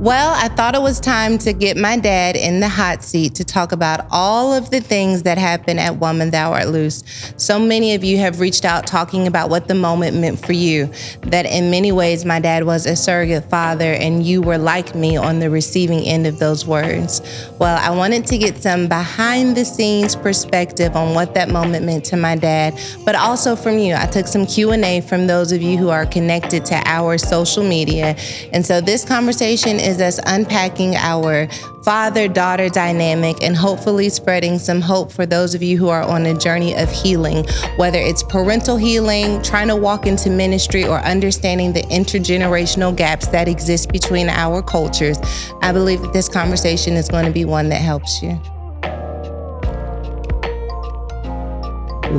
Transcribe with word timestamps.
Well, 0.00 0.32
I 0.32 0.46
thought 0.46 0.76
it 0.76 0.80
was 0.80 1.00
time 1.00 1.38
to 1.38 1.52
get 1.52 1.76
my 1.76 1.98
dad 1.98 2.36
in 2.36 2.60
the 2.60 2.68
hot 2.68 3.02
seat 3.02 3.34
to 3.34 3.44
talk 3.44 3.72
about 3.72 4.06
all 4.12 4.54
of 4.54 4.70
the 4.70 4.80
things 4.80 5.24
that 5.24 5.38
happened 5.38 5.80
at 5.80 5.96
Woman 5.96 6.30
Thou 6.30 6.52
Art 6.52 6.68
Loose. 6.68 7.02
So 7.36 7.58
many 7.58 7.96
of 7.96 8.04
you 8.04 8.16
have 8.18 8.38
reached 8.38 8.64
out 8.64 8.86
talking 8.86 9.26
about 9.26 9.50
what 9.50 9.66
the 9.66 9.74
moment 9.74 10.16
meant 10.16 10.38
for 10.38 10.52
you. 10.52 10.88
That 11.22 11.46
in 11.46 11.72
many 11.72 11.90
ways, 11.90 12.24
my 12.24 12.38
dad 12.38 12.62
was 12.62 12.86
a 12.86 12.94
surrogate 12.94 13.50
father, 13.50 13.92
and 13.94 14.24
you 14.24 14.40
were 14.40 14.56
like 14.56 14.94
me 14.94 15.16
on 15.16 15.40
the 15.40 15.50
receiving 15.50 16.04
end 16.04 16.28
of 16.28 16.38
those 16.38 16.64
words. 16.64 17.20
Well, 17.58 17.76
I 17.76 17.90
wanted 17.90 18.24
to 18.26 18.38
get 18.38 18.62
some 18.62 18.86
behind 18.86 19.56
the 19.56 19.64
scenes 19.64 20.14
perspective 20.14 20.94
on 20.94 21.12
what 21.16 21.34
that 21.34 21.48
moment 21.48 21.84
meant 21.84 22.04
to 22.04 22.16
my 22.16 22.36
dad, 22.36 22.78
but 23.04 23.16
also 23.16 23.56
from 23.56 23.80
you. 23.80 23.96
I 23.96 24.06
took 24.06 24.28
some 24.28 24.46
Q&A 24.46 25.00
from 25.00 25.26
those 25.26 25.50
of 25.50 25.60
you 25.60 25.76
who 25.76 25.88
are 25.88 26.06
connected 26.06 26.64
to 26.66 26.76
our 26.86 27.18
social 27.18 27.64
media. 27.64 28.14
And 28.52 28.64
so 28.64 28.80
this 28.80 29.04
conversation 29.04 29.87
is 29.88 30.00
us 30.00 30.20
unpacking 30.26 30.94
our 30.96 31.48
father 31.82 32.28
daughter 32.28 32.68
dynamic 32.68 33.42
and 33.42 33.56
hopefully 33.56 34.10
spreading 34.10 34.58
some 34.58 34.82
hope 34.82 35.10
for 35.10 35.24
those 35.24 35.54
of 35.54 35.62
you 35.62 35.78
who 35.78 35.88
are 35.88 36.02
on 36.02 36.26
a 36.26 36.34
journey 36.38 36.76
of 36.76 36.90
healing, 36.90 37.44
whether 37.76 37.98
it's 37.98 38.22
parental 38.22 38.76
healing, 38.76 39.40
trying 39.42 39.68
to 39.68 39.74
walk 39.74 40.06
into 40.06 40.28
ministry, 40.28 40.84
or 40.84 40.98
understanding 40.98 41.72
the 41.72 41.82
intergenerational 41.84 42.94
gaps 42.94 43.28
that 43.28 43.48
exist 43.48 43.90
between 43.90 44.28
our 44.28 44.62
cultures. 44.62 45.18
I 45.62 45.72
believe 45.72 46.02
that 46.02 46.12
this 46.12 46.28
conversation 46.28 46.94
is 46.94 47.08
going 47.08 47.24
to 47.24 47.32
be 47.32 47.46
one 47.46 47.70
that 47.70 47.80
helps 47.80 48.22
you. 48.22 48.38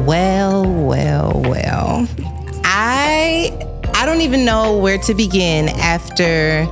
Well, 0.06 0.66
well, 0.66 1.42
well. 1.46 2.08
I 2.64 3.52
I 3.94 4.06
don't 4.06 4.22
even 4.22 4.46
know 4.46 4.78
where 4.78 4.98
to 5.00 5.14
begin 5.14 5.70
after 5.70 6.66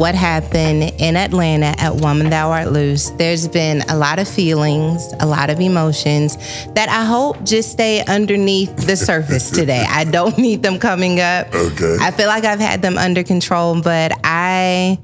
what 0.00 0.14
happened 0.14 0.82
in 0.98 1.14
Atlanta 1.14 1.74
at 1.78 1.96
Woman 1.96 2.30
Thou 2.30 2.50
Art 2.50 2.72
Loose. 2.72 3.10
There's 3.10 3.46
been 3.46 3.82
a 3.90 3.96
lot 3.98 4.18
of 4.18 4.26
feelings, 4.26 5.12
a 5.20 5.26
lot 5.26 5.50
of 5.50 5.60
emotions 5.60 6.38
that 6.72 6.88
I 6.88 7.04
hope 7.04 7.44
just 7.44 7.70
stay 7.70 8.02
underneath 8.06 8.74
the 8.86 8.96
surface 9.10 9.50
today. 9.50 9.84
I 9.86 10.04
don't 10.04 10.38
need 10.38 10.62
them 10.62 10.78
coming 10.78 11.20
up. 11.20 11.54
Okay. 11.54 11.98
I 12.00 12.12
feel 12.12 12.28
like 12.28 12.44
I've 12.44 12.60
had 12.60 12.80
them 12.80 12.96
under 12.96 13.22
control, 13.22 13.82
but 13.82 14.18
I 14.24 14.98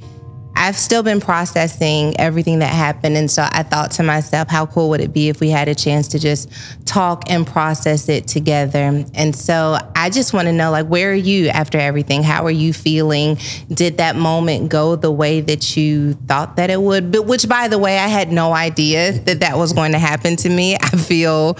I've 0.57 0.77
still 0.77 1.03
been 1.03 1.21
processing 1.21 2.19
everything 2.19 2.61
that 2.61 2.73
happened. 2.73 3.17
And 3.17 3.31
so 3.31 3.47
I 3.49 3.63
thought 3.63 3.91
to 3.93 4.03
myself, 4.03 4.49
how 4.49 4.67
cool 4.67 4.89
would 4.89 5.01
it 5.01 5.13
be 5.13 5.29
if 5.29 5.39
we 5.39 5.51
had 5.51 5.69
a 5.69 5.75
chance 5.75 6.09
to 6.09 6.19
just 6.19 6.51
talk 6.87 7.25
and 7.31 7.47
process 7.47 8.09
it 8.09 8.27
together? 8.27 9.05
And 9.15 9.37
so 9.37 9.79
I 9.95 10.09
just 10.11 10.33
want 10.33 10.47
to 10.47 10.53
know, 10.53 10.71
like, 10.71 10.87
where 10.87 11.11
are 11.11 11.15
you 11.15 11.49
after 11.49 11.79
everything? 11.79 12.23
How 12.23 12.45
are 12.47 12.51
you 12.51 12.73
feeling? 12.73 13.39
Did 13.69 13.99
that 13.99 14.17
moment 14.17 14.71
go 14.71 14.97
the 14.97 15.13
way 15.13 15.43
that 15.43 15.77
you 15.77 16.15
thought 16.15 16.57
that 16.57 16.71
it 16.71 16.81
would? 16.81 17.13
But 17.13 17.27
which, 17.27 17.49
by 17.49 17.69
the 17.69 17.79
way, 17.79 17.99
I 17.99 18.09
had 18.09 18.33
no 18.33 18.53
idea 18.53 19.13
that 19.13 19.41
that 19.41 19.59
was 19.59 19.75
going 19.75 19.93
to 19.93 19.99
happen 19.99 20.37
to 20.37 20.49
me. 20.49 20.77
I 20.77 20.89
feel, 20.89 21.59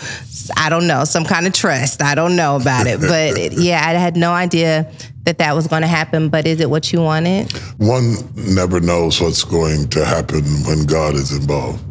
I 0.57 0.71
don't 0.71 0.87
know, 0.87 1.05
some 1.05 1.25
kind 1.25 1.47
of 1.47 1.53
trust. 1.53 2.03
I 2.03 2.15
don't 2.15 2.35
know 2.35 2.57
about 2.57 2.87
it. 2.87 3.01
But 3.01 3.53
yeah, 3.59 3.83
I 3.87 3.93
had 3.93 4.17
no 4.17 4.33
idea 4.33 4.91
that 5.27 5.39
that 5.39 5.55
was 5.55 5.67
going 5.67 5.83
to 5.83 5.89
happen, 5.89 6.29
but 6.29 6.47
is 6.47 6.61
it 6.61 6.71
what 6.71 6.93
you 6.93 7.03
wanted? 7.03 7.53
One 7.79 8.15
never 8.37 8.81
knows 8.81 9.21
what's 9.21 9.43
going 9.43 9.89
to 9.89 10.05
happen 10.05 10.45
when 10.65 10.87
God 10.87 11.15
is 11.15 11.33
involved. 11.33 11.83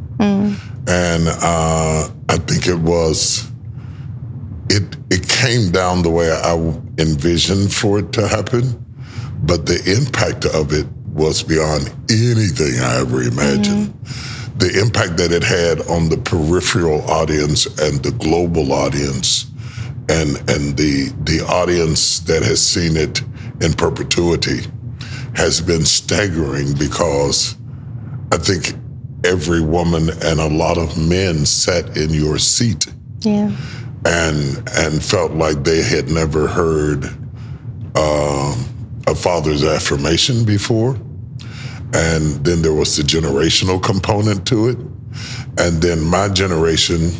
And 0.88 1.28
uh, 1.28 2.09
I 2.29 2.38
think 2.38 2.68
it 2.68 2.79
was, 2.79 3.51
it, 4.69 4.95
it 5.12 5.28
came 5.28 5.72
down 5.72 6.01
the 6.01 6.09
way 6.09 6.31
I 6.31 6.56
envisioned 6.97 7.74
for 7.74 8.00
it 8.00 8.13
to 8.13 8.28
happen, 8.28 8.63
but 9.44 9.66
the 9.66 9.81
impact 10.00 10.45
of 10.45 10.72
it 10.72 10.88
was 11.07 11.44
beyond 11.44 11.94
anything 12.09 12.79
I 12.79 13.01
ever 13.01 13.22
imagined. 13.22 13.94
The 14.59 14.79
impact 14.81 15.18
that 15.18 15.34
it 15.34 15.44
had 15.44 15.81
on 15.90 16.07
the 16.07 16.18
peripheral 16.18 17.01
audience 17.12 17.66
and 17.81 18.01
the 18.01 18.12
global 18.12 18.72
audience 18.72 19.47
and 20.09 20.38
and 20.49 20.77
the 20.77 21.11
the 21.23 21.45
audience 21.47 22.19
that 22.21 22.43
has 22.43 22.61
seen 22.66 22.95
it 22.97 23.21
in 23.61 23.73
perpetuity 23.73 24.61
has 25.35 25.61
been 25.61 25.85
staggering 25.85 26.73
because 26.77 27.55
I 28.31 28.38
think 28.38 28.73
every 29.25 29.61
woman 29.61 30.09
and 30.23 30.39
a 30.39 30.47
lot 30.47 30.77
of 30.77 30.97
men 30.97 31.45
sat 31.45 31.97
in 31.97 32.11
your 32.11 32.38
seat 32.38 32.88
Yeah. 33.21 33.51
and 34.05 34.69
and 34.77 35.03
felt 35.03 35.31
like 35.33 35.63
they 35.63 35.81
had 35.83 36.09
never 36.09 36.47
heard 36.47 37.05
um, 37.95 38.55
a 39.07 39.15
father's 39.15 39.63
affirmation 39.63 40.44
before. 40.45 40.97
And 41.94 42.44
then 42.44 42.61
there 42.61 42.73
was 42.73 42.97
the 42.97 43.03
generational 43.03 43.81
component 43.81 44.45
to 44.47 44.67
it. 44.67 44.77
And 45.57 45.81
then 45.81 46.01
my 46.01 46.27
generation, 46.27 47.11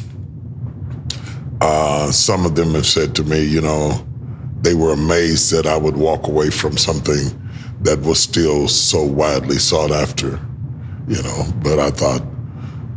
uh, 1.62 2.12
some 2.12 2.46
of 2.46 2.56
them 2.56 2.74
have 2.74 2.86
said 2.86 3.16
to 3.16 3.24
me, 3.24 3.44
you 3.44 3.62
know, 3.62 4.06
they 4.62 4.74
were 4.74 4.94
amazed 4.94 5.52
that 5.52 5.66
I 5.66 5.78
would 5.78 5.96
walk 5.96 6.28
away 6.28 6.50
from 6.50 6.78
something 6.78 7.42
that 7.82 8.00
was 8.02 8.20
still 8.20 8.68
so 8.68 9.04
widely 9.04 9.58
sought 9.58 9.92
after, 9.92 10.40
you 11.08 11.22
know. 11.22 11.44
But 11.62 11.80
I 11.80 11.92
thought, 11.92 12.22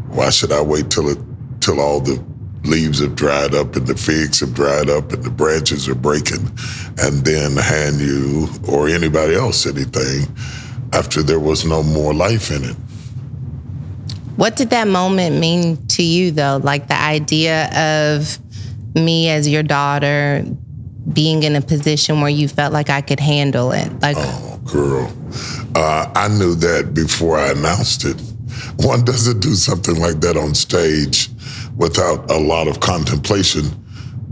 why 0.08 0.30
should 0.30 0.52
I 0.52 0.62
wait 0.62 0.90
till 0.90 1.08
it 1.08 1.18
till 1.60 1.80
all 1.80 2.00
the 2.00 2.22
leaves 2.64 3.00
have 3.00 3.14
dried 3.14 3.54
up 3.54 3.76
and 3.76 3.86
the 3.86 3.96
figs 3.96 4.40
have 4.40 4.54
dried 4.54 4.88
up 4.90 5.12
and 5.12 5.22
the 5.22 5.30
branches 5.30 5.88
are 5.88 5.94
breaking 5.94 6.50
and 6.98 7.24
then 7.24 7.56
hand 7.56 8.00
you 8.00 8.48
or 8.68 8.88
anybody 8.88 9.34
else 9.34 9.66
anything 9.66 10.26
after 10.92 11.22
there 11.22 11.40
was 11.40 11.64
no 11.64 11.82
more 11.82 12.14
life 12.14 12.50
in 12.50 12.64
it. 12.64 12.76
What 14.36 14.56
did 14.56 14.70
that 14.70 14.86
moment 14.86 15.38
mean 15.40 15.84
to 15.88 16.02
you, 16.02 16.30
though? 16.30 16.60
Like 16.62 16.86
the 16.86 17.00
idea 17.00 17.66
of 18.12 18.38
me 18.94 19.28
as 19.28 19.48
your 19.48 19.62
daughter 19.62 20.44
being 21.12 21.42
in 21.42 21.56
a 21.56 21.60
position 21.60 22.20
where 22.20 22.30
you 22.30 22.48
felt 22.48 22.72
like 22.72 22.90
I 22.90 23.00
could 23.00 23.20
handle 23.20 23.72
it. 23.72 23.90
Like, 24.00 24.16
Oh, 24.18 24.60
girl. 24.64 25.12
Uh, 25.74 26.10
I 26.14 26.28
knew 26.28 26.54
that 26.56 26.94
before 26.94 27.38
I 27.38 27.50
announced 27.52 28.04
it. 28.04 28.20
One 28.78 29.04
doesn't 29.04 29.40
do 29.40 29.54
something 29.54 29.98
like 29.98 30.20
that 30.20 30.36
on 30.36 30.54
stage 30.54 31.30
without 31.76 32.30
a 32.30 32.38
lot 32.38 32.68
of 32.68 32.80
contemplation, 32.80 33.66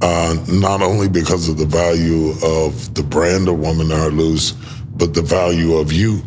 uh, 0.03 0.37
not 0.49 0.83
only 0.83 1.09
because 1.09 1.49
of 1.49 1.59
the 1.59 1.67
value 1.67 2.31
of 2.45 2.95
the 2.95 3.03
brand 3.03 3.49
of 3.49 3.59
Woman 3.59 3.93
Are 3.93 4.11
Loose, 4.11 4.53
but 4.97 5.15
the 5.15 5.23
value 5.23 5.75
of 5.77 5.93
you. 5.93 6.23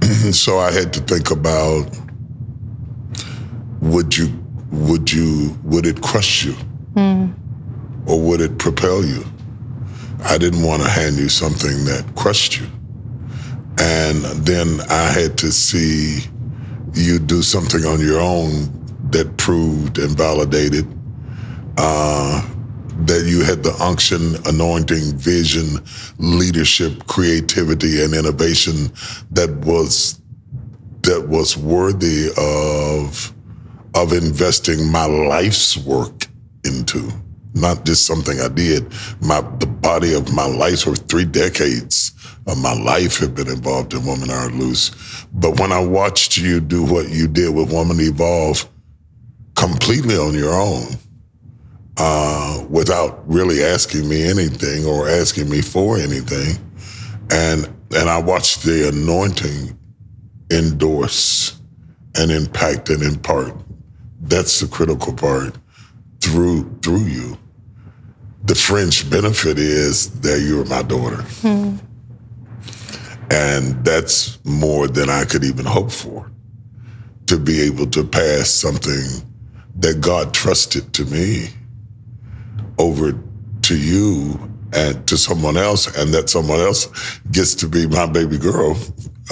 so 0.32 0.58
I 0.58 0.72
had 0.72 0.92
to 0.94 1.00
think 1.00 1.30
about 1.30 1.86
would 3.80 4.16
you 4.16 4.28
would 4.70 5.12
you 5.12 5.58
would 5.64 5.86
it 5.86 6.00
crush 6.00 6.44
you 6.44 6.54
or 8.06 8.20
would 8.20 8.40
it 8.40 8.58
propel 8.58 9.04
you? 9.04 9.24
I 10.24 10.38
didn't 10.38 10.62
want 10.62 10.82
to 10.82 10.88
hand 10.88 11.16
you 11.16 11.28
something 11.28 11.84
that 11.86 12.04
crushed 12.16 12.60
you. 12.60 12.66
And 13.78 14.22
then 14.46 14.80
i 14.90 15.08
had 15.10 15.38
to 15.38 15.50
see 15.50 16.20
you 16.94 17.18
do 17.18 17.42
something 17.42 17.84
on 17.84 18.00
your 18.00 18.20
own 18.20 18.50
that 19.10 19.36
proved 19.38 19.98
and 19.98 20.16
validated 20.16 20.86
uh, 21.78 22.46
that 23.06 23.24
you 23.26 23.42
had 23.42 23.62
the 23.62 23.74
unction 23.82 24.36
anointing 24.46 25.16
vision 25.16 25.78
leadership 26.18 27.06
creativity 27.06 28.02
and 28.02 28.14
innovation 28.14 28.92
that 29.30 29.50
was 29.64 30.20
that 31.02 31.28
was 31.28 31.56
worthy 31.56 32.28
of 32.36 33.32
of 33.94 34.12
investing 34.12 34.90
my 34.92 35.06
life's 35.06 35.76
work 35.78 36.26
into, 36.64 37.10
not 37.54 37.84
just 37.84 38.06
something 38.06 38.40
I 38.40 38.48
did. 38.48 38.86
My 39.20 39.40
the 39.58 39.66
body 39.66 40.14
of 40.14 40.32
my 40.32 40.46
life, 40.46 40.86
or 40.86 40.94
three 40.94 41.24
decades 41.24 42.12
of 42.46 42.58
my 42.58 42.74
life, 42.74 43.18
have 43.18 43.34
been 43.34 43.48
involved 43.48 43.94
in 43.94 44.04
Woman 44.04 44.30
Are 44.30 44.50
Loose. 44.50 44.90
But 45.32 45.60
when 45.60 45.72
I 45.72 45.84
watched 45.84 46.36
you 46.36 46.60
do 46.60 46.84
what 46.84 47.08
you 47.08 47.28
did 47.28 47.54
with 47.54 47.72
Woman 47.72 48.00
Evolve, 48.00 48.68
completely 49.54 50.16
on 50.16 50.34
your 50.34 50.54
own, 50.54 50.86
uh, 51.98 52.64
without 52.68 53.28
really 53.28 53.62
asking 53.62 54.08
me 54.08 54.22
anything 54.22 54.86
or 54.86 55.08
asking 55.08 55.48
me 55.50 55.60
for 55.62 55.98
anything, 55.98 56.56
and 57.30 57.68
and 57.94 58.08
I 58.08 58.18
watched 58.18 58.62
the 58.62 58.88
anointing 58.88 59.78
endorse 60.50 61.60
and 62.14 62.30
impact 62.30 62.88
and 62.88 63.02
impart. 63.02 63.54
That's 64.20 64.60
the 64.60 64.68
critical 64.68 65.12
part 65.12 65.56
through 66.22 66.78
through 66.82 67.04
you. 67.04 67.38
The 68.44 68.54
fringe 68.54 69.08
benefit 69.10 69.58
is 69.58 70.10
that 70.20 70.40
you're 70.40 70.64
my 70.64 70.82
daughter. 70.82 71.22
Hmm. 71.42 71.76
And 73.30 73.84
that's 73.84 74.38
more 74.44 74.88
than 74.88 75.08
I 75.08 75.24
could 75.24 75.44
even 75.44 75.64
hope 75.64 75.90
for. 75.90 76.30
To 77.26 77.38
be 77.38 77.62
able 77.62 77.86
to 77.86 78.04
pass 78.04 78.50
something 78.50 79.06
that 79.76 80.00
God 80.00 80.34
trusted 80.34 80.92
to 80.94 81.04
me 81.06 81.48
over 82.78 83.18
to 83.62 83.76
you 83.76 84.38
and 84.74 85.06
to 85.06 85.16
someone 85.16 85.56
else, 85.56 85.86
and 85.96 86.12
that 86.14 86.30
someone 86.30 86.58
else 86.58 86.88
gets 87.30 87.54
to 87.56 87.68
be 87.68 87.86
my 87.86 88.06
baby 88.06 88.38
girl. 88.38 88.76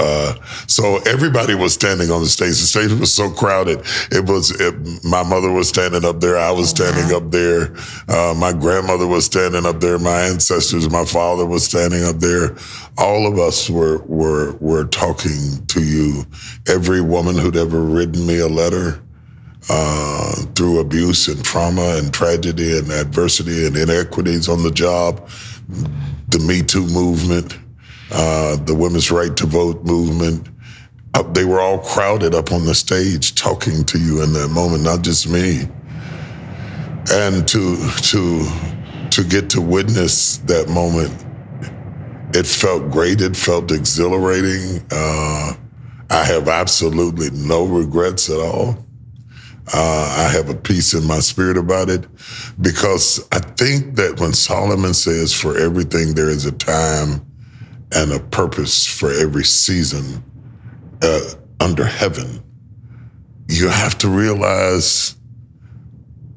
Uh, 0.00 0.35
so 0.67 0.99
everybody 1.06 1.55
was 1.55 1.75
standing 1.75 2.11
on 2.11 2.23
the 2.23 2.29
stage. 2.29 2.58
The 2.58 2.67
stage 2.67 2.93
was 2.99 3.12
so 3.12 3.31
crowded. 3.31 3.81
It 4.11 4.26
was 4.26 4.50
it, 4.58 4.75
my 5.05 5.23
mother 5.23 5.52
was 5.52 5.69
standing 5.69 6.05
up 6.06 6.20
there. 6.20 6.38
I 6.38 6.50
was 6.50 6.70
standing 6.70 7.14
up 7.14 7.31
there. 7.31 7.75
Uh, 8.08 8.35
my 8.35 8.52
grandmother 8.52 9.06
was 9.06 9.26
standing 9.26 9.67
up 9.67 9.81
there. 9.81 9.99
My 9.99 10.23
ancestors, 10.23 10.88
my 10.88 11.05
father 11.05 11.44
was 11.44 11.64
standing 11.64 12.02
up 12.05 12.17
there. 12.17 12.56
All 12.97 13.26
of 13.31 13.38
us 13.38 13.69
were 13.69 13.99
were 14.05 14.56
were 14.56 14.85
talking 14.87 15.67
to 15.67 15.82
you. 15.85 16.25
Every 16.67 17.03
woman 17.03 17.37
who'd 17.37 17.56
ever 17.56 17.82
written 17.82 18.26
me 18.26 18.38
a 18.38 18.49
letter 18.49 19.03
uh, 19.69 20.35
through 20.55 20.81
abuse 20.81 21.29
and 21.29 21.44
trauma 21.44 21.96
and 21.96 22.12
tragedy 22.12 22.79
and 22.79 22.91
adversity 22.91 23.67
and 23.67 23.76
inequities 23.76 24.49
on 24.49 24.62
the 24.62 24.70
job, 24.70 25.29
the 26.29 26.38
Me 26.38 26.62
Too 26.62 26.87
movement, 26.87 27.58
uh, 28.12 28.56
the 28.56 28.74
women's 28.74 29.10
right 29.10 29.36
to 29.36 29.46
vote 29.46 29.84
movement. 29.84 30.48
Uh, 31.14 31.22
they 31.22 31.44
were 31.44 31.60
all 31.60 31.78
crowded 31.78 32.34
up 32.34 32.52
on 32.52 32.64
the 32.66 32.74
stage 32.74 33.34
talking 33.34 33.84
to 33.84 33.98
you 33.98 34.22
in 34.22 34.32
that 34.32 34.48
moment, 34.48 34.82
not 34.82 35.02
just 35.02 35.28
me. 35.28 35.62
And 37.12 37.46
to 37.48 37.76
to 38.02 38.48
to 39.10 39.24
get 39.24 39.50
to 39.50 39.60
witness 39.60 40.38
that 40.38 40.68
moment, 40.68 41.12
it 42.34 42.46
felt 42.46 42.90
great. 42.90 43.20
It 43.20 43.36
felt 43.36 43.72
exhilarating. 43.72 44.84
Uh, 44.90 45.54
I 46.10 46.24
have 46.24 46.48
absolutely 46.48 47.30
no 47.30 47.64
regrets 47.64 48.28
at 48.30 48.38
all. 48.38 48.84
Uh, 49.72 50.26
I 50.26 50.28
have 50.32 50.48
a 50.48 50.54
peace 50.54 50.94
in 50.94 51.04
my 51.04 51.20
spirit 51.20 51.56
about 51.56 51.88
it 51.88 52.06
because 52.60 53.24
I 53.30 53.38
think 53.38 53.94
that 53.96 54.18
when 54.18 54.32
Solomon 54.32 54.94
says, 54.94 55.32
for 55.32 55.56
everything 55.56 56.14
there 56.14 56.28
is 56.28 56.44
a 56.44 56.52
time 56.52 57.24
and 57.94 58.12
a 58.12 58.20
purpose 58.20 58.87
for 58.87 59.12
every 59.12 59.44
season 59.44 60.22
uh, 61.02 61.20
under 61.60 61.84
heaven, 61.84 62.42
you 63.48 63.69
have 63.69 63.98
to 63.98 64.08
realize 64.08 65.16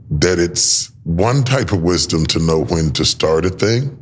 that 0.09 0.39
it's 0.39 0.91
one 1.03 1.43
type 1.43 1.71
of 1.71 1.81
wisdom 1.81 2.25
to 2.27 2.39
know 2.39 2.63
when 2.63 2.91
to 2.91 3.05
start 3.05 3.45
a 3.45 3.49
thing, 3.49 3.97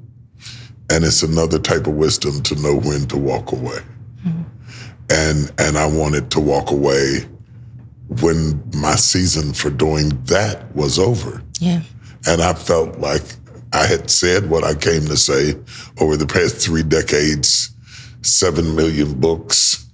and 0.89 1.03
it's 1.03 1.23
another 1.23 1.59
type 1.59 1.87
of 1.87 1.93
wisdom 1.93 2.41
to 2.43 2.55
know 2.55 2.75
when 2.75 3.07
to 3.07 3.17
walk 3.17 3.51
away. 3.51 3.79
And 5.09 5.51
and 5.57 5.77
I 5.77 5.87
wanted 5.87 6.31
to 6.31 6.39
walk 6.39 6.71
away 6.71 7.27
when 8.21 8.63
my 8.75 8.95
season 8.95 9.53
for 9.53 9.69
doing 9.69 10.09
that 10.25 10.73
was 10.75 10.99
over. 10.99 11.41
Yeah. 11.59 11.81
And 12.27 12.41
I 12.41 12.53
felt 12.53 12.99
like 12.99 13.23
I 13.73 13.85
had 13.85 14.09
said 14.09 14.49
what 14.49 14.63
I 14.63 14.75
came 14.75 15.05
to 15.05 15.17
say 15.17 15.55
over 15.99 16.17
the 16.17 16.27
past 16.27 16.57
three 16.57 16.83
decades, 16.83 17.71
seven 18.21 18.75
million 18.75 19.19
books, 19.19 19.87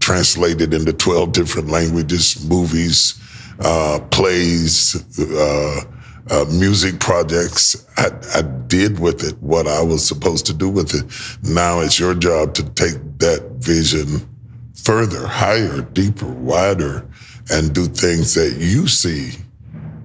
translated 0.00 0.74
into 0.74 0.92
12 0.92 1.32
different 1.32 1.68
languages, 1.68 2.44
movies, 2.48 3.18
uh, 3.60 4.00
plays, 4.10 5.18
uh, 5.18 5.80
uh, 6.30 6.44
music 6.52 7.00
projects. 7.00 7.86
I, 7.96 8.10
I 8.34 8.42
did 8.42 8.98
with 9.00 9.24
it 9.24 9.40
what 9.42 9.66
I 9.66 9.82
was 9.82 10.06
supposed 10.06 10.46
to 10.46 10.54
do 10.54 10.68
with 10.68 10.94
it. 10.94 11.48
Now 11.48 11.80
it's 11.80 11.98
your 11.98 12.14
job 12.14 12.54
to 12.54 12.62
take 12.70 12.96
that 13.18 13.52
vision 13.58 14.28
further, 14.74 15.26
higher, 15.26 15.80
deeper, 15.80 16.26
wider, 16.26 17.08
and 17.50 17.74
do 17.74 17.86
things 17.86 18.34
that 18.34 18.56
you 18.58 18.86
see 18.86 19.32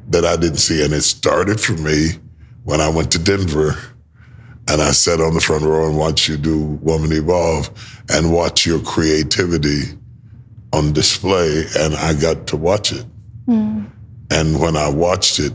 that 0.10 0.25
I 0.25 0.36
didn't 0.36 0.57
see. 0.57 0.83
And 0.83 0.94
it 0.94 1.01
started 1.01 1.60
for 1.60 1.74
me 1.74 2.12
when 2.69 2.81
I 2.81 2.88
went 2.88 3.12
to 3.13 3.19
Denver 3.19 3.75
and 4.68 4.80
I 4.80 4.92
sat 4.92 5.19
on 5.19 5.33
the 5.33 5.42
front 5.42 5.63
row 5.63 5.88
and 5.88 5.98
watched 5.98 6.30
you 6.30 6.38
do 6.38 6.80
Woman 6.83 7.12
Evolve 7.12 7.68
and 8.10 8.31
watch 8.31 8.63
your 8.63 8.80
creativity 8.81 9.98
on 10.71 10.94
display. 10.94 11.63
And 11.80 11.95
I 11.95 12.13
got 12.13 12.45
to 12.48 12.57
watch 12.57 12.92
it. 12.92 13.06
And 14.30 14.60
when 14.60 14.77
I 14.77 14.88
watched 14.88 15.39
it, 15.39 15.51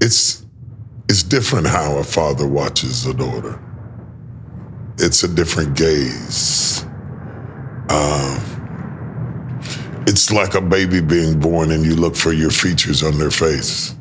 it's 0.00 0.46
it's 1.10 1.22
different 1.22 1.66
how 1.66 1.98
a 1.98 2.04
father 2.04 2.48
watches 2.48 3.04
a 3.04 3.12
daughter. 3.12 3.60
It's 4.98 5.24
a 5.24 5.28
different 5.28 5.76
gaze. 5.76 6.84
Um, 7.90 8.40
it's 10.06 10.32
like 10.32 10.54
a 10.54 10.62
baby 10.62 11.02
being 11.02 11.38
born 11.38 11.70
and 11.70 11.84
you 11.84 11.96
look 11.96 12.16
for 12.16 12.32
your 12.32 12.50
features 12.50 13.02
on 13.02 13.18
their 13.18 13.30
face. 13.30 13.95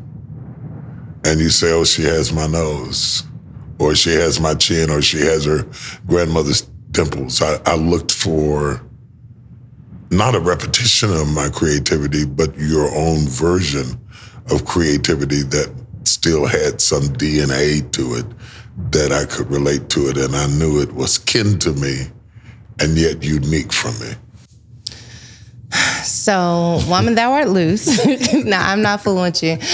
And 1.25 1.39
you 1.39 1.49
say, 1.49 1.73
oh, 1.73 1.83
she 1.83 2.03
has 2.03 2.31
my 2.31 2.47
nose, 2.47 3.23
or 3.79 3.95
she 3.95 4.11
has 4.11 4.39
my 4.39 4.53
chin, 4.53 4.91
or 4.91 5.01
she 5.01 5.19
has 5.19 5.45
her 5.45 5.65
grandmother's 6.05 6.61
dimples. 6.91 7.41
I, 7.41 7.59
I 7.65 7.75
looked 7.75 8.11
for 8.11 8.81
not 10.11 10.35
a 10.35 10.39
repetition 10.39 11.11
of 11.11 11.27
my 11.33 11.49
creativity, 11.49 12.25
but 12.25 12.57
your 12.57 12.89
own 12.95 13.27
version 13.27 13.99
of 14.51 14.65
creativity 14.65 15.41
that 15.41 15.73
still 16.03 16.45
had 16.45 16.79
some 16.79 17.03
DNA 17.03 17.91
to 17.91 18.15
it 18.15 18.25
that 18.91 19.11
I 19.11 19.25
could 19.25 19.49
relate 19.49 19.89
to 19.89 20.09
it. 20.09 20.17
And 20.17 20.35
I 20.35 20.47
knew 20.47 20.79
it 20.79 20.93
was 20.93 21.17
kin 21.17 21.57
to 21.59 21.73
me 21.73 22.07
and 22.79 22.97
yet 22.97 23.23
unique 23.23 23.73
from 23.73 23.97
me. 23.99 24.13
So, 26.05 26.79
woman, 26.87 27.15
thou 27.15 27.33
art 27.33 27.49
loose. 27.49 27.87
no, 28.33 28.57
I'm 28.57 28.81
not 28.81 29.01
fooling 29.01 29.23
with 29.23 29.43
you. 29.43 29.57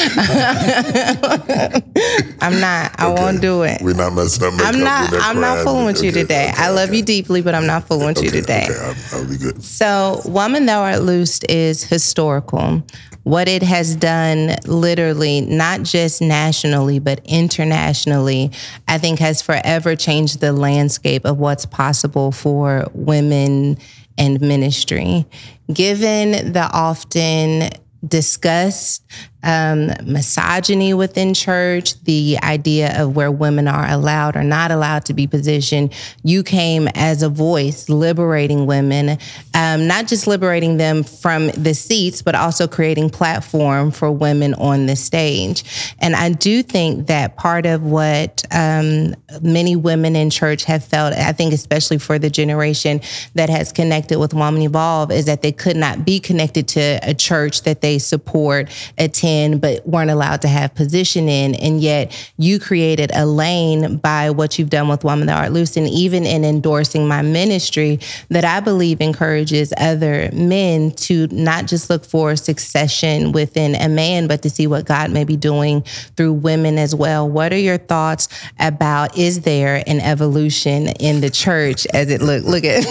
I'm 2.42 2.60
not. 2.60 2.96
I 3.00 3.12
Okay. 3.12 3.22
won't 3.22 3.42
do 3.42 3.64
it. 3.64 3.82
We're 3.82 3.94
not 3.94 4.14
messing 4.14 4.44
up. 4.46 4.54
I'm 4.60 4.80
not. 4.80 5.14
I'm 5.14 5.40
not 5.42 5.64
fooling 5.64 5.86
with 5.86 6.04
you 6.04 6.12
today. 6.12 6.50
okay, 6.52 6.62
I 6.64 6.70
love 6.70 6.90
okay. 6.90 6.98
you 6.98 7.04
deeply, 7.04 7.42
but 7.42 7.54
I'm 7.54 7.68
not 7.68 7.88
fooling 7.88 8.08
with 8.08 8.24
you 8.24 8.32
today. 8.32 8.68
Okay, 8.70 8.80
I'll, 8.80 9.20
I'll 9.20 9.30
be 9.30 9.38
good. 9.38 9.62
So, 9.64 10.22
Woman 10.26 10.66
Thou 10.66 10.82
Art 10.82 11.02
Loosed 11.02 11.46
is 11.50 11.84
historical. 11.84 12.84
What 13.24 13.48
it 13.48 13.62
has 13.62 13.96
done, 13.96 14.56
literally, 14.66 15.42
not 15.42 15.84
just 15.84 16.22
nationally, 16.22 16.98
but 16.98 17.22
internationally, 17.26 18.52
I 18.88 18.98
think 18.98 19.20
has 19.20 19.44
forever 19.44 19.96
changed 19.96 20.40
the 20.40 20.52
landscape 20.54 21.24
of 21.26 21.38
what's 21.38 21.68
possible 21.68 22.32
for 22.32 22.88
women 22.94 23.78
and 24.18 24.40
ministry. 24.42 25.26
Given 25.72 26.54
the 26.54 26.70
often 26.72 27.70
discussed 28.06 29.04
um, 29.44 29.92
misogyny 30.04 30.94
within 30.94 31.34
church, 31.34 32.00
the 32.04 32.38
idea 32.44 33.02
of 33.02 33.16
where 33.16 33.32
women 33.32 33.68
are 33.68 33.90
allowed 33.90 34.36
or 34.36 34.44
not 34.44 34.72
allowed 34.72 35.06
to 35.06 35.14
be 35.14 35.28
positioned. 35.28 35.94
You 36.24 36.44
came 36.44 36.88
as 36.96 37.24
a 37.24 37.30
voice 37.30 37.90
liberating 37.90 38.66
women, 38.66 39.18
um, 39.54 39.88
not 39.88 40.08
just 40.08 40.28
liberating 40.28 40.78
them 40.78 41.04
from 41.04 41.48
the 41.50 41.74
seats, 41.74 42.22
but 42.22 42.36
also 42.36 42.68
creating 42.68 43.10
platform 43.10 43.92
for 43.92 44.12
women 44.12 44.54
on 44.56 44.86
the 44.86 44.96
stage. 44.96 45.94
And 46.00 46.16
I 46.16 46.30
do 46.30 46.62
think 46.62 47.08
that 47.08 47.36
part 47.36 47.66
of 47.66 47.84
what 47.84 48.44
um, 48.52 49.16
many 49.42 49.76
women 49.76 50.16
in 50.16 50.30
church 50.30 50.66
have 50.66 50.84
felt, 50.84 51.14
I 51.14 51.32
think 51.32 51.54
especially 51.54 51.98
for 51.98 52.20
the 52.20 52.30
generation 52.30 53.02
that 53.34 53.50
has 53.50 53.72
connected 53.72 54.20
with 54.20 54.34
Woman 54.34 54.62
Evolve, 54.62 55.12
is 55.12 55.26
that 55.26 55.42
they 55.42 55.52
could 55.52 55.76
not 55.76 56.06
be 56.06 56.20
connected 56.20 56.68
to 56.70 57.00
a 57.02 57.14
church 57.14 57.64
that 57.64 57.82
they 57.82 57.98
support, 57.98 58.70
attend, 58.98 59.31
but 59.60 59.86
weren't 59.88 60.10
allowed 60.12 60.42
to 60.42 60.48
have 60.48 60.74
position 60.76 61.30
in. 61.30 61.56
And 61.56 61.82
yet 61.82 62.12
you 62.38 62.60
created 62.60 63.12
a 63.14 63.26
lane 63.26 63.98
by 63.98 64.30
what 64.30 64.58
you've 64.58 64.70
done 64.70 64.88
with 64.88 65.04
Woman 65.04 65.28
Thou 65.28 65.38
Art 65.38 65.52
Loose, 65.52 65.78
and 65.78 65.88
even 65.88 66.26
in 66.26 66.44
endorsing 66.44 67.08
my 67.08 67.22
ministry 67.22 68.00
that 68.30 68.46
I 68.46 68.60
believe 68.60 69.02
encourages 69.02 69.74
other 69.78 70.30
men 70.34 70.92
to 70.92 71.28
not 71.28 71.68
just 71.68 71.90
look 71.90 72.04
for 72.06 72.36
succession 72.36 73.32
within 73.32 73.76
a 73.76 73.88
man, 73.90 74.28
but 74.28 74.42
to 74.44 74.50
see 74.50 74.68
what 74.68 74.86
God 74.86 75.12
may 75.12 75.24
be 75.24 75.36
doing 75.38 75.82
through 76.18 76.34
women 76.34 76.78
as 76.78 76.94
well. 76.96 77.28
What 77.30 77.54
are 77.54 77.58
your 77.58 77.78
thoughts 77.78 78.28
about 78.60 79.18
is 79.18 79.42
there 79.42 79.84
an 79.88 80.00
evolution 80.00 80.88
in 81.00 81.22
the 81.22 81.30
church 81.30 81.86
as 81.94 82.10
it 82.10 82.22
look 82.22 82.44
look 82.44 82.64
at 82.64 82.84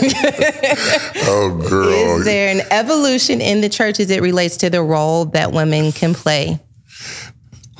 Oh, 1.33 1.67
girl. 1.69 2.19
is 2.19 2.25
there 2.25 2.49
an 2.51 2.63
evolution 2.71 3.41
in 3.41 3.61
the 3.61 3.69
church 3.69 4.01
as 4.01 4.11
it 4.11 4.23
relates 4.23 4.57
to 4.59 4.71
the 4.71 4.83
role 4.83 5.27
that 5.27 5.53
women 5.53 5.93
can 5.93 6.15
play? 6.15 6.30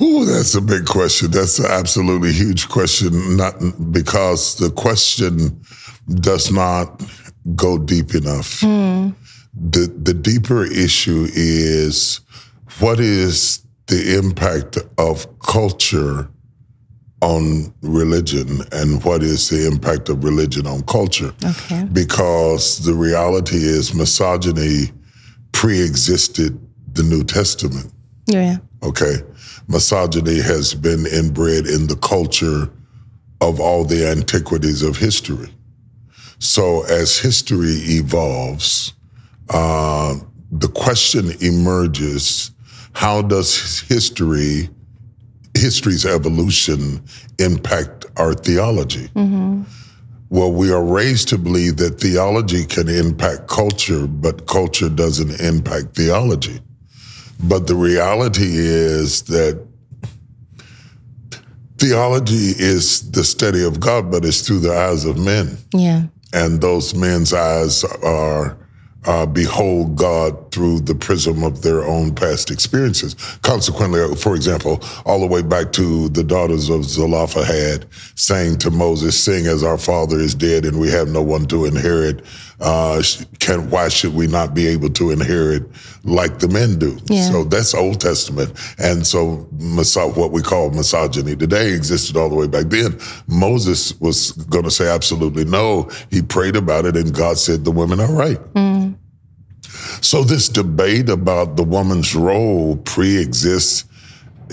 Ooh, 0.01 0.25
that's 0.25 0.55
a 0.55 0.61
big 0.61 0.85
question. 0.85 1.29
That's 1.31 1.59
an 1.59 1.67
absolutely 1.69 2.31
huge 2.31 2.69
question. 2.69 3.37
Not 3.37 3.53
because 3.91 4.57
the 4.57 4.71
question 4.71 5.61
does 6.15 6.51
not 6.51 7.03
go 7.55 7.77
deep 7.77 8.15
enough. 8.15 8.61
Hmm. 8.61 9.09
The 9.53 9.93
the 10.01 10.13
deeper 10.13 10.63
issue 10.63 11.27
is 11.33 12.21
what 12.79 12.99
is 12.99 13.63
the 13.87 14.17
impact 14.17 14.77
of 14.97 15.27
culture 15.39 16.29
on 17.21 17.71
religion 17.81 18.61
and 18.71 19.03
what 19.03 19.21
is 19.21 19.49
the 19.49 19.67
impact 19.67 20.09
of 20.09 20.23
religion 20.23 20.65
on 20.65 20.81
culture? 20.83 21.33
Okay. 21.45 21.83
Because 21.91 22.79
the 22.79 22.93
reality 22.93 23.57
is 23.57 23.93
misogyny 23.93 24.91
pre-existed 25.51 26.59
the 26.93 27.03
New 27.03 27.23
Testament. 27.23 27.93
Yeah. 28.39 28.57
Okay. 28.83 29.17
Misogyny 29.67 30.41
has 30.41 30.73
been 30.73 31.05
inbred 31.05 31.67
in 31.67 31.87
the 31.87 31.95
culture 31.97 32.71
of 33.41 33.59
all 33.59 33.83
the 33.83 34.07
antiquities 34.07 34.83
of 34.83 34.97
history. 34.97 35.49
So 36.39 36.83
as 36.85 37.17
history 37.17 37.75
evolves, 37.99 38.93
uh, 39.49 40.15
the 40.51 40.67
question 40.67 41.31
emerges 41.41 42.51
how 42.93 43.21
does 43.21 43.79
history, 43.81 44.69
history's 45.55 46.05
evolution 46.05 47.03
impact 47.39 48.05
our 48.17 48.33
theology? 48.33 49.09
Well, 50.29 50.51
we 50.51 50.71
are 50.71 50.83
raised 50.83 51.27
to 51.29 51.37
believe 51.37 51.77
that 51.77 51.99
theology 51.99 52.65
can 52.65 52.87
impact 52.87 53.47
culture, 53.47 54.07
but 54.07 54.47
culture 54.47 54.89
doesn't 54.89 55.41
impact 55.41 55.95
theology. 55.95 56.59
But 57.43 57.67
the 57.67 57.75
reality 57.75 58.47
is 58.47 59.23
that 59.23 59.65
theology 61.77 62.53
is 62.57 63.11
the 63.11 63.23
study 63.23 63.63
of 63.63 63.79
God, 63.79 64.11
but 64.11 64.23
it's 64.23 64.45
through 64.47 64.59
the 64.59 64.75
eyes 64.75 65.05
of 65.05 65.17
men. 65.17 65.57
Yeah. 65.73 66.03
And 66.33 66.61
those 66.61 66.93
men's 66.93 67.33
eyes 67.33 67.83
are 67.83 68.57
uh, 69.05 69.25
behold 69.25 69.95
God 69.95 70.51
through 70.51 70.81
the 70.81 70.93
prism 70.93 71.43
of 71.43 71.63
their 71.63 71.83
own 71.83 72.13
past 72.13 72.51
experiences. 72.51 73.15
Consequently, 73.41 74.15
for 74.15 74.35
example, 74.35 74.79
all 75.05 75.19
the 75.19 75.25
way 75.25 75.41
back 75.41 75.71
to 75.73 76.09
the 76.09 76.23
daughters 76.23 76.69
of 76.69 76.85
Zelophehad 76.85 77.87
saying 78.15 78.59
to 78.59 78.69
Moses, 78.69 79.21
Sing 79.21 79.47
as 79.47 79.63
our 79.63 79.77
father 79.77 80.19
is 80.19 80.35
dead 80.35 80.65
and 80.65 80.79
we 80.79 80.89
have 80.91 81.07
no 81.07 81.21
one 81.21 81.45
to 81.47 81.65
inherit. 81.65 82.23
Uh, 82.61 83.01
can, 83.39 83.69
why 83.71 83.89
should 83.89 84.13
we 84.13 84.27
not 84.27 84.53
be 84.53 84.67
able 84.67 84.89
to 84.89 85.09
inherit 85.09 85.63
like 86.03 86.39
the 86.39 86.47
men 86.47 86.77
do? 86.77 86.97
Yeah. 87.07 87.29
So 87.29 87.43
that's 87.43 87.73
Old 87.73 87.99
Testament. 87.99 88.51
And 88.77 89.05
so 89.05 89.47
miso- 89.55 90.15
what 90.15 90.31
we 90.31 90.41
call 90.41 90.69
misogyny 90.69 91.35
today 91.35 91.73
existed 91.73 92.15
all 92.15 92.29
the 92.29 92.35
way 92.35 92.47
back 92.47 92.65
then. 92.67 92.99
Moses 93.27 93.99
was 93.99 94.31
going 94.31 94.65
to 94.65 94.71
say 94.71 94.87
absolutely 94.87 95.45
no. 95.45 95.89
He 96.11 96.21
prayed 96.21 96.55
about 96.55 96.85
it 96.85 96.95
and 96.95 97.13
God 97.13 97.37
said 97.37 97.65
the 97.65 97.71
women 97.71 97.99
are 97.99 98.11
right. 98.11 98.39
So 100.01 100.23
this 100.23 100.47
debate 100.49 101.09
about 101.09 101.55
the 101.57 101.63
woman's 101.63 102.15
role 102.15 102.77
pre-exists 102.77 103.85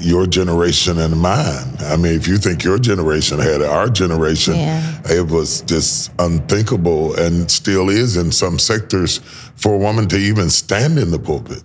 your 0.01 0.27
generation 0.27 0.99
and 0.99 1.21
mine. 1.21 1.77
I 1.81 1.97
mean, 1.97 2.13
if 2.15 2.27
you 2.29 2.39
think 2.39 2.65
your 2.65 2.79
generation 2.79 3.39
had 3.39 3.61
it, 3.61 3.69
our 3.69 3.89
generation, 3.89 4.55
Yeah. 4.55 5.01
it 5.07 5.27
was 5.31 5.63
just 5.63 6.11
unthinkable 6.19 7.15
and 7.19 7.51
still 7.51 7.89
is 7.89 8.17
in 8.17 8.33
some 8.33 8.59
sectors 8.59 9.19
for 9.57 9.75
a 9.75 9.79
woman 9.79 10.09
to 10.09 10.17
even 10.17 10.51
stand 10.51 10.99
in 10.99 11.11
the 11.11 11.19
pulpit 11.19 11.63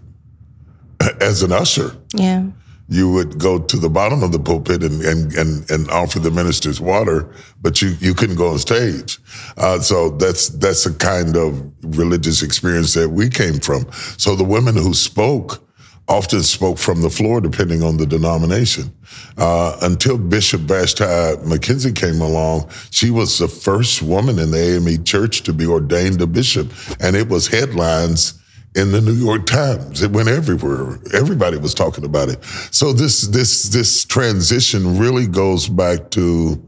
as 1.21 1.43
an 1.43 1.51
usher 1.51 1.95
Yeah. 2.13 2.43
you 2.89 3.11
would 3.11 3.37
go 3.39 3.59
to 3.59 3.77
the 3.77 3.89
bottom 3.89 4.23
of 4.23 4.31
the 4.31 4.39
pulpit 4.39 4.83
and 4.83 5.01
and 5.03 5.33
and, 5.35 5.69
and 5.71 5.89
offer 5.89 6.19
the 6.19 6.31
ministers 6.31 6.79
water, 6.81 7.27
but 7.61 7.81
you 7.81 7.95
you 7.99 8.13
couldn't 8.13 8.35
go 8.35 8.49
on 8.49 8.59
stage. 8.59 9.19
Uh, 9.57 9.79
so 9.79 10.09
that's 10.09 10.49
that's 10.49 10.85
a 10.85 10.93
kind 10.93 11.35
of 11.37 11.71
religious 11.97 12.43
experience 12.43 12.93
that 12.93 13.09
we 13.09 13.29
came 13.29 13.59
from. 13.59 13.85
So 14.17 14.35
the 14.35 14.43
women 14.43 14.75
who 14.75 14.93
spoke 14.93 15.63
often 16.07 16.43
spoke 16.43 16.77
from 16.77 17.01
the 17.01 17.09
floor, 17.09 17.39
depending 17.39 17.81
on 17.81 17.97
the 17.97 18.05
denomination. 18.05 18.93
Uh, 19.37 19.77
until 19.81 20.17
Bishop 20.17 20.61
Vashti 20.61 21.03
McKenzie 21.03 21.95
came 21.95 22.21
along, 22.21 22.69
she 22.91 23.09
was 23.09 23.39
the 23.39 23.47
first 23.47 24.01
woman 24.01 24.39
in 24.39 24.51
the 24.51 24.75
AME 24.75 25.03
church 25.03 25.43
to 25.43 25.53
be 25.53 25.65
ordained 25.65 26.21
a 26.21 26.27
bishop, 26.27 26.71
and 26.99 27.15
it 27.15 27.29
was 27.29 27.47
headlines 27.47 28.39
in 28.75 28.91
the 28.91 29.01
New 29.01 29.13
York 29.13 29.45
Times. 29.45 30.01
It 30.01 30.11
went 30.11 30.29
everywhere. 30.29 30.99
Everybody 31.13 31.57
was 31.57 31.73
talking 31.73 32.05
about 32.05 32.29
it. 32.29 32.43
So 32.71 32.91
this 32.91 33.21
this 33.21 33.63
this 33.63 34.03
transition 34.05 34.97
really 34.97 35.27
goes 35.27 35.69
back 35.69 36.09
to 36.11 36.61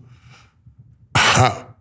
how 1.15 1.75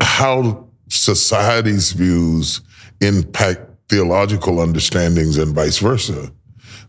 how 0.00 0.68
society's 0.88 1.92
views 1.92 2.60
impact 3.00 3.60
theological 3.88 4.60
understandings 4.60 5.38
and 5.38 5.54
vice 5.54 5.78
versa. 5.78 6.32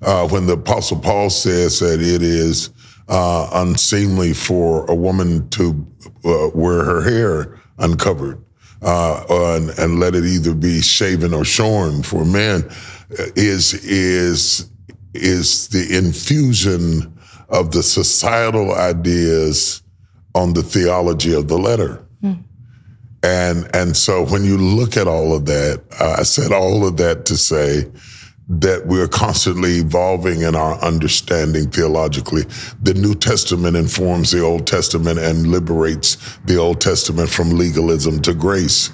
Uh, 0.01 0.27
when 0.27 0.46
the 0.46 0.54
Apostle 0.54 1.00
Paul 1.00 1.30
says 1.30 1.80
that 1.80 2.00
it 2.01 2.22
is 2.22 2.72
uh, 3.08 3.50
unseemly 3.54 4.34
for 4.34 4.86
a 4.89 4.96
woman 4.96 5.50
to 5.50 5.88
uh, 6.25 6.50
wear 6.54 6.84
her 6.84 7.01
hair 7.01 7.60
uncovered, 7.80 8.44
uh, 8.82 9.24
and, 9.30 9.70
and 9.80 10.00
let 10.00 10.13
it 10.13 10.25
either 10.25 10.54
be 10.54 10.82
shaven 10.82 11.34
or 11.34 11.44
shorn 11.44 12.04
for 12.04 12.25
men, 12.25 12.63
uh, 13.20 13.24
is 13.36 13.74
is 13.86 14.70
is 15.13 15.68
the 15.70 15.98
infusion 15.98 17.18
of 17.50 17.72
the 17.72 17.82
societal 17.82 18.74
ideas 18.74 19.82
on 20.36 20.54
the 20.54 20.62
theology 20.62 21.34
of 21.34 21.48
the 21.48 21.58
letter. 21.58 22.04
And 23.24 23.75
and 23.75 23.98
so 23.98 24.25
when 24.25 24.44
you 24.44 24.58
look 24.58 24.96
at 24.96 25.08
all 25.08 25.36
of 25.36 25.46
that, 25.46 25.82
uh, 26.00 26.18
I 26.20 26.24
said 26.24 26.51
all 26.51 26.86
of 26.88 26.98
that 26.98 27.25
to 27.25 27.36
say 27.38 27.86
that 28.50 28.86
we're 28.88 29.08
constantly 29.08 29.80
evolving 29.80 30.42
in 30.42 30.56
our 30.56 30.80
understanding 30.82 31.70
theologically. 31.70 32.44
The 32.82 32.94
New 32.94 33.13
Testament 33.13 33.75
informs 33.75 34.32
the 34.32 34.42
Old 34.42 34.66
Testament 34.66 35.20
and 35.20 35.48
liberates 35.48 36.38
the 36.46 36.56
Old 36.56 36.80
Testament 36.80 37.30
from 37.30 37.51
legalism 37.51 38.22
to 38.22 38.34
grace. 38.34 38.92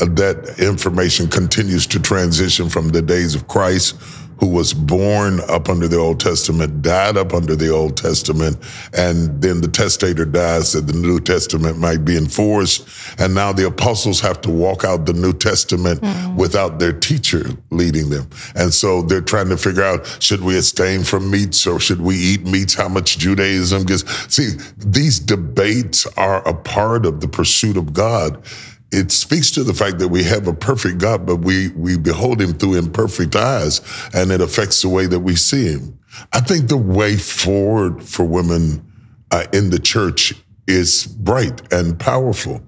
Uh, 0.00 0.06
that 0.06 0.56
information 0.58 1.28
continues 1.28 1.86
to 1.88 2.00
transition 2.00 2.68
from 2.68 2.90
the 2.90 3.02
days 3.02 3.34
of 3.34 3.48
Christ, 3.48 4.00
who 4.42 4.48
was 4.48 4.74
born 4.74 5.38
up 5.48 5.68
under 5.68 5.86
the 5.86 5.96
Old 5.96 6.18
Testament, 6.18 6.82
died 6.82 7.16
up 7.16 7.32
under 7.32 7.54
the 7.54 7.68
Old 7.68 7.96
Testament, 7.96 8.56
and 8.92 9.40
then 9.40 9.60
the 9.60 9.68
testator 9.68 10.24
dies 10.24 10.72
that 10.72 10.88
the 10.88 10.94
New 10.94 11.20
Testament 11.20 11.78
might 11.78 12.04
be 12.04 12.16
enforced. 12.16 12.88
And 13.20 13.36
now 13.36 13.52
the 13.52 13.68
apostles 13.68 14.18
have 14.18 14.40
to 14.40 14.50
walk 14.50 14.82
out 14.82 15.06
the 15.06 15.12
New 15.12 15.32
Testament 15.32 16.00
hmm. 16.02 16.34
without 16.34 16.80
their 16.80 16.92
teacher 16.92 17.50
leading 17.70 18.10
them. 18.10 18.28
And 18.56 18.74
so 18.74 19.02
they're 19.02 19.20
trying 19.20 19.48
to 19.50 19.56
figure 19.56 19.84
out 19.84 20.04
should 20.18 20.40
we 20.40 20.58
abstain 20.58 21.04
from 21.04 21.30
meats 21.30 21.64
or 21.64 21.78
should 21.78 22.00
we 22.00 22.16
eat 22.16 22.44
meats? 22.44 22.74
How 22.74 22.88
much 22.88 23.18
Judaism 23.18 23.84
gets. 23.84 24.02
See, 24.34 24.58
these 24.76 25.20
debates 25.20 26.04
are 26.16 26.42
a 26.48 26.54
part 26.54 27.06
of 27.06 27.20
the 27.20 27.28
pursuit 27.28 27.76
of 27.76 27.92
God 27.92 28.44
it 28.92 29.10
speaks 29.10 29.50
to 29.52 29.64
the 29.64 29.72
fact 29.72 29.98
that 29.98 30.08
we 30.08 30.22
have 30.24 30.46
a 30.46 30.52
perfect 30.52 30.98
God, 30.98 31.26
but 31.26 31.36
we 31.36 31.68
we 31.70 31.96
behold 31.96 32.40
him 32.40 32.52
through 32.52 32.74
imperfect 32.74 33.34
eyes, 33.34 33.80
and 34.14 34.30
it 34.30 34.40
affects 34.40 34.82
the 34.82 34.88
way 34.88 35.06
that 35.06 35.20
we 35.20 35.34
see 35.34 35.72
him. 35.72 35.98
I 36.32 36.40
think 36.40 36.68
the 36.68 36.76
way 36.76 37.16
forward 37.16 38.02
for 38.02 38.24
women 38.24 38.86
uh, 39.30 39.46
in 39.52 39.70
the 39.70 39.78
church 39.78 40.34
is 40.66 41.06
bright 41.06 41.72
and 41.72 41.98
powerful, 41.98 42.60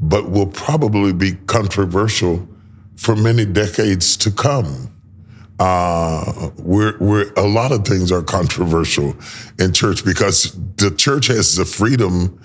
but 0.00 0.30
will 0.30 0.46
probably 0.46 1.12
be 1.12 1.32
controversial 1.46 2.48
for 2.96 3.16
many 3.16 3.44
decades 3.44 4.16
to 4.18 4.30
come. 4.30 4.90
Uh, 5.58 6.50
we're, 6.58 6.98
we're, 6.98 7.32
a 7.36 7.46
lot 7.46 7.70
of 7.70 7.84
things 7.84 8.10
are 8.10 8.22
controversial 8.22 9.14
in 9.58 9.72
church 9.72 10.04
because 10.04 10.52
the 10.76 10.90
church 10.96 11.28
has 11.28 11.54
the 11.54 11.64
freedom 11.64 12.40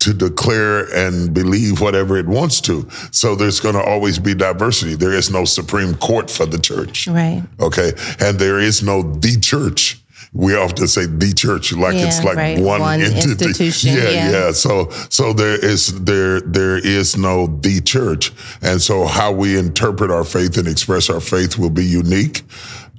to 0.00 0.12
declare 0.12 0.84
and 0.94 1.32
believe 1.32 1.80
whatever 1.80 2.16
it 2.18 2.26
wants 2.26 2.60
to. 2.62 2.86
So 3.10 3.34
there's 3.34 3.58
going 3.60 3.74
to 3.74 3.82
always 3.82 4.18
be 4.18 4.34
diversity. 4.34 4.94
There 4.96 5.12
is 5.14 5.30
no 5.30 5.44
Supreme 5.46 5.94
Court 5.94 6.30
for 6.30 6.44
the 6.46 6.58
church. 6.58 7.06
Right. 7.06 7.42
Okay. 7.58 7.92
And 8.20 8.38
there 8.38 8.60
is 8.60 8.82
no 8.82 9.02
the 9.02 9.38
church. 9.40 10.00
We 10.34 10.56
often 10.56 10.88
say 10.88 11.06
the 11.06 11.32
church 11.32 11.72
like 11.72 11.94
it's 11.94 12.24
like 12.24 12.36
right. 12.36 12.58
one, 12.58 12.80
One 12.80 13.00
entity. 13.00 13.30
institution, 13.30 13.94
Yeah, 13.94 14.10
yeah. 14.10 14.30
yeah. 14.30 14.50
So 14.52 14.90
so 15.08 15.32
there 15.32 15.64
is 15.64 16.02
there 16.04 16.40
there 16.40 16.76
is 16.76 17.16
no 17.16 17.46
the 17.46 17.80
church. 17.80 18.32
And 18.60 18.82
so 18.82 19.06
how 19.06 19.30
we 19.30 19.56
interpret 19.56 20.10
our 20.10 20.24
faith 20.24 20.58
and 20.58 20.66
express 20.66 21.08
our 21.08 21.20
faith 21.20 21.56
will 21.56 21.70
be 21.70 21.84
unique. 21.84 22.42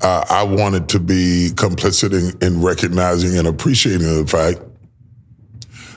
Uh, 0.02 0.24
I 0.30 0.44
wanted 0.44 0.88
to 0.90 1.00
be 1.00 1.50
complicit 1.56 2.14
in, 2.14 2.38
in 2.46 2.62
recognizing 2.62 3.38
and 3.38 3.48
appreciating 3.48 4.08
the 4.08 4.25
fact 4.28 4.60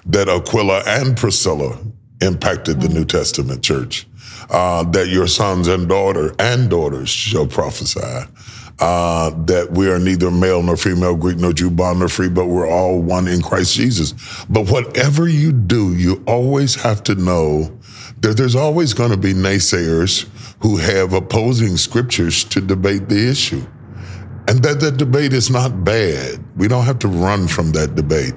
that 0.08 0.28
Aquila 0.28 0.82
and 0.86 1.16
Priscilla 1.16 1.78
impacted 2.20 2.80
the 2.80 2.88
New 2.88 3.04
Testament 3.04 3.62
church. 3.62 4.06
Uh, 4.50 4.82
that 4.90 5.08
your 5.08 5.26
sons 5.26 5.68
and 5.68 5.88
daughter 5.88 6.34
and 6.38 6.70
daughters 6.70 7.10
shall 7.10 7.46
prophesy. 7.46 8.00
Uh, 8.78 9.30
that 9.44 9.72
we 9.72 9.90
are 9.90 9.98
neither 9.98 10.30
male 10.30 10.62
nor 10.62 10.76
female, 10.76 11.16
Greek 11.16 11.36
nor 11.36 11.52
Jew, 11.52 11.70
bond 11.70 11.98
nor 11.98 12.08
free, 12.08 12.28
but 12.28 12.46
we're 12.46 12.68
all 12.68 13.02
one 13.02 13.26
in 13.26 13.42
Christ 13.42 13.74
Jesus. 13.74 14.14
But 14.48 14.70
whatever 14.70 15.28
you 15.28 15.52
do, 15.52 15.94
you 15.94 16.22
always 16.26 16.76
have 16.76 17.02
to 17.04 17.14
know 17.16 17.76
that 18.20 18.36
there's 18.36 18.54
always 18.54 18.94
going 18.94 19.10
to 19.10 19.16
be 19.16 19.34
naysayers 19.34 20.28
who 20.62 20.76
have 20.76 21.12
opposing 21.12 21.76
scriptures 21.76 22.44
to 22.44 22.60
debate 22.60 23.08
the 23.08 23.28
issue. 23.28 23.66
And 24.46 24.62
that 24.62 24.80
that 24.80 24.96
debate 24.96 25.32
is 25.32 25.50
not 25.50 25.84
bad. 25.84 26.42
We 26.56 26.68
don't 26.68 26.84
have 26.84 26.98
to 27.00 27.08
run 27.08 27.48
from 27.48 27.72
that 27.72 27.96
debate. 27.96 28.34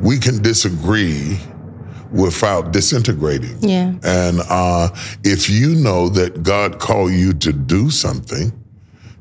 We 0.00 0.18
can 0.18 0.42
disagree 0.42 1.38
without 2.10 2.72
disintegrating. 2.72 3.56
Yeah. 3.60 3.94
And 4.02 4.40
uh, 4.48 4.88
if 5.24 5.50
you 5.50 5.74
know 5.74 6.08
that 6.10 6.42
God 6.42 6.78
called 6.78 7.12
you 7.12 7.32
to 7.34 7.52
do 7.52 7.90
something, 7.90 8.52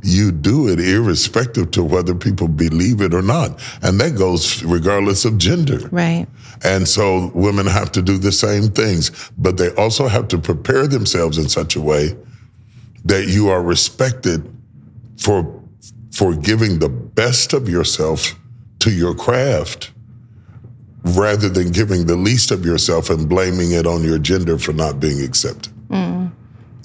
you 0.05 0.31
do 0.31 0.69
it 0.69 0.79
irrespective 0.79 1.71
to 1.71 1.83
whether 1.83 2.13
people 2.13 2.47
believe 2.47 3.01
it 3.01 3.13
or 3.13 3.23
not. 3.23 3.59
And 3.81 3.99
that 3.99 4.15
goes 4.15 4.63
regardless 4.63 5.25
of 5.25 5.37
gender. 5.39 5.87
Right. 5.89 6.27
And 6.63 6.87
so 6.87 7.31
women 7.33 7.65
have 7.65 7.91
to 7.93 8.01
do 8.01 8.17
the 8.17 8.31
same 8.31 8.69
things, 8.69 9.31
but 9.37 9.57
they 9.57 9.69
also 9.71 10.07
have 10.07 10.27
to 10.29 10.37
prepare 10.37 10.87
themselves 10.87 11.37
in 11.37 11.49
such 11.49 11.75
a 11.75 11.81
way 11.81 12.15
that 13.05 13.27
you 13.27 13.49
are 13.49 13.63
respected 13.63 14.51
for 15.17 15.61
for 16.11 16.33
giving 16.33 16.79
the 16.79 16.87
best 16.87 17.51
of 17.51 17.67
yourself 17.67 18.35
to 18.79 18.89
your 18.89 19.13
craft 19.13 19.91
rather 21.05 21.49
than 21.49 21.71
giving 21.71 22.07
the 22.07 22.15
least 22.15 22.51
of 22.51 22.65
yourself 22.65 23.09
and 23.09 23.29
blaming 23.29 23.71
it 23.71 23.85
on 23.85 24.03
your 24.03 24.17
gender 24.17 24.57
for 24.57 24.73
not 24.73 24.99
being 24.99 25.21
accepted. 25.23 25.71
Mm. 25.89 26.31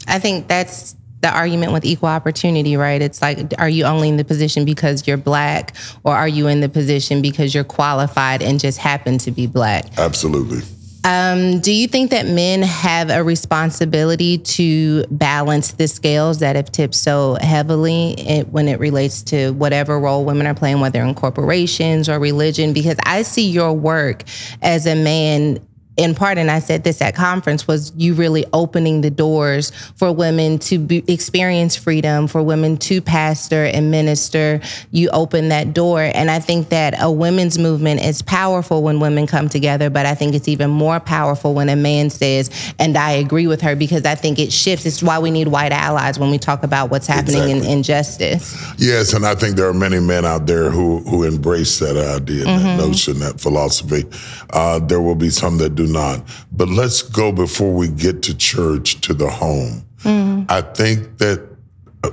I 0.06 0.18
think 0.18 0.46
that's 0.46 0.94
the 1.22 1.30
argument 1.30 1.72
with 1.72 1.84
equal 1.84 2.08
opportunity, 2.08 2.76
right? 2.76 3.00
It's 3.00 3.20
like, 3.20 3.52
are 3.58 3.68
you 3.68 3.84
only 3.84 4.08
in 4.08 4.16
the 4.16 4.24
position 4.24 4.64
because 4.64 5.06
you're 5.06 5.16
black, 5.16 5.74
or 6.04 6.14
are 6.14 6.28
you 6.28 6.48
in 6.48 6.60
the 6.60 6.68
position 6.68 7.22
because 7.22 7.54
you're 7.54 7.64
qualified 7.64 8.42
and 8.42 8.58
just 8.58 8.78
happen 8.78 9.18
to 9.18 9.30
be 9.30 9.46
black? 9.46 9.98
Absolutely. 9.98 10.62
Um, 11.04 11.60
do 11.60 11.72
you 11.72 11.88
think 11.88 12.10
that 12.10 12.26
men 12.26 12.62
have 12.62 13.08
a 13.10 13.24
responsibility 13.24 14.38
to 14.38 15.04
balance 15.10 15.72
the 15.72 15.88
scales 15.88 16.40
that 16.40 16.56
have 16.56 16.70
tipped 16.70 16.94
so 16.94 17.38
heavily 17.40 18.44
when 18.50 18.68
it 18.68 18.78
relates 18.78 19.22
to 19.22 19.50
whatever 19.52 19.98
role 19.98 20.24
women 20.24 20.46
are 20.46 20.54
playing, 20.54 20.80
whether 20.80 21.02
in 21.02 21.14
corporations 21.14 22.08
or 22.08 22.18
religion? 22.18 22.72
Because 22.72 22.96
I 23.06 23.22
see 23.22 23.48
your 23.48 23.72
work 23.72 24.24
as 24.60 24.86
a 24.86 24.94
man 24.94 25.58
in 26.00 26.14
part, 26.14 26.38
and 26.38 26.50
I 26.50 26.60
said 26.60 26.82
this 26.82 27.02
at 27.02 27.14
conference, 27.14 27.68
was 27.68 27.92
you 27.94 28.14
really 28.14 28.46
opening 28.54 29.02
the 29.02 29.10
doors 29.10 29.70
for 29.96 30.10
women 30.10 30.58
to 30.60 30.78
be, 30.78 31.04
experience 31.06 31.76
freedom, 31.76 32.26
for 32.26 32.42
women 32.42 32.78
to 32.78 33.02
pastor 33.02 33.64
and 33.66 33.90
minister. 33.90 34.60
You 34.90 35.10
open 35.10 35.50
that 35.50 35.74
door. 35.74 36.00
And 36.14 36.30
I 36.30 36.40
think 36.40 36.70
that 36.70 36.94
a 36.98 37.10
women's 37.10 37.58
movement 37.58 38.02
is 38.02 38.22
powerful 38.22 38.82
when 38.82 38.98
women 38.98 39.26
come 39.26 39.48
together, 39.50 39.90
but 39.90 40.06
I 40.06 40.14
think 40.14 40.34
it's 40.34 40.48
even 40.48 40.70
more 40.70 41.00
powerful 41.00 41.52
when 41.52 41.68
a 41.68 41.76
man 41.76 42.08
says, 42.08 42.50
and 42.78 42.96
I 42.96 43.12
agree 43.12 43.46
with 43.46 43.60
her, 43.60 43.76
because 43.76 44.04
I 44.06 44.14
think 44.14 44.38
it 44.38 44.52
shifts. 44.52 44.86
It's 44.86 45.02
why 45.02 45.18
we 45.18 45.30
need 45.30 45.48
white 45.48 45.72
allies 45.72 46.18
when 46.18 46.30
we 46.30 46.38
talk 46.38 46.62
about 46.62 46.90
what's 46.90 47.06
happening 47.06 47.42
in 47.50 47.58
Exactly. 47.58 47.72
injustice. 47.72 48.74
Yes, 48.78 49.12
and 49.12 49.26
I 49.26 49.34
think 49.34 49.56
there 49.56 49.68
are 49.68 49.74
many 49.74 50.00
men 50.00 50.24
out 50.24 50.46
there 50.46 50.70
who 50.70 51.00
who 51.00 51.24
embrace 51.24 51.78
that 51.80 51.96
idea, 51.96 52.44
that 52.44 52.78
notion, 52.78 53.18
that 53.18 53.38
philosophy. 53.38 54.04
Uh, 54.50 54.78
there 54.78 55.00
will 55.00 55.14
be 55.14 55.28
some 55.30 55.58
that 55.58 55.74
do 55.74 55.86
not. 55.92 56.22
But 56.52 56.68
let's 56.68 57.02
go 57.02 57.32
before 57.32 57.72
we 57.72 57.88
get 57.88 58.22
to 58.24 58.36
church 58.36 59.00
to 59.02 59.14
the 59.14 59.28
home. 59.28 59.84
Mm-hmm. 60.02 60.44
I 60.48 60.62
think 60.62 61.18
that 61.18 61.46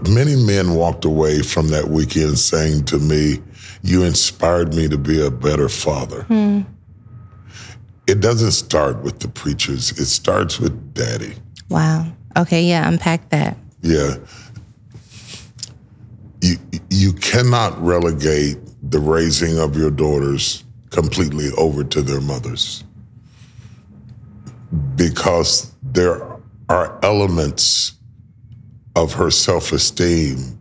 many 0.09 0.35
men 0.35 0.75
walked 0.75 1.05
away 1.05 1.41
from 1.41 1.69
that 1.69 1.87
weekend 1.87 2.39
saying 2.39 2.85
to 2.85 2.99
me, 2.99 3.39
"You 3.81 4.03
inspired 4.03 4.73
me 4.73 4.87
to 4.87 4.97
be 4.97 5.25
a 5.25 5.31
better 5.31 5.69
father." 5.69 6.23
Hmm. 6.23 6.61
It 8.07 8.21
doesn't 8.21 8.51
start 8.51 9.01
with 9.03 9.19
the 9.19 9.27
preachers; 9.27 9.91
it 9.91 10.05
starts 10.05 10.59
with 10.59 10.93
daddy. 10.93 11.35
Wow. 11.69 12.07
Okay, 12.37 12.63
yeah, 12.63 12.87
unpack 12.87 13.29
that. 13.29 13.57
Yeah. 13.81 14.15
You 16.41 16.57
you 16.89 17.13
cannot 17.13 17.81
relegate 17.81 18.57
the 18.83 18.99
raising 18.99 19.57
of 19.59 19.75
your 19.75 19.91
daughters 19.91 20.63
completely 20.89 21.49
over 21.57 21.83
to 21.83 22.01
their 22.01 22.21
mothers. 22.21 22.83
Because 24.95 25.73
there 25.81 26.21
are 26.69 26.99
elements 27.03 27.93
of 28.95 29.13
her 29.13 29.31
self-esteem 29.31 30.57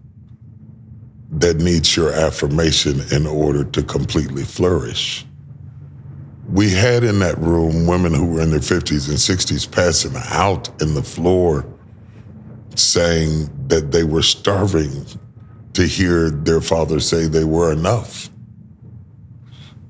that 1.31 1.57
needs 1.57 1.97
your 1.97 2.13
affirmation 2.13 3.01
in 3.11 3.27
order 3.27 3.65
to 3.65 3.83
completely 3.83 4.45
flourish. 4.45 5.25
We 6.49 6.71
had 6.71 7.03
in 7.03 7.19
that 7.21 7.39
room 7.39 7.87
women 7.87 8.15
who 8.15 8.27
were 8.27 8.41
in 8.41 8.51
their 8.51 8.61
50s 8.61 9.09
and 9.09 9.19
60s 9.19 9.71
passing 9.71 10.13
out 10.29 10.69
in 10.81 10.95
the 10.95 11.03
floor 11.03 11.67
saying 12.77 13.51
that 13.69 13.91
they 13.91 14.05
were 14.05 14.23
starving 14.23 15.07
to 15.73 15.87
hear 15.87 16.31
their 16.31 16.61
father 16.61 17.01
say 17.01 17.27
they 17.27 17.45
were 17.45 17.73
enough. 17.73 18.31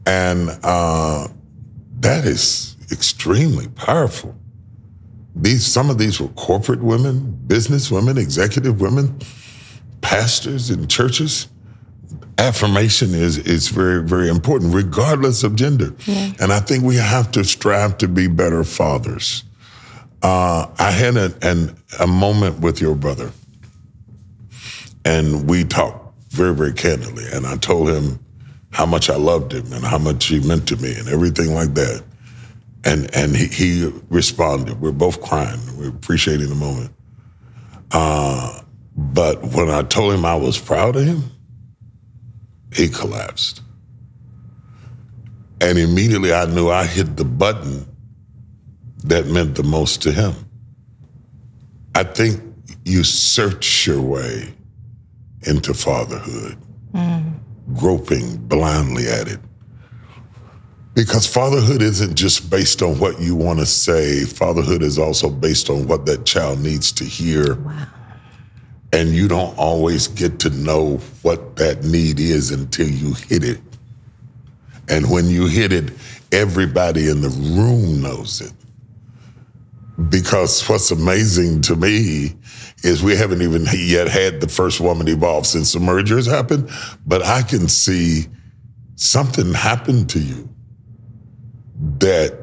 And 0.07 0.51
uh, 0.63 1.29
that 2.01 2.25
is 2.25 2.76
extremely 2.93 3.69
powerful. 3.69 4.35
These 5.35 5.67
some 5.67 5.91
of 5.91 5.99
these 5.99 6.21
were 6.21 6.29
corporate 6.29 6.83
women, 6.83 7.39
business 7.47 7.91
women, 7.91 8.17
executive 8.17 8.81
women, 8.81 9.19
pastors 10.01 10.71
in 10.71 10.89
churches. 10.89 11.49
Affirmation 12.39 13.15
is 13.15 13.39
is 13.39 13.69
very 13.69 14.03
very 14.03 14.29
important, 14.29 14.75
regardless 14.75 15.43
of 15.43 15.55
gender. 15.57 15.95
And 16.41 16.53
I 16.53 16.61
think 16.61 16.85
we 16.85 16.97
have 16.97 17.31
to 17.33 17.45
strive 17.45 17.99
to 17.99 18.09
be 18.09 18.29
better 18.29 18.65
fathers. 18.65 19.45
Uh, 20.23 20.69
I 20.79 20.91
had 20.91 21.17
a, 21.17 21.35
an, 21.43 21.77
a 22.01 22.07
moment 22.07 22.61
with 22.61 22.81
your 22.81 22.95
brother, 22.95 23.31
and 25.05 25.49
we 25.49 25.65
talked 25.65 26.15
very, 26.31 26.55
very 26.55 26.73
candidly. 26.73 27.25
And 27.33 27.47
I 27.47 27.57
told 27.57 27.89
him 27.91 28.19
how 28.71 28.87
much 28.87 29.09
I 29.09 29.17
loved 29.17 29.53
him 29.53 29.73
and 29.73 29.85
how 29.85 29.99
much 29.99 30.27
he 30.27 30.41
meant 30.41 30.69
to 30.69 30.77
me 30.77 30.95
and 30.95 31.09
everything 31.09 31.55
like 31.55 31.75
that. 31.75 32.03
And 32.87 33.15
and 33.15 33.37
he, 33.37 33.49
he 33.49 33.93
responded. 34.09 34.81
We're 34.81 34.93
both 34.93 35.21
crying. 35.21 35.61
We're 35.77 35.91
appreciating 35.91 36.49
the 36.49 36.55
moment. 36.55 36.93
Uh, 37.91 38.63
but 38.97 39.43
when 39.43 39.69
I 39.71 39.83
told 39.83 40.15
him 40.15 40.25
I 40.25 40.37
was 40.37 40.59
proud 40.59 40.97
of 40.97 41.05
him, 41.05 41.25
he 42.73 42.89
collapsed. 42.89 43.63
And 45.61 45.79
immediately 45.79 46.33
I 46.33 46.47
knew 46.47 46.71
I 46.71 46.87
hit 46.87 47.17
the 47.17 47.25
button 47.25 47.87
that 49.05 49.27
meant 49.27 49.57
the 49.57 49.63
most 49.65 50.03
to 50.03 50.13
him. 50.13 50.35
I 51.95 52.05
think 52.05 52.43
you 52.85 53.05
search 53.05 53.87
your 53.87 54.01
way 54.01 54.55
into 55.43 55.75
fatherhood, 55.75 56.59
groping 57.75 58.37
blindly 58.37 59.09
at 59.09 59.29
it. 59.29 59.41
Because 60.97 61.27
fatherhood 61.27 61.83
isn't 61.83 62.15
just 62.15 62.49
based 62.49 62.81
on 62.81 62.99
what 62.99 63.21
you 63.21 63.37
want 63.37 63.59
to 63.59 63.67
say, 63.67 64.25
fatherhood 64.25 64.83
is 64.83 64.99
also 64.99 65.29
based 65.29 65.69
on 65.69 65.87
what 65.87 66.07
that 66.07 66.25
child 66.25 66.61
needs 66.61 66.91
to 66.93 67.05
hear. 67.05 67.57
Wow. 67.57 67.87
And 68.95 69.11
you 69.11 69.29
don't 69.29 69.57
always 69.59 70.09
get 70.09 70.39
to 70.41 70.51
know 70.51 70.97
what 71.21 71.57
that 71.57 71.85
need 71.85 72.19
is 72.19 72.51
until 72.51 72.89
you 72.89 73.13
hit 73.13 73.45
it. 73.45 73.61
And 74.89 75.11
when 75.11 75.27
you 75.27 75.47
hit 75.47 75.71
it, 75.71 75.93
everybody 76.33 77.11
in 77.11 77.21
the 77.21 77.29
room 77.29 78.01
knows 78.01 78.41
it 78.41 78.53
because 80.09 80.67
what's 80.67 80.91
amazing 80.91 81.61
to 81.63 81.77
me 81.77 82.35
is 82.85 83.03
we 83.03 83.17
haven't 83.17 83.43
even 83.43 83.67
yet 83.75 84.09
had 84.09 84.41
the 84.41 84.49
first 84.49 84.81
woman 84.81 85.09
evolve 85.09 85.47
since 85.47 85.75
the 85.75 85.81
mergers 85.81 86.27
happened, 86.27 86.71
but 87.07 87.23
I 87.23 87.43
can 87.43 87.69
see 87.69 88.27
something 88.95 89.53
happened 89.53 90.09
to 90.11 90.21
you 90.21 90.49
that 91.99 92.39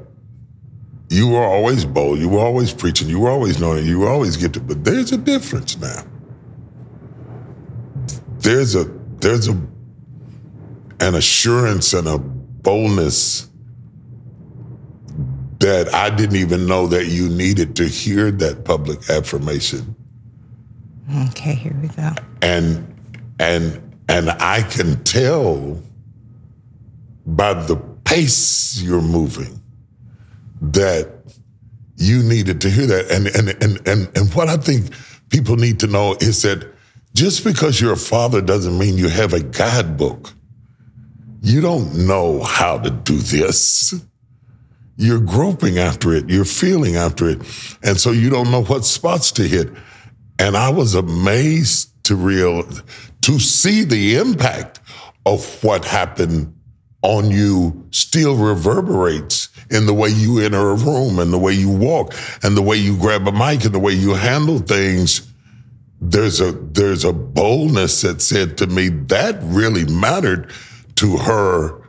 you 1.09 1.27
were 1.27 1.43
always 1.43 1.85
bold, 1.85 2.19
you 2.19 2.29
were 2.29 2.39
always 2.39 2.73
preaching, 2.73 3.07
you 3.07 3.19
were 3.19 3.29
always 3.29 3.59
knowing, 3.59 3.85
you 3.85 3.99
were 3.99 4.09
always 4.09 4.37
gifted, 4.37 4.67
but 4.67 4.83
there's 4.83 5.11
a 5.11 5.17
difference 5.17 5.77
now. 5.77 6.03
There's 8.39 8.75
a 8.75 8.85
there's 9.19 9.47
a 9.47 9.53
an 10.99 11.15
assurance 11.15 11.93
and 11.93 12.07
a 12.07 12.17
boldness 12.17 13.49
that 15.59 15.93
I 15.93 16.09
didn't 16.09 16.37
even 16.37 16.65
know 16.65 16.87
that 16.87 17.05
you 17.05 17.29
needed 17.29 17.75
to 17.77 17.87
hear 17.87 18.31
that 18.31 18.65
public 18.65 19.09
affirmation. 19.09 19.95
Okay, 21.29 21.53
here 21.53 21.77
we 21.81 21.89
go. 21.89 22.09
And 22.41 22.93
and 23.39 23.95
and 24.09 24.29
I 24.31 24.63
can 24.63 25.01
tell 25.03 25.81
by 27.25 27.53
the 27.53 27.92
pace 28.13 28.79
you're 28.81 29.01
moving 29.01 29.59
that 30.61 31.11
you 31.95 32.21
needed 32.21 32.61
to 32.61 32.69
hear 32.69 32.85
that. 32.85 33.09
And 33.11 33.27
and 33.27 33.49
and 33.63 33.87
and, 33.87 34.17
and 34.17 34.33
what 34.33 34.49
I 34.49 34.57
think 34.57 34.91
people 35.29 35.55
need 35.55 35.79
to 35.79 35.87
know 35.87 36.15
is 36.19 36.43
that 36.43 36.71
just 37.13 37.43
because 37.43 37.81
you're 37.81 37.93
a 37.93 37.97
father 37.97 38.41
doesn't 38.41 38.77
mean 38.77 38.97
you 38.97 39.09
have 39.09 39.33
a 39.33 39.41
guidebook. 39.41 40.31
You 41.41 41.61
don't 41.61 42.07
know 42.07 42.41
how 42.43 42.77
to 42.77 42.89
do 42.89 43.17
this. 43.17 43.93
you're 44.95 45.19
groping 45.19 45.79
after 45.79 46.13
it, 46.13 46.29
you're 46.29 46.45
feeling 46.45 46.95
after 46.95 47.27
it. 47.27 47.39
And 47.81 47.99
so 47.99 48.11
you 48.11 48.29
don't 48.29 48.51
know 48.51 48.63
what 48.63 48.85
spots 48.85 49.31
to 49.33 49.43
hit. 49.43 49.69
And 50.37 50.55
I 50.55 50.69
was 50.69 50.93
amazed 50.93 51.91
to 52.05 52.15
real 52.15 52.63
to 53.21 53.39
see 53.39 53.83
the 53.83 54.17
impact 54.17 54.81
of 55.25 55.63
what 55.63 55.85
happened 55.85 56.53
on 57.03 57.29
you 57.29 57.85
still 57.91 58.35
reverberates 58.35 59.49
in 59.69 59.85
the 59.85 59.93
way 59.93 60.09
you 60.09 60.39
enter 60.39 60.71
a 60.71 60.75
room 60.75 61.19
and 61.19 61.31
the 61.31 61.37
way 61.37 61.53
you 61.53 61.69
walk 61.69 62.13
and 62.43 62.57
the 62.57 62.61
way 62.61 62.75
you 62.75 62.97
grab 62.97 63.27
a 63.27 63.31
mic 63.31 63.63
and 63.65 63.73
the 63.73 63.79
way 63.79 63.91
you 63.91 64.13
handle 64.13 64.59
things 64.59 65.27
there's 66.01 66.41
a 66.41 66.51
there's 66.51 67.05
a 67.05 67.13
boldness 67.13 68.01
that 68.01 68.21
said 68.21 68.57
to 68.57 68.67
me 68.67 68.89
that 68.89 69.37
really 69.43 69.85
mattered 69.93 70.51
to 70.95 71.17
her 71.17 71.81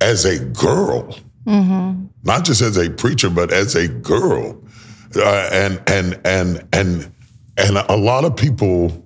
as 0.00 0.24
a 0.24 0.38
girl 0.46 1.16
mm-hmm. 1.44 2.06
not 2.22 2.44
just 2.44 2.62
as 2.62 2.76
a 2.76 2.90
preacher 2.90 3.30
but 3.30 3.52
as 3.52 3.74
a 3.74 3.88
girl 3.88 4.60
uh, 5.16 5.48
and 5.52 5.82
and 5.86 6.20
and 6.24 6.66
and 6.72 7.12
and 7.56 7.76
a 7.76 7.96
lot 7.96 8.24
of 8.24 8.36
people 8.36 9.04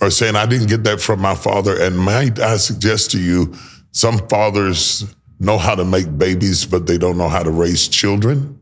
are 0.00 0.10
saying 0.10 0.36
I 0.36 0.46
didn't 0.46 0.68
get 0.68 0.84
that 0.84 1.00
from 1.00 1.20
my 1.20 1.34
father. 1.34 1.80
And 1.80 1.98
might 1.98 2.38
I 2.38 2.56
suggest 2.56 3.10
to 3.12 3.20
you, 3.20 3.54
some 3.96 4.18
fathers 4.28 5.14
know 5.40 5.56
how 5.56 5.74
to 5.74 5.84
make 5.84 6.18
babies, 6.18 6.66
but 6.66 6.86
they 6.86 6.98
don't 6.98 7.16
know 7.16 7.30
how 7.30 7.42
to 7.42 7.50
raise 7.50 7.88
children. 7.88 8.60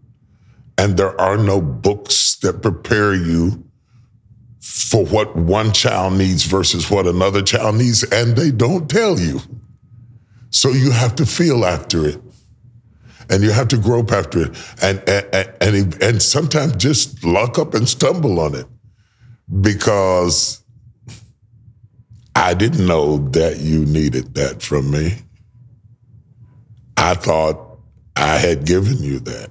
And 0.78 0.96
there 0.96 1.20
are 1.20 1.36
no 1.36 1.60
books 1.60 2.36
that 2.36 2.62
prepare 2.62 3.14
you 3.14 3.64
for 4.60 5.04
what 5.04 5.34
one 5.34 5.72
child 5.72 6.14
needs 6.14 6.44
versus 6.44 6.88
what 6.88 7.08
another 7.08 7.42
child 7.42 7.74
needs, 7.74 8.04
and 8.04 8.36
they 8.36 8.52
don't 8.52 8.88
tell 8.88 9.18
you. 9.18 9.40
So 10.50 10.68
you 10.68 10.92
have 10.92 11.16
to 11.16 11.26
feel 11.26 11.64
after 11.64 12.06
it. 12.06 12.20
And 13.28 13.42
you 13.42 13.50
have 13.50 13.68
to 13.68 13.76
grope 13.76 14.12
after 14.12 14.42
it, 14.42 14.56
and 14.82 15.02
and 15.08 15.52
and, 15.60 16.02
and 16.02 16.22
sometimes 16.22 16.76
just 16.76 17.24
lock 17.24 17.58
up 17.58 17.74
and 17.74 17.88
stumble 17.88 18.38
on 18.38 18.54
it, 18.54 18.66
because 19.62 20.63
I 22.36 22.54
didn't 22.54 22.86
know 22.86 23.18
that 23.30 23.58
you 23.58 23.84
needed 23.84 24.34
that 24.34 24.62
from 24.62 24.90
me. 24.90 25.18
I 26.96 27.14
thought 27.14 27.78
I 28.16 28.36
had 28.38 28.66
given 28.66 28.98
you 29.02 29.20
that. 29.20 29.50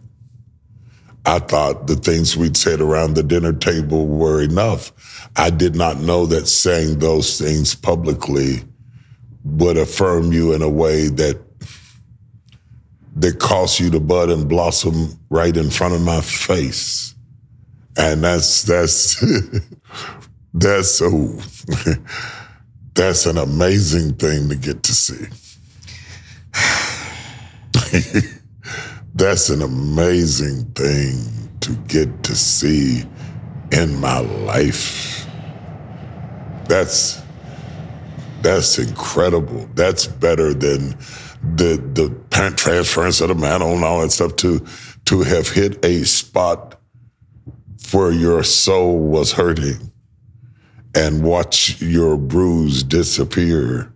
I 1.25 1.39
thought 1.39 1.87
the 1.87 1.95
things 1.95 2.35
we'd 2.35 2.57
said 2.57 2.81
around 2.81 3.13
the 3.13 3.23
dinner 3.23 3.53
table 3.53 4.07
were 4.07 4.41
enough. 4.41 4.91
I 5.37 5.49
did 5.49 5.75
not 5.75 5.99
know 5.99 6.25
that 6.25 6.47
saying 6.47 6.99
those 6.99 7.39
things 7.39 7.75
publicly 7.75 8.63
would 9.45 9.77
affirm 9.77 10.33
you 10.33 10.53
in 10.53 10.61
a 10.61 10.69
way 10.69 11.07
that 11.07 11.39
that 13.15 13.39
caused 13.39 13.79
you 13.79 13.91
to 13.91 13.99
bud 13.99 14.29
and 14.29 14.49
blossom 14.49 15.19
right 15.29 15.55
in 15.55 15.69
front 15.69 15.93
of 15.93 16.01
my 16.01 16.19
face. 16.21 17.15
And 17.95 18.23
that's 18.23 18.63
that's 18.63 19.23
that's 20.53 20.89
so 20.89 21.39
that's 22.93 23.25
an 23.25 23.37
amazing 23.37 24.15
thing 24.15 24.49
to 24.49 24.55
get 24.55 24.83
to 24.83 24.93
see. 24.93 25.25
that's 29.15 29.49
an 29.49 29.61
amazing 29.61 30.65
thing 30.73 31.49
to 31.61 31.73
get 31.87 32.23
to 32.23 32.35
see 32.35 33.03
in 33.71 33.99
my 33.99 34.19
life. 34.19 35.25
That's 36.67 37.21
that's 38.41 38.77
incredible. 38.77 39.69
That's 39.73 40.05
better 40.05 40.53
than 40.53 40.91
the 41.55 41.81
the 41.93 42.15
transference 42.29 43.21
of 43.21 43.29
the 43.29 43.35
mantle 43.35 43.73
and 43.73 43.83
all 43.83 44.01
that 44.01 44.11
stuff 44.11 44.35
to 44.37 44.63
to 45.05 45.23
have 45.23 45.49
hit 45.49 45.83
a 45.83 46.03
spot 46.03 46.79
where 47.91 48.11
your 48.11 48.43
soul 48.43 48.99
was 48.99 49.31
hurting 49.31 49.92
and 50.95 51.23
watch 51.23 51.81
your 51.81 52.17
bruise 52.17 52.83
disappear 52.83 53.91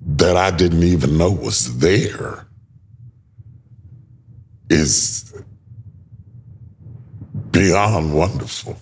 that 0.00 0.36
I 0.36 0.50
didn't 0.50 0.82
even 0.82 1.18
know 1.18 1.30
was 1.30 1.78
there 1.78 2.46
is 4.70 5.32
beyond 7.50 8.14
wonderful. 8.14 8.78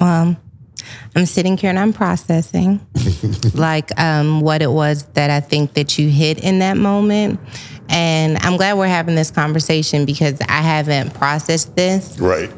Um, 0.00 0.36
I'm 1.14 1.26
sitting 1.26 1.56
here 1.56 1.70
and 1.70 1.78
I'm 1.78 1.92
processing 1.92 2.86
like 3.54 3.98
um, 3.98 4.40
what 4.40 4.62
it 4.62 4.70
was 4.70 5.04
that 5.14 5.30
I 5.30 5.40
think 5.40 5.74
that 5.74 5.98
you 5.98 6.10
hit 6.10 6.42
in 6.42 6.58
that 6.58 6.76
moment. 6.76 7.40
And 7.88 8.36
I'm 8.38 8.56
glad 8.56 8.76
we're 8.76 8.88
having 8.88 9.14
this 9.14 9.30
conversation 9.30 10.04
because 10.04 10.40
I 10.42 10.60
haven't 10.60 11.14
processed 11.14 11.74
this. 11.76 12.18
Right. 12.18 12.52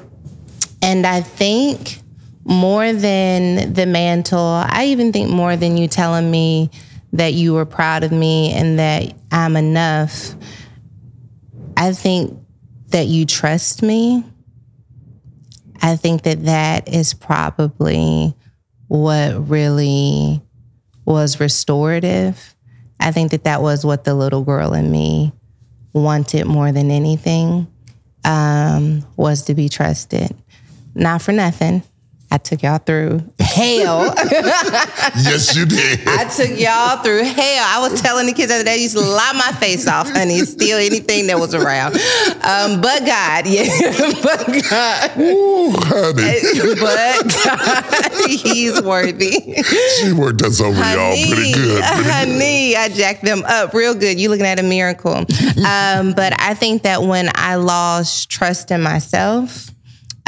And 0.83 1.07
I 1.07 1.20
think 1.20 2.01
more 2.49 2.93
than 2.93 3.75
the 3.75 3.85
mantle, 3.85 4.39
I 4.39 4.87
even 4.87 5.13
think 5.13 5.31
more 5.31 5.55
than 5.57 5.77
you 5.77 5.87
telling 5.87 6.31
me 6.31 6.71
that 7.13 7.35
you 7.35 7.53
were 7.53 7.67
proud 7.67 8.05
of 8.05 8.13
me 8.13 8.53
and 8.53 8.79
that 8.79 9.15
I'm 9.31 9.57
enough. 9.57 10.35
I 11.77 11.93
think 11.93 12.39
that 12.89 13.07
you 13.07 13.27
trust 13.27 13.83
me. 13.83 14.25
I 15.83 15.97
think 15.97 16.23
that 16.23 16.47
that 16.47 16.89
is 16.89 17.15
probably 17.15 18.35
what 18.89 19.49
really 19.49 20.43
was 21.05 21.41
restorative. 21.41 22.57
I 22.99 23.13
think 23.13 23.31
that 23.31 23.45
that 23.45 23.63
was 23.63 23.85
what 23.85 24.05
the 24.05 24.15
little 24.15 24.43
girl 24.43 24.73
in 24.73 24.91
me 24.91 25.33
wanted 25.93 26.47
more 26.47 26.73
than 26.73 26.91
anything 26.91 27.67
um, 28.25 29.07
was 29.17 29.43
to 29.43 29.55
be 29.55 29.69
trusted. 29.69 30.35
Not 30.95 31.23
for 31.23 31.33
nothing. 31.33 31.83
I 32.31 32.37
took 32.37 32.62
y'all 32.62 32.77
through 32.77 33.23
hell. 33.41 34.14
yes, 35.17 35.57
you 35.57 35.64
did. 35.64 36.01
I 36.07 36.25
took 36.25 36.59
y'all 36.59 37.03
through 37.03 37.25
hell. 37.25 37.64
I 37.67 37.79
was 37.81 38.03
telling 38.03 38.27
the 38.27 38.35
kids 38.35 38.49
the 38.49 38.57
other 38.57 38.64
day, 38.64 38.73
I 38.73 38.77
used 38.77 38.97
to 38.97 39.03
lie 39.03 39.33
my 39.33 39.51
face 39.59 39.88
off, 39.88 40.11
honey, 40.11 40.41
steal 40.41 40.77
anything 40.77 41.29
that 41.29 41.38
was 41.38 41.55
around. 41.55 41.95
Um, 42.45 42.83
but 42.83 43.07
God, 43.07 43.47
yeah, 43.47 43.64
but 44.23 44.47
God. 44.69 45.11
Ooh, 45.19 45.73
honey. 45.73 46.77
But 46.79 47.35
God, 47.45 48.29
He's 48.29 48.83
worthy. 48.83 49.62
She 49.99 50.12
worked 50.12 50.43
us 50.43 50.61
over 50.61 50.75
honey, 50.77 51.23
y'all 51.23 51.35
pretty 51.35 51.53
good. 51.53 51.83
Pretty 51.83 52.11
honey, 52.11 52.73
good. 52.73 52.77
I 52.77 52.88
jacked 52.91 53.25
them 53.25 53.43
up 53.47 53.73
real 53.73 53.95
good. 53.95 54.21
You 54.21 54.29
looking 54.29 54.45
at 54.47 54.61
a 54.61 54.62
miracle. 54.62 55.14
um, 55.67 56.12
but 56.12 56.38
I 56.38 56.55
think 56.55 56.83
that 56.83 57.03
when 57.03 57.31
I 57.35 57.55
lost 57.55 58.29
trust 58.31 58.71
in 58.71 58.83
myself, 58.83 59.71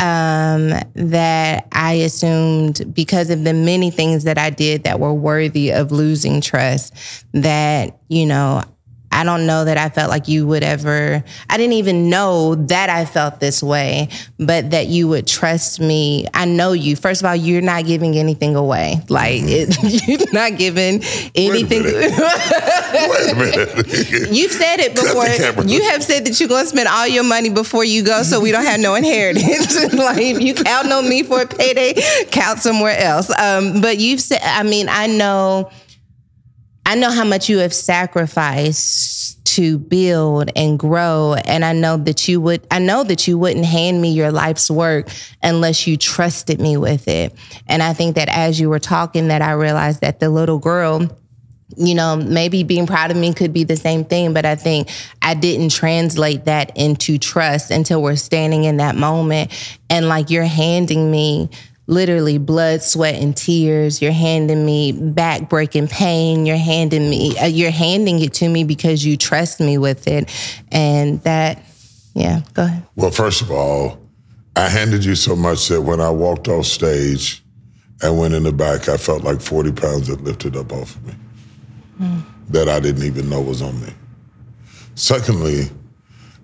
um, 0.01 0.71
that 0.95 1.69
I 1.73 1.93
assumed 1.93 2.95
because 2.95 3.29
of 3.29 3.45
the 3.45 3.53
many 3.53 3.91
things 3.91 4.25
that 4.25 4.39
I 4.39 4.49
did 4.49 4.85
that 4.85 4.99
were 4.99 5.13
worthy 5.13 5.71
of 5.73 5.93
losing 5.93 6.41
trust, 6.41 6.95
that, 7.35 8.01
you 8.09 8.25
know, 8.25 8.65
I 9.13 9.25
don't 9.25 9.47
know 9.47 9.65
that 9.65 9.77
I 9.77 9.89
felt 9.89 10.09
like 10.09 10.29
you 10.29 10.47
would 10.47 10.63
ever, 10.63 11.25
I 11.49 11.57
didn't 11.57 11.75
even 11.75 12.09
know 12.09 12.55
that 12.55 12.89
I 12.89 13.05
felt 13.05 13.41
this 13.41 13.63
way, 13.63 14.09
but 14.39 14.71
that 14.71 14.87
you 14.87 15.09
would 15.09 15.27
trust 15.27 15.81
me. 15.81 16.27
I 16.33 16.45
know 16.45 16.73
you. 16.73 16.95
First 16.95 17.21
of 17.21 17.27
all, 17.27 17.35
you're 17.35 17.61
not 17.61 17.87
giving 17.87 18.17
anything 18.17 18.55
away. 18.55 19.03
Like, 19.09 19.43
it, 19.43 19.77
you're 20.09 20.33
not 20.33 20.57
giving 20.59 21.03
anything. 21.35 21.83
Wait 21.83 21.95
a 21.95 21.99
minute. 21.99 22.19
Wait 23.11 23.31
a 23.31 23.35
minute. 23.35 24.33
You've 24.33 24.53
said 24.53 24.79
it 24.79 24.95
before. 25.55 25.65
You 25.67 25.83
have 25.91 26.05
said 26.05 26.25
that 26.27 26.39
you're 26.39 26.49
going 26.49 26.65
to 26.65 26.69
spend 26.69 26.89
all 26.89 27.07
your 27.07 27.25
money 27.25 27.51
before 27.51 27.85
you 27.85 28.05
go, 28.05 28.23
so 28.23 28.41
we 28.41 28.53
don't 28.53 28.65
have 28.65 28.81
no 28.81 28.95
inheritance. 28.95 29.93
like, 29.95 30.41
you 30.41 30.55
count 30.55 30.93
on 30.93 31.09
me 31.09 31.25
for 31.25 31.43
a 31.43 31.47
payday, 31.47 31.95
count 32.31 32.61
somewhere 32.61 32.97
else. 32.97 33.31
Um, 33.39 33.81
but 33.81 33.99
you've 33.99 34.21
said, 34.21 34.41
I 34.43 34.63
mean, 34.63 34.89
I 34.89 35.09
know 35.09 35.71
I 36.91 36.97
know 36.97 37.13
how 37.13 37.23
much 37.23 37.49
you 37.49 37.59
have 37.59 37.73
sacrificed 37.73 39.45
to 39.45 39.79
build 39.79 40.51
and 40.57 40.77
grow 40.77 41.37
and 41.45 41.65
I 41.65 41.73
know 41.73 41.97
that 41.99 42.27
you 42.27 42.41
would 42.41 42.67
I 42.69 42.81
know 42.81 43.05
that 43.05 43.29
you 43.29 43.39
wouldn't 43.39 43.65
hand 43.65 44.03
me 44.03 44.13
your 44.13 44.33
life's 44.33 44.69
work 44.69 45.09
unless 45.41 45.87
you 45.87 45.97
trusted 45.97 46.61
me 46.61 46.77
with 46.77 47.07
it. 47.07 47.33
And 47.69 47.81
I 47.81 47.93
think 47.93 48.17
that 48.17 48.29
as 48.29 48.59
you 48.59 48.69
were 48.69 48.81
talking 48.81 49.29
that 49.29 49.41
I 49.41 49.53
realized 49.53 50.01
that 50.01 50.19
the 50.19 50.31
little 50.31 50.59
girl 50.59 51.17
you 51.77 51.95
know, 51.95 52.17
maybe 52.17 52.65
being 52.65 52.89
proud 52.89 53.13
of 53.13 53.17
me 53.17 53.33
could 53.33 53.53
be 53.53 53.63
the 53.63 53.77
same 53.77 54.05
thing, 54.05 54.35
but 54.35 54.45
I 54.45 54.57
think 54.57 54.89
I 55.23 55.35
didn't 55.35 55.71
translate 55.71 56.47
that 56.47 56.77
into 56.77 57.17
trust 57.17 57.71
until 57.71 58.03
we're 58.03 58.17
standing 58.17 58.65
in 58.65 58.79
that 58.79 58.97
moment. 58.97 59.53
And 59.89 60.09
like 60.09 60.31
you're 60.31 60.43
handing 60.43 61.13
me 61.13 61.49
literally 61.91 62.39
blood, 62.39 62.83
sweat, 62.83 63.17
and 63.17 63.37
tears. 63.37 64.01
You're 64.01 64.13
handing 64.13 64.65
me 64.65 64.93
back 64.93 65.49
breaking 65.49 65.89
pain. 65.89 66.47
You're 66.47 66.57
handing 66.57 67.11
me, 67.11 67.37
uh, 67.39 67.47
you're 67.47 67.73
handing 67.73 68.21
it 68.21 68.33
to 68.35 68.49
me 68.49 68.65
because 68.65 69.05
you 69.05 69.17
trust 69.17 69.61
me 69.61 69.77
with 69.77 70.07
it. 70.07 70.31
And 70.71 71.21
that, 71.25 71.63
yeah, 72.15 72.43
go 72.55 72.65
ahead. 72.65 72.87
Well, 72.95 73.11
first 73.11 73.43
of 73.43 73.51
all, 73.51 73.99
I 74.57 74.69
handed 74.69 75.05
you 75.05 75.15
so 75.17 75.37
much 75.37 75.69
that 75.69 75.83
when 75.83 76.01
I 76.01 76.11
walked 76.11 76.49
off 76.49 76.67
stage 76.67 77.43
and 78.03 78.19
went 78.19 78.35
in 78.35 78.45
the 78.45 78.53
back, 78.53 78.89
I 78.89 78.97
felt 78.97 79.25
like 79.25 79.41
40 79.41 79.73
pounds 79.73 80.09
had 80.09 80.21
lifted 80.21 80.57
up 80.57 80.73
off 80.73 80.95
of 80.97 81.07
me 81.07 81.15
mm. 82.01 82.23
that 82.49 82.69
I 82.69 82.81
didn't 82.81 83.05
even 83.05 83.29
know 83.29 83.41
was 83.41 83.63
on 83.63 83.81
me. 83.81 83.93
Secondly, 84.95 85.71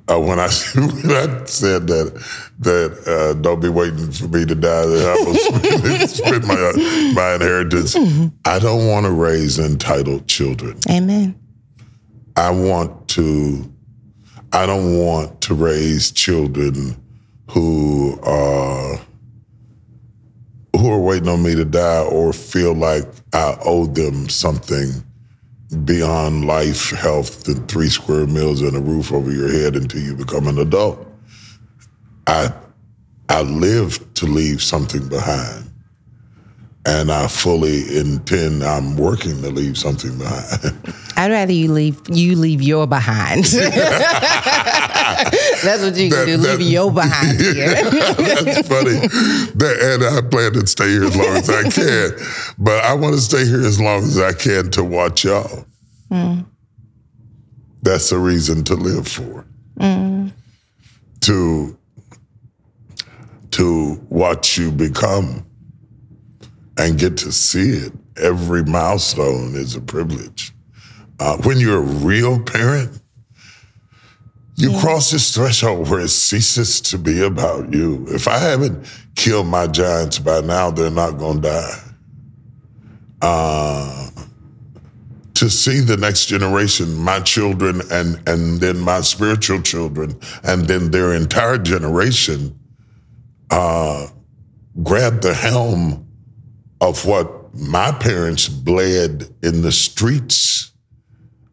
uh, 0.08 0.20
when 0.20 0.38
I 0.38 0.48
when 0.74 1.10
I 1.10 1.44
said 1.46 1.86
that 1.88 2.24
that 2.60 3.06
uh, 3.06 3.34
don't 3.40 3.60
be 3.60 3.68
waiting 3.68 4.10
for 4.10 4.28
me 4.28 4.44
to 4.44 4.54
die 4.54 4.86
that 4.86 5.18
I 5.18 5.24
will 5.24 6.06
spend, 6.08 6.46
my 6.46 6.54
uh, 6.54 7.12
my 7.14 7.34
inheritance. 7.34 7.96
I 8.44 8.58
don't 8.58 8.86
want 8.86 9.06
to 9.06 9.12
raise 9.12 9.58
entitled 9.58 10.26
children. 10.28 10.78
Amen. 10.88 11.38
I 12.36 12.50
want 12.50 13.08
to. 13.08 13.72
I 14.52 14.64
don't 14.64 14.98
want 14.98 15.40
to 15.42 15.54
raise 15.54 16.12
children 16.12 16.96
who 17.50 18.18
are 18.22 19.00
who 20.76 20.90
are 20.90 21.00
waiting 21.00 21.28
on 21.28 21.42
me 21.42 21.54
to 21.54 21.64
die 21.64 22.02
or 22.04 22.32
feel 22.32 22.74
like 22.74 23.06
I 23.32 23.56
owe 23.64 23.86
them 23.86 24.28
something 24.28 25.05
beyond 25.84 26.46
life, 26.46 26.90
health, 26.90 27.48
and 27.48 27.68
three 27.68 27.88
square 27.88 28.26
meals 28.26 28.62
and 28.62 28.76
a 28.76 28.80
roof 28.80 29.12
over 29.12 29.32
your 29.32 29.50
head 29.50 29.76
until 29.76 30.00
you 30.00 30.14
become 30.14 30.46
an 30.46 30.58
adult. 30.58 31.06
I 32.26 32.52
I 33.28 33.42
live 33.42 34.14
to 34.14 34.26
leave 34.26 34.62
something 34.62 35.08
behind. 35.08 35.70
And 36.88 37.10
I 37.10 37.26
fully 37.26 37.98
intend 37.98 38.62
I'm 38.62 38.96
working 38.96 39.42
to 39.42 39.50
leave 39.50 39.76
something 39.76 40.16
behind. 40.18 40.94
I'd 41.16 41.32
rather 41.32 41.52
you 41.52 41.72
leave 41.72 42.00
you 42.08 42.36
leave 42.36 42.62
your 42.62 42.86
behind. 42.86 43.46
That's 45.62 45.82
what 45.82 45.96
you 45.96 46.10
can 46.10 46.18
That- 46.18 46.26
do, 46.26 46.36
that- 46.38 46.58
leave 46.58 46.70
your 46.70 46.90
behind 46.90 47.40
here. 47.40 47.74
That's 47.74 48.68
funny. 48.68 48.98
That, 49.56 49.76
and 49.82 50.04
I 50.04 50.20
plan 50.28 50.52
to 50.54 50.66
stay 50.66 50.88
here 50.90 51.04
as 51.04 51.16
long 51.16 51.36
as 51.36 51.48
I 51.50 51.62
can. 51.70 52.10
But 52.58 52.84
I 52.84 52.94
want 52.94 53.14
to 53.14 53.20
stay 53.20 53.44
here 53.46 53.64
as 53.64 53.80
long 53.80 54.02
as 54.02 54.18
I 54.18 54.32
can 54.32 54.70
to 54.72 54.84
watch 54.84 55.24
y'all. 55.24 55.64
That's 57.82 58.10
a 58.12 58.18
reason 58.18 58.64
to 58.64 58.74
live 58.74 59.06
for. 59.08 59.44
To 61.20 61.76
to 63.52 64.06
watch 64.10 64.58
you 64.58 64.70
become 64.70 65.46
and 66.78 66.98
get 66.98 67.16
to 67.18 67.32
see 67.32 67.70
it. 67.70 67.92
Every 68.16 68.62
milestone 68.64 69.54
is 69.56 69.74
a 69.74 69.80
privilege. 69.80 70.52
Uh, 71.18 71.36
when 71.38 71.58
you're 71.58 71.78
a 71.78 71.80
real 71.80 72.38
parent, 72.42 73.00
you 74.56 74.78
cross 74.80 75.10
this 75.10 75.34
threshold 75.34 75.90
where 75.90 76.00
it 76.00 76.08
ceases 76.08 76.80
to 76.80 76.98
be 76.98 77.22
about 77.22 77.72
you. 77.74 78.06
If 78.08 78.26
I 78.26 78.38
haven't 78.38 78.86
killed 79.14 79.46
my 79.46 79.66
giants 79.66 80.18
by 80.18 80.40
now, 80.40 80.70
they're 80.70 80.90
not 80.90 81.18
going 81.18 81.42
to 81.42 81.48
die. 81.48 81.82
Uh, 83.20 84.10
to 85.34 85.50
see 85.50 85.80
the 85.80 85.98
next 85.98 86.26
generation, 86.26 86.94
my 86.94 87.20
children, 87.20 87.82
and 87.90 88.26
and 88.26 88.58
then 88.58 88.78
my 88.78 89.02
spiritual 89.02 89.60
children, 89.60 90.18
and 90.44 90.66
then 90.66 90.90
their 90.90 91.12
entire 91.12 91.58
generation, 91.58 92.58
uh, 93.50 94.06
grab 94.82 95.20
the 95.20 95.34
helm 95.34 96.06
of 96.80 97.04
what 97.04 97.54
my 97.54 97.92
parents 97.92 98.48
bled 98.48 99.28
in 99.42 99.60
the 99.60 99.72
streets 99.72 100.72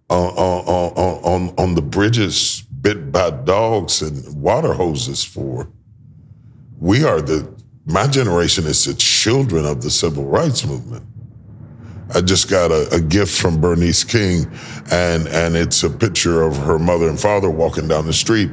on, 0.10 0.30
on, 0.30 0.66
on, 0.66 1.24
on, 1.24 1.56
on 1.58 1.76
the 1.76 1.82
bridges 1.82 2.63
bit 2.84 3.12
by 3.12 3.32
dogs 3.32 4.02
and 4.02 4.40
water 4.40 4.74
hoses 4.74 5.24
for. 5.24 5.70
We 6.80 7.06
are 7.06 7.22
the, 7.22 7.50
my 7.86 8.08
generation 8.08 8.66
is 8.66 8.86
the 8.86 8.94
children 8.94 9.66
of 9.66 9.82
the 9.82 9.90
civil 9.90 10.26
rights 10.26 10.66
movement. 10.66 11.06
I 12.14 12.20
just 12.22 12.50
got 12.50 12.72
a, 12.72 12.94
a 12.94 13.00
gift 13.00 13.42
from 13.42 13.60
Bernice 13.60 14.04
King, 14.04 14.52
and, 14.92 15.28
and 15.30 15.56
it's 15.56 15.84
a 15.84 15.90
picture 15.90 16.44
of 16.44 16.58
her 16.58 16.78
mother 16.78 17.08
and 17.10 17.20
father 17.20 17.50
walking 17.50 17.88
down 17.88 18.06
the 18.06 18.14
street 18.14 18.52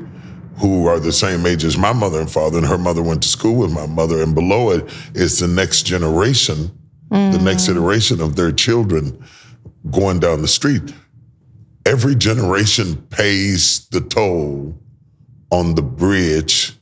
who 0.59 0.87
are 0.87 1.01
the 1.01 1.13
same 1.13 1.45
age 1.45 1.65
as 1.65 1.77
my 1.77 1.93
mother 1.93 2.21
and 2.21 2.31
father, 2.31 2.59
and 2.59 2.67
her 2.67 2.79
mother 2.79 3.03
went 3.03 3.23
to 3.25 3.29
school 3.29 3.57
with 3.57 3.73
my 3.73 3.87
mother, 3.87 4.23
and 4.23 4.35
below 4.35 4.71
it 4.71 4.85
is 5.15 5.41
the 5.41 5.49
next 5.49 5.83
generation, 5.83 6.71
the 7.11 7.41
next 7.43 7.67
mm. 7.67 7.71
iteration 7.71 8.21
of 8.21 8.37
their 8.37 8.53
children 8.53 9.25
going 9.91 10.21
down 10.21 10.41
the 10.41 10.49
street 10.49 10.95
every 11.87 12.15
generation 12.15 12.97
pays 13.11 13.87
the 13.89 14.01
toll 14.01 14.75
on 15.51 15.75
the 15.75 15.83
bridge, 15.83 16.73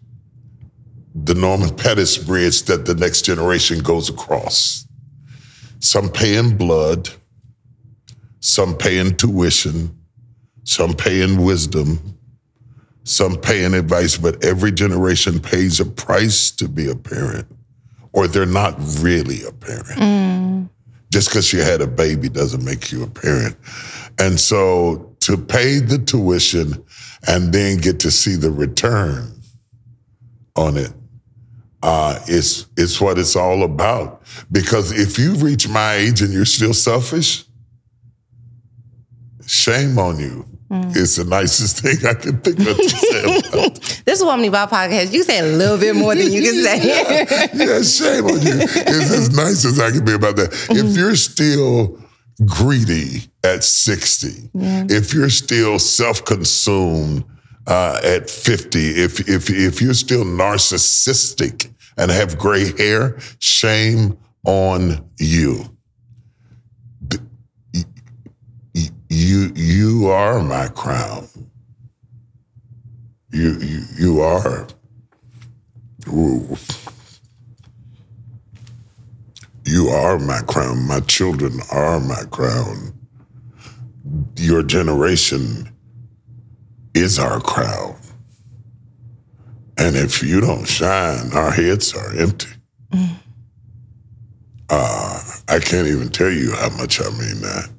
the 1.15 1.35
Norman 1.35 1.75
Pettus 1.75 2.19
bridge 2.19 2.63
that 2.65 2.85
the 2.85 2.95
next 2.95 3.23
generation 3.23 3.81
goes 3.81 4.09
across. 4.09 4.87
Some 5.81 6.11
pay 6.11 6.37
in 6.37 6.57
blood, 6.57 7.09
some 8.41 8.77
pay 8.77 8.99
in 8.99 9.17
tuition, 9.17 9.97
some 10.65 10.93
pay 10.95 11.23
in 11.23 11.43
wisdom, 11.43 12.19
some 13.05 13.37
pay 13.37 13.65
in 13.65 13.75
advice, 13.75 14.17
but 14.17 14.45
every 14.45 14.71
generation 14.71 15.41
pays 15.41 15.81
a 15.81 15.87
price 15.87 16.51
to 16.53 16.69
be 16.69 16.91
a 16.91 16.95
parent, 16.95 17.47
or 18.13 18.29
they're 18.29 18.45
not 18.45 18.75
really 19.01 19.45
a 19.45 19.53
parent. 19.53 19.87
Mm. 19.87 20.69
Just 21.11 21.31
because 21.31 21.53
you 21.53 21.63
had 21.63 21.81
a 21.81 21.87
baby 21.87 22.29
doesn't 22.29 22.65
make 22.65 22.93
you 22.93 23.03
a 23.03 23.07
parent. 23.07 23.57
And 24.19 24.39
so 24.39 25.15
to 25.21 25.37
pay 25.37 25.79
the 25.79 25.99
tuition 25.99 26.85
and 27.27 27.53
then 27.53 27.79
get 27.79 28.01
to 28.01 28.11
see 28.11 28.35
the 28.35 28.51
return 28.51 29.41
on 30.57 30.77
it 30.77 30.93
uh, 31.83 32.19
is 32.27 32.67
is 32.77 33.01
what 33.01 33.19
it's 33.19 33.37
all 33.37 33.63
about. 33.63 34.23
Because 34.51 34.93
if 34.93 35.19
you 35.19 35.35
reach 35.35 35.69
my 35.69 35.95
age 35.95 36.23
and 36.23 36.33
you're 36.33 36.45
still 36.45 36.75
selfish, 36.75 37.45
shame 39.47 39.99
on 39.99 40.19
you. 40.19 40.45
It's 40.71 41.17
the 41.17 41.25
nicest 41.25 41.79
thing 41.83 41.97
I 42.07 42.13
can 42.13 42.41
think 42.41 42.59
of 42.59 42.77
to 42.77 42.89
say 42.89 43.39
about 43.39 43.75
this 44.05 44.19
is 44.19 44.25
Woman 44.25 44.45
Evolve 44.45 44.69
podcast. 44.69 45.15
You 45.15 45.23
say 45.23 45.39
a 45.39 45.57
little 45.57 45.79
bit 45.79 45.97
more 45.97 46.15
than 46.15 46.31
you 46.31 46.43
can 46.43 46.63
say. 46.63 46.87
yeah, 47.55 47.83
shame 47.83 48.27
on 48.27 48.43
you. 48.43 48.61
It's 48.61 49.11
as 49.11 49.31
nice 49.35 49.65
as 49.65 49.81
I 49.81 49.91
can 49.91 50.05
be 50.05 50.13
about 50.13 50.37
that. 50.37 50.53
If 50.69 50.95
you're 50.95 51.17
still 51.17 51.99
greedy 52.45 53.28
at 53.55 53.65
60, 53.65 54.51
if 54.55 55.13
you're 55.15 55.31
still 55.31 55.79
self-consumed 55.79 57.25
uh, 57.67 58.01
at 58.05 58.29
50, 58.31 58.79
if 58.79 59.29
if 59.29 59.51
if 59.51 59.81
you're 59.83 59.95
still 59.95 60.25
narcissistic 60.25 61.69
and 61.97 62.11
have 62.11 62.39
gray 62.39 62.73
hair, 62.77 63.19
shame 63.41 64.17
on 64.47 65.09
you. 65.19 65.65
D- 67.09 67.19
y- 67.75 67.85
y- 68.75 68.91
You 69.11 69.53
you 69.55 70.09
are 70.11 70.41
my 70.43 70.69
crown. 70.69 71.29
You 73.33 73.59
you 73.61 73.81
you 73.99 74.21
are. 74.21 74.67
Ooh. 76.09 76.57
You 79.65 79.89
are 79.89 80.19
my 80.19 80.41
crown. 80.53 80.87
My 80.87 81.01
children 81.01 81.61
are 81.71 82.01
my 82.01 82.23
crown. 82.31 82.98
Your 84.39 84.63
generation 84.63 85.75
is 86.95 87.19
our 87.19 87.41
crowd. 87.41 87.97
And 89.77 89.97
if 89.97 90.23
you 90.23 90.41
don't 90.41 90.67
shine, 90.67 91.33
our 91.33 91.51
heads 91.51 91.95
are 91.95 92.17
empty. 92.17 92.49
Uh, 94.71 95.21
I 95.49 95.59
can't 95.59 95.89
even 95.89 96.09
tell 96.09 96.31
you 96.31 96.53
how 96.53 96.69
much 96.71 97.01
I 97.01 97.11
mean 97.11 97.41
that. 97.41 97.71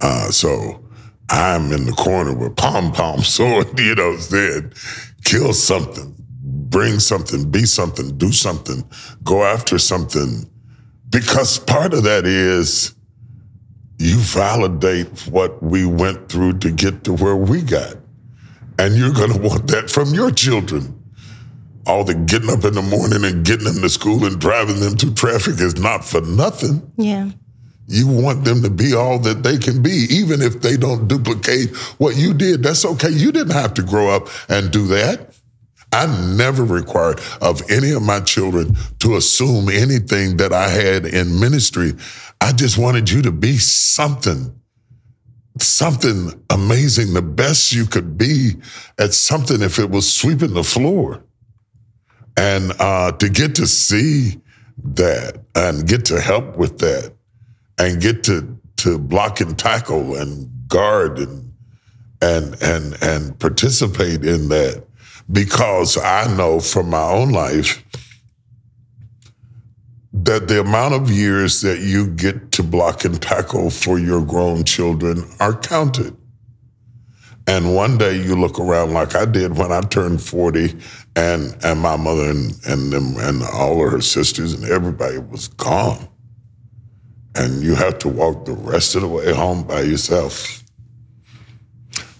Uh, 0.00 0.30
so 0.30 0.84
I'm 1.28 1.72
in 1.72 1.86
the 1.86 1.92
corner 1.92 2.34
with 2.34 2.56
pom 2.56 2.92
pom 2.92 3.22
sword, 3.22 3.78
you 3.78 3.94
know, 3.94 4.16
saying, 4.16 4.72
kill 5.24 5.52
something, 5.52 6.14
bring 6.42 7.00
something, 7.00 7.50
be 7.50 7.64
something, 7.64 8.16
do 8.16 8.32
something, 8.32 8.88
go 9.24 9.44
after 9.44 9.78
something. 9.78 10.48
Because 11.08 11.58
part 11.58 11.94
of 11.94 12.04
that 12.04 12.26
is 12.26 12.94
you 14.00 14.16
validate 14.16 15.08
what 15.28 15.62
we 15.62 15.84
went 15.84 16.30
through 16.30 16.58
to 16.58 16.70
get 16.70 17.04
to 17.04 17.12
where 17.12 17.36
we 17.36 17.60
got. 17.60 17.96
And 18.78 18.96
you're 18.96 19.12
going 19.12 19.30
to 19.30 19.38
want 19.38 19.66
that 19.68 19.90
from 19.90 20.14
your 20.14 20.30
children. 20.30 20.96
All 21.86 22.02
the 22.02 22.14
getting 22.14 22.48
up 22.48 22.64
in 22.64 22.72
the 22.72 22.80
morning 22.82 23.26
and 23.30 23.44
getting 23.44 23.66
them 23.66 23.82
to 23.82 23.90
school 23.90 24.24
and 24.24 24.40
driving 24.40 24.80
them 24.80 24.96
through 24.96 25.12
traffic 25.12 25.60
is 25.60 25.78
not 25.78 26.02
for 26.02 26.22
nothing. 26.22 26.90
yeah. 26.96 27.30
You 27.92 28.06
want 28.06 28.44
them 28.44 28.62
to 28.62 28.70
be 28.70 28.94
all 28.94 29.18
that 29.18 29.42
they 29.42 29.58
can 29.58 29.82
be, 29.82 30.06
even 30.10 30.40
if 30.42 30.60
they 30.60 30.76
don't 30.76 31.08
duplicate 31.08 31.76
what 31.98 32.14
you 32.14 32.32
did. 32.32 32.62
That's 32.62 32.84
okay. 32.84 33.10
You 33.10 33.32
didn't 33.32 33.52
have 33.52 33.74
to 33.74 33.82
grow 33.82 34.08
up 34.08 34.28
and 34.48 34.70
do 34.70 34.86
that. 34.86 35.29
I 35.92 36.06
never 36.36 36.64
required 36.64 37.20
of 37.40 37.62
any 37.70 37.90
of 37.90 38.02
my 38.02 38.20
children 38.20 38.76
to 39.00 39.16
assume 39.16 39.68
anything 39.68 40.36
that 40.36 40.52
I 40.52 40.68
had 40.68 41.04
in 41.04 41.40
ministry. 41.40 41.94
I 42.40 42.52
just 42.52 42.78
wanted 42.78 43.10
you 43.10 43.22
to 43.22 43.32
be 43.32 43.58
something, 43.58 44.54
something 45.58 46.32
amazing, 46.48 47.12
the 47.12 47.22
best 47.22 47.72
you 47.72 47.86
could 47.86 48.16
be 48.16 48.52
at 48.98 49.14
something 49.14 49.62
if 49.62 49.78
it 49.78 49.90
was 49.90 50.12
sweeping 50.12 50.54
the 50.54 50.64
floor. 50.64 51.24
And 52.36 52.72
uh, 52.78 53.12
to 53.12 53.28
get 53.28 53.56
to 53.56 53.66
see 53.66 54.40
that 54.82 55.40
and 55.54 55.86
get 55.86 56.04
to 56.06 56.20
help 56.20 56.56
with 56.56 56.78
that 56.78 57.12
and 57.78 58.00
get 58.00 58.24
to 58.24 58.56
to 58.76 58.98
block 58.98 59.40
and 59.40 59.58
tackle 59.58 60.16
and 60.16 60.48
guard 60.68 61.18
and 61.18 61.52
and 62.22 62.56
and 62.62 62.96
and 63.02 63.38
participate 63.38 64.24
in 64.24 64.48
that 64.48 64.84
because 65.30 65.96
I 65.98 66.34
know 66.36 66.60
from 66.60 66.90
my 66.90 67.02
own 67.02 67.30
life 67.30 67.84
that 70.12 70.48
the 70.48 70.60
amount 70.60 70.94
of 70.94 71.10
years 71.10 71.60
that 71.60 71.80
you 71.80 72.08
get 72.08 72.52
to 72.52 72.62
block 72.62 73.04
and 73.04 73.20
tackle 73.20 73.70
for 73.70 73.98
your 73.98 74.24
grown 74.24 74.64
children 74.64 75.24
are 75.38 75.54
counted. 75.54 76.16
And 77.46 77.74
one 77.74 77.98
day 77.98 78.16
you 78.16 78.36
look 78.36 78.58
around 78.58 78.92
like 78.92 79.14
I 79.14 79.24
did 79.24 79.56
when 79.56 79.72
I 79.72 79.80
turned 79.80 80.22
40 80.22 80.76
and 81.16 81.56
and 81.64 81.80
my 81.80 81.96
mother 81.96 82.30
and, 82.30 82.52
and 82.66 82.92
them 82.92 83.16
and 83.18 83.42
all 83.42 83.84
of 83.84 83.92
her 83.92 84.00
sisters 84.00 84.52
and 84.52 84.64
everybody 84.64 85.18
was 85.18 85.48
gone. 85.48 86.08
And 87.34 87.62
you 87.62 87.74
have 87.74 87.98
to 88.00 88.08
walk 88.08 88.44
the 88.44 88.52
rest 88.52 88.94
of 88.94 89.02
the 89.02 89.08
way 89.08 89.32
home 89.32 89.62
by 89.62 89.82
yourself. 89.82 90.62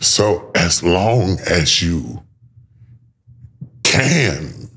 So 0.01 0.51
as 0.55 0.83
long 0.83 1.39
as 1.47 1.83
you 1.83 2.23
can 4.01 4.71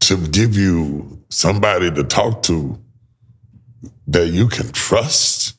to 0.00 0.16
give 0.28 0.56
you 0.56 1.22
somebody 1.28 1.90
to 1.90 2.02
talk 2.02 2.42
to 2.42 2.78
that 4.06 4.28
you 4.28 4.48
can 4.48 4.70
trust 4.72 5.56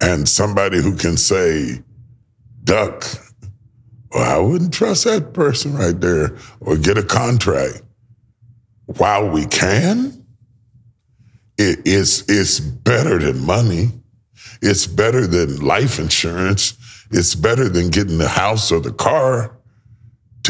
and 0.00 0.28
somebody 0.28 0.80
who 0.80 0.96
can 0.96 1.16
say, 1.16 1.82
duck, 2.64 3.04
well, 4.12 4.38
I 4.38 4.38
wouldn't 4.38 4.72
trust 4.72 5.04
that 5.04 5.34
person 5.34 5.74
right 5.74 6.00
there 6.00 6.36
or 6.60 6.76
get 6.76 6.98
a 6.98 7.02
contract. 7.02 7.82
While 8.86 9.30
we 9.30 9.46
can, 9.46 10.24
it 11.58 11.86
is 11.86 12.24
it's 12.28 12.60
better 12.60 13.18
than 13.18 13.44
money. 13.44 13.90
It's 14.62 14.86
better 14.86 15.26
than 15.26 15.60
life 15.60 15.98
insurance. 15.98 16.76
It's 17.10 17.34
better 17.34 17.68
than 17.68 17.90
getting 17.90 18.18
the 18.18 18.28
house 18.28 18.72
or 18.72 18.80
the 18.80 18.92
car 18.92 19.59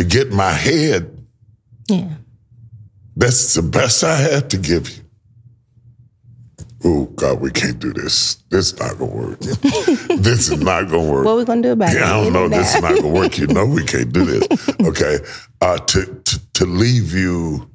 to 0.00 0.06
get 0.06 0.32
my 0.32 0.50
head. 0.50 1.26
Yeah. 1.86 2.08
That's 3.16 3.52
the 3.52 3.60
best 3.60 4.02
I 4.02 4.16
have 4.16 4.48
to 4.48 4.56
give 4.56 4.88
you. 4.88 5.02
Oh 6.82 7.04
God, 7.04 7.38
we 7.38 7.50
can't 7.50 7.78
do 7.78 7.92
this. 7.92 8.36
This 8.48 8.72
is 8.72 8.78
not 8.80 8.98
gonna 8.98 9.12
work. 9.12 9.38
this 9.40 10.48
is 10.50 10.58
not 10.58 10.88
gonna 10.88 11.10
work. 11.10 11.26
What 11.26 11.32
are 11.32 11.36
we 11.36 11.44
gonna 11.44 11.60
do 11.60 11.72
about 11.72 11.94
it? 11.94 12.00
I 12.00 12.24
don't 12.24 12.32
know. 12.32 12.48
This 12.48 12.74
is 12.74 12.80
not 12.80 12.94
gonna 12.94 13.08
work. 13.08 13.36
You 13.36 13.48
know 13.48 13.66
we 13.66 13.84
can't 13.84 14.10
do 14.10 14.24
this. 14.24 14.48
Okay. 14.80 15.18
Uh, 15.60 15.76
to, 15.76 16.06
to 16.24 16.52
to 16.54 16.64
leave 16.64 17.12
you 17.12 17.70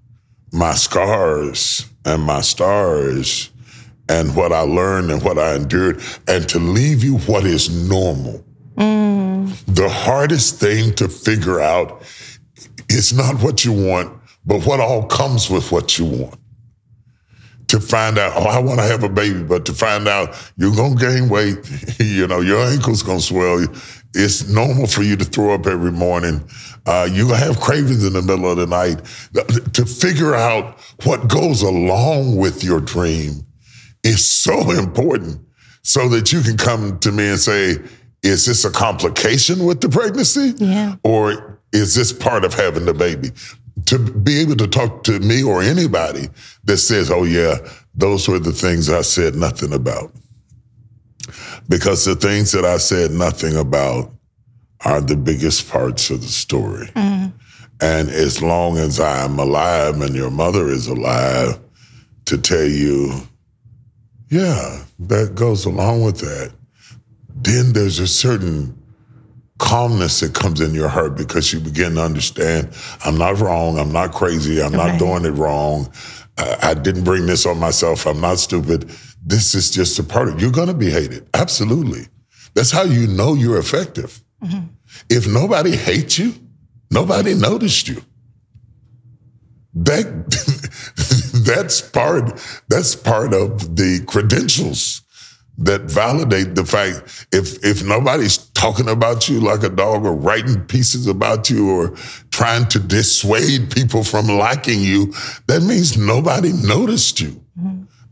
my 0.51 0.73
scars 0.73 1.85
and 2.05 2.23
my 2.23 2.41
stars 2.41 3.51
and 4.09 4.35
what 4.35 4.51
I 4.51 4.61
learned 4.61 5.11
and 5.11 5.21
what 5.21 5.37
I 5.37 5.53
endured, 5.55 6.01
and 6.27 6.49
to 6.49 6.57
leave 6.57 7.03
you 7.03 7.19
what 7.19 7.45
is 7.45 7.69
normal. 7.87 8.43
The 9.67 9.89
hardest 9.89 10.59
thing 10.59 10.93
to 10.95 11.07
figure 11.07 11.59
out 11.59 12.03
is 12.89 13.13
not 13.13 13.41
what 13.41 13.65
you 13.65 13.73
want, 13.73 14.17
but 14.45 14.65
what 14.65 14.79
all 14.79 15.05
comes 15.07 15.49
with 15.49 15.71
what 15.71 15.97
you 15.97 16.05
want 16.05 16.39
to 17.67 17.79
find 17.79 18.17
out, 18.17 18.33
oh, 18.35 18.45
I 18.45 18.59
want 18.59 18.79
to 18.79 18.85
have 18.85 19.03
a 19.03 19.09
baby, 19.09 19.43
but 19.43 19.65
to 19.65 19.73
find 19.73 20.07
out 20.07 20.35
you're 20.57 20.75
going 20.75 20.97
to 20.97 21.05
gain 21.05 21.29
weight, 21.29 21.57
you 21.99 22.27
know, 22.27 22.41
your 22.41 22.59
ankle's 22.59 23.03
going 23.03 23.19
to 23.19 23.23
swell. 23.23 23.65
It's 24.13 24.47
normal 24.47 24.87
for 24.87 25.01
you 25.01 25.15
to 25.17 25.25
throw 25.25 25.53
up 25.53 25.67
every 25.67 25.91
morning. 25.91 26.47
Uh, 26.85 27.07
to 27.07 27.27
have 27.35 27.59
cravings 27.59 28.05
in 28.05 28.13
the 28.13 28.21
middle 28.21 28.49
of 28.49 28.57
the 28.57 28.67
night. 28.67 29.03
To 29.73 29.85
figure 29.85 30.35
out 30.35 30.79
what 31.03 31.27
goes 31.27 31.63
along 31.63 32.37
with 32.37 32.63
your 32.63 32.79
dream 32.79 33.45
is 34.03 34.25
so 34.25 34.71
important 34.79 35.41
so 35.81 36.07
that 36.09 36.31
you 36.31 36.41
can 36.41 36.57
come 36.57 36.99
to 36.99 37.11
me 37.11 37.29
and 37.29 37.39
say, 37.39 37.77
is 38.25 38.45
this 38.45 38.65
a 38.65 38.71
complication 38.71 39.65
with 39.65 39.81
the 39.81 39.89
pregnancy? 39.89 40.53
Yeah. 40.57 40.95
Or 41.03 41.59
is 41.71 41.93
this 41.93 42.11
part 42.11 42.43
of 42.43 42.53
having 42.53 42.85
the 42.85 42.93
baby? 42.93 43.31
To 43.85 43.99
be 43.99 44.39
able 44.39 44.55
to 44.55 44.67
talk 44.67 45.03
to 45.03 45.19
me 45.19 45.43
or 45.43 45.61
anybody 45.61 46.29
that 46.63 46.77
says, 46.77 47.11
oh, 47.11 47.23
yeah, 47.23 47.57
those 47.93 48.27
were 48.27 48.39
the 48.39 48.51
things 48.51 48.89
I 48.89 49.01
said 49.01 49.35
nothing 49.35 49.73
about. 49.73 50.11
Because 51.69 52.05
the 52.05 52.15
things 52.15 52.51
that 52.53 52.65
I 52.65 52.77
said 52.77 53.11
nothing 53.11 53.55
about 53.55 54.11
are 54.85 55.01
the 55.01 55.15
biggest 55.15 55.69
parts 55.69 56.09
of 56.09 56.21
the 56.21 56.27
story. 56.27 56.87
Mm-hmm. 56.87 57.37
And 57.81 58.09
as 58.09 58.41
long 58.41 58.77
as 58.77 58.99
I'm 58.99 59.37
alive 59.37 60.01
and 60.01 60.15
your 60.15 60.31
mother 60.31 60.67
is 60.67 60.87
alive, 60.87 61.59
to 62.25 62.37
tell 62.39 62.65
you, 62.65 63.21
yeah, 64.29 64.83
that 64.99 65.35
goes 65.35 65.65
along 65.65 66.03
with 66.03 66.19
that, 66.21 66.53
then 67.45 67.73
there's 67.73 67.99
a 67.99 68.07
certain 68.07 68.77
calmness 69.57 70.19
that 70.19 70.33
comes 70.33 70.59
in 70.59 70.73
your 70.73 70.89
heart 70.89 71.15
because 71.15 71.53
you 71.53 71.59
begin 71.61 71.95
to 71.95 72.01
understand 72.01 72.69
I'm 73.05 73.17
not 73.17 73.39
wrong, 73.39 73.79
I'm 73.79 73.91
not 73.91 74.11
crazy, 74.11 74.61
I'm 74.61 74.73
not 74.73 74.89
Right. 74.91 74.99
doing 74.99 75.25
it 75.25 75.31
wrong. 75.31 75.89
I, 76.37 76.57
I 76.61 76.73
didn't 76.73 77.05
bring 77.05 77.25
this 77.25 77.45
on 77.45 77.57
myself, 77.59 78.05
I'm 78.05 78.19
not 78.19 78.39
stupid. 78.39 78.89
This 79.25 79.55
is 79.55 79.71
just 79.71 79.97
a 79.97 80.03
part 80.03 80.27
of 80.27 80.41
You're 80.41 80.51
going 80.51 80.67
to 80.67 80.73
be 80.73 80.91
hated. 80.91 81.27
Absolutely. 81.33 82.07
That's 82.53 82.71
how 82.71 82.83
you 82.83 83.07
know 83.07 83.33
you're 83.33 83.57
effective. 83.57 84.21
Mm-hmm. 84.43 84.65
If 85.09 85.27
nobody 85.27 85.75
hates 85.75 86.19
you, 86.19 86.33
nobody 86.91 87.33
noticed 87.33 87.87
you. 87.87 88.01
That 89.73 90.05
that's 91.45 91.81
part 91.81 92.39
that's 92.69 92.95
part 92.95 93.33
of 93.33 93.75
the 93.75 94.03
credentials 94.07 95.01
that 95.57 95.81
validate 95.83 96.55
the 96.55 96.65
fact 96.65 97.27
if 97.31 97.63
if 97.63 97.83
nobody's 97.83 98.37
talking 98.37 98.89
about 98.89 99.29
you 99.29 99.39
like 99.39 99.63
a 99.63 99.69
dog 99.69 100.05
or 100.05 100.13
writing 100.13 100.61
pieces 100.65 101.07
about 101.07 101.49
you 101.49 101.69
or 101.69 101.95
trying 102.31 102.65
to 102.67 102.79
dissuade 102.79 103.71
people 103.71 104.03
from 104.03 104.27
liking 104.27 104.81
you, 104.81 105.13
that 105.47 105.61
means 105.63 105.97
nobody 105.97 106.51
noticed 106.51 107.21
you. 107.21 107.41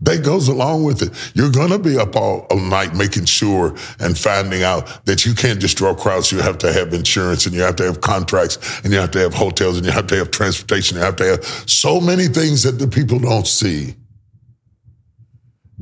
That 0.02 0.22
goes 0.22 0.50
along 0.50 0.84
with 0.84 1.02
it. 1.02 1.12
You're 1.34 1.52
gonna 1.52 1.80
be 1.80 1.98
up 1.98 2.18
all, 2.18 2.46
all 2.52 2.60
night 2.60 2.94
making 2.94 3.24
sure 3.24 3.74
and 4.00 4.18
finding 4.18 4.62
out 4.62 5.06
that 5.06 5.26
you 5.26 5.34
can't 5.34 5.62
just 5.62 5.78
draw 5.78 5.96
crowds. 5.96 6.30
You 6.30 6.40
have 6.40 6.58
to 6.58 6.74
have 6.74 6.94
insurance 6.94 7.46
and 7.46 7.56
you 7.56 7.62
have 7.62 7.78
to 7.78 7.86
have 7.86 8.02
contracts 8.02 8.82
and 8.84 8.92
you 8.92 9.00
have 9.00 9.12
to 9.12 9.20
have 9.20 9.34
hotels 9.34 9.78
and 9.78 9.86
you 9.86 9.94
have 9.94 10.08
to 10.08 10.18
have 10.18 10.30
transportation. 10.30 10.98
You 10.98 11.04
have 11.04 11.16
to 11.18 11.26
have 11.26 11.46
so 11.46 12.02
many 12.02 12.28
things 12.28 12.64
that 12.64 12.80
the 12.80 12.88
people 12.88 13.18
don't 13.18 13.48
see 13.48 13.96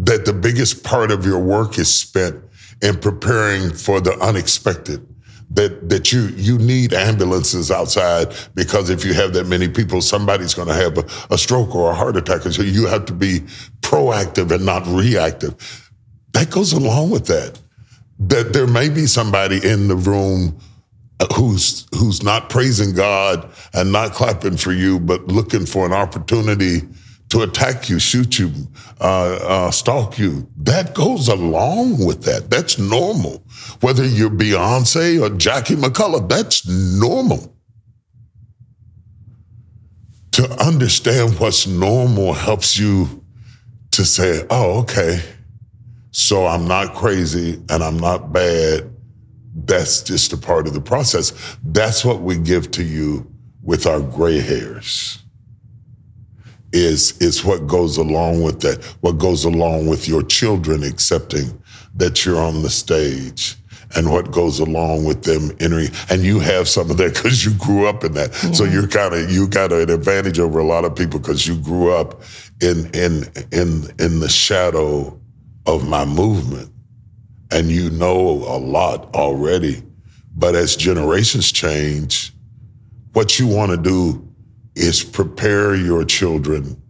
that 0.01 0.25
the 0.25 0.33
biggest 0.33 0.83
part 0.83 1.11
of 1.11 1.25
your 1.25 1.39
work 1.39 1.77
is 1.77 1.93
spent 1.93 2.43
in 2.81 2.97
preparing 2.97 3.71
for 3.71 4.01
the 4.01 4.13
unexpected. 4.19 5.07
That 5.51 5.89
that 5.89 6.13
you 6.13 6.27
you 6.37 6.57
need 6.57 6.93
ambulances 6.93 7.71
outside 7.71 8.33
because 8.55 8.89
if 8.89 9.03
you 9.03 9.13
have 9.13 9.33
that 9.33 9.47
many 9.47 9.67
people, 9.67 10.01
somebody's 10.01 10.53
going 10.53 10.69
to 10.69 10.73
have 10.73 10.97
a, 10.97 11.03
a 11.29 11.37
stroke 11.37 11.75
or 11.75 11.91
a 11.91 11.93
heart 11.93 12.15
attack, 12.15 12.45
and 12.45 12.53
so 12.53 12.61
you 12.61 12.87
have 12.87 13.05
to 13.07 13.13
be 13.13 13.41
proactive 13.81 14.49
and 14.51 14.65
not 14.65 14.87
reactive. 14.87 15.91
That 16.31 16.51
goes 16.51 16.71
along 16.71 17.09
with 17.09 17.25
that. 17.27 17.59
That 18.17 18.53
there 18.53 18.65
may 18.65 18.87
be 18.87 19.07
somebody 19.07 19.57
in 19.57 19.89
the 19.89 19.97
room 19.97 20.57
uh, 21.19 21.27
who's 21.35 21.85
who's 21.95 22.23
not 22.23 22.49
praising 22.49 22.95
God 22.95 23.51
and 23.73 23.91
not 23.91 24.13
clapping 24.13 24.55
for 24.55 24.71
you, 24.71 25.01
but 25.01 25.27
looking 25.27 25.65
for 25.65 25.85
an 25.85 25.91
opportunity 25.91 26.83
to 27.31 27.41
attack 27.41 27.89
you, 27.89 27.99
shoot 27.99 28.39
you, 28.39 28.51
uh, 28.99 29.39
uh, 29.41 29.71
stalk 29.71 30.17
you. 30.17 30.47
That 30.57 30.93
goes 30.93 31.27
along 31.27 32.05
with 32.05 32.23
that. 32.23 32.49
That's 32.49 32.77
normal. 32.77 33.43
Whether 33.81 34.05
you're 34.05 34.29
Beyonce 34.29 35.21
or 35.21 35.35
Jackie 35.35 35.75
McCullough, 35.75 36.29
that's 36.29 36.67
normal. 36.67 37.55
To 40.33 40.49
understand 40.63 41.39
what's 41.39 41.67
normal 41.67 42.33
helps 42.33 42.77
you 42.77 43.23
to 43.91 44.05
say, 44.05 44.45
oh, 44.49 44.79
okay, 44.81 45.21
so 46.11 46.45
I'm 46.45 46.67
not 46.67 46.95
crazy 46.95 47.61
and 47.69 47.83
I'm 47.83 47.97
not 47.97 48.31
bad 48.31 48.91
that's 49.53 50.01
just 50.01 50.33
a 50.33 50.37
part 50.37 50.67
of 50.67 50.73
the 50.73 50.81
process. 50.81 51.33
That's 51.63 52.05
what 52.05 52.21
we 52.21 52.37
give 52.37 52.71
to 52.71 52.83
you 52.83 53.29
with 53.61 53.85
our 53.85 53.99
gray 53.99 54.39
hairs. 54.39 55.20
Is 56.73 57.17
is 57.19 57.43
what 57.43 57.67
goes 57.67 57.97
along 57.97 58.43
with 58.43 58.61
that, 58.61 58.83
what 59.01 59.17
goes 59.17 59.43
along 59.43 59.87
with 59.87 60.07
your 60.07 60.23
children 60.23 60.83
accepting 60.83 61.61
that 61.95 62.25
you're 62.25 62.39
on 62.39 62.61
the 62.61 62.69
stage 62.69 63.57
and 63.95 64.09
what 64.09 64.31
goes 64.31 64.59
along 64.59 65.03
with 65.05 65.23
them 65.23 65.51
entering. 65.59 65.89
And 66.09 66.23
you 66.23 66.39
have 66.39 66.67
some 66.67 66.89
of 66.89 66.97
that 66.97 67.13
because 67.13 67.43
you 67.43 67.53
grew 67.55 67.87
up 67.87 68.03
in 68.03 68.13
that. 68.13 68.33
So 68.53 68.63
you're 68.63 68.87
kind 68.87 69.13
of 69.13 69.29
you 69.29 69.47
got 69.47 69.71
an 69.71 69.89
advantage 69.89 70.39
over 70.39 70.59
a 70.59 70.65
lot 70.65 70.85
of 70.85 70.95
people 70.95 71.19
because 71.19 71.47
you 71.47 71.57
grew 71.57 71.91
up 71.93 72.21
in 72.61 72.89
in 72.93 73.25
in 73.51 73.91
in 73.99 74.19
the 74.19 74.29
shadow 74.29 75.19
of 75.65 75.87
my 75.87 76.05
movement. 76.05 76.71
And 77.51 77.69
you 77.69 77.89
know 77.89 78.17
a 78.17 78.57
lot 78.57 79.13
already. 79.13 79.83
But 80.37 80.55
as 80.55 80.77
generations 80.77 81.51
change, 81.51 82.31
what 83.11 83.39
you 83.39 83.47
want 83.47 83.71
to 83.71 83.77
do 83.77 84.25
is 84.81 85.03
prepare 85.03 85.75
your 85.75 86.03
children 86.03 86.81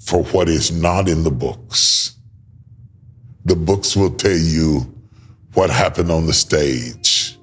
for 0.00 0.24
what 0.24 0.48
is 0.48 0.72
not 0.72 1.08
in 1.08 1.22
the 1.24 1.30
books. 1.30 2.16
The 3.44 3.56
books 3.56 3.96
will 3.96 4.10
tell 4.14 4.36
you 4.36 4.80
what 5.54 5.70
happened 5.70 6.10
on 6.10 6.26
the 6.26 6.32
stage. 6.34 7.38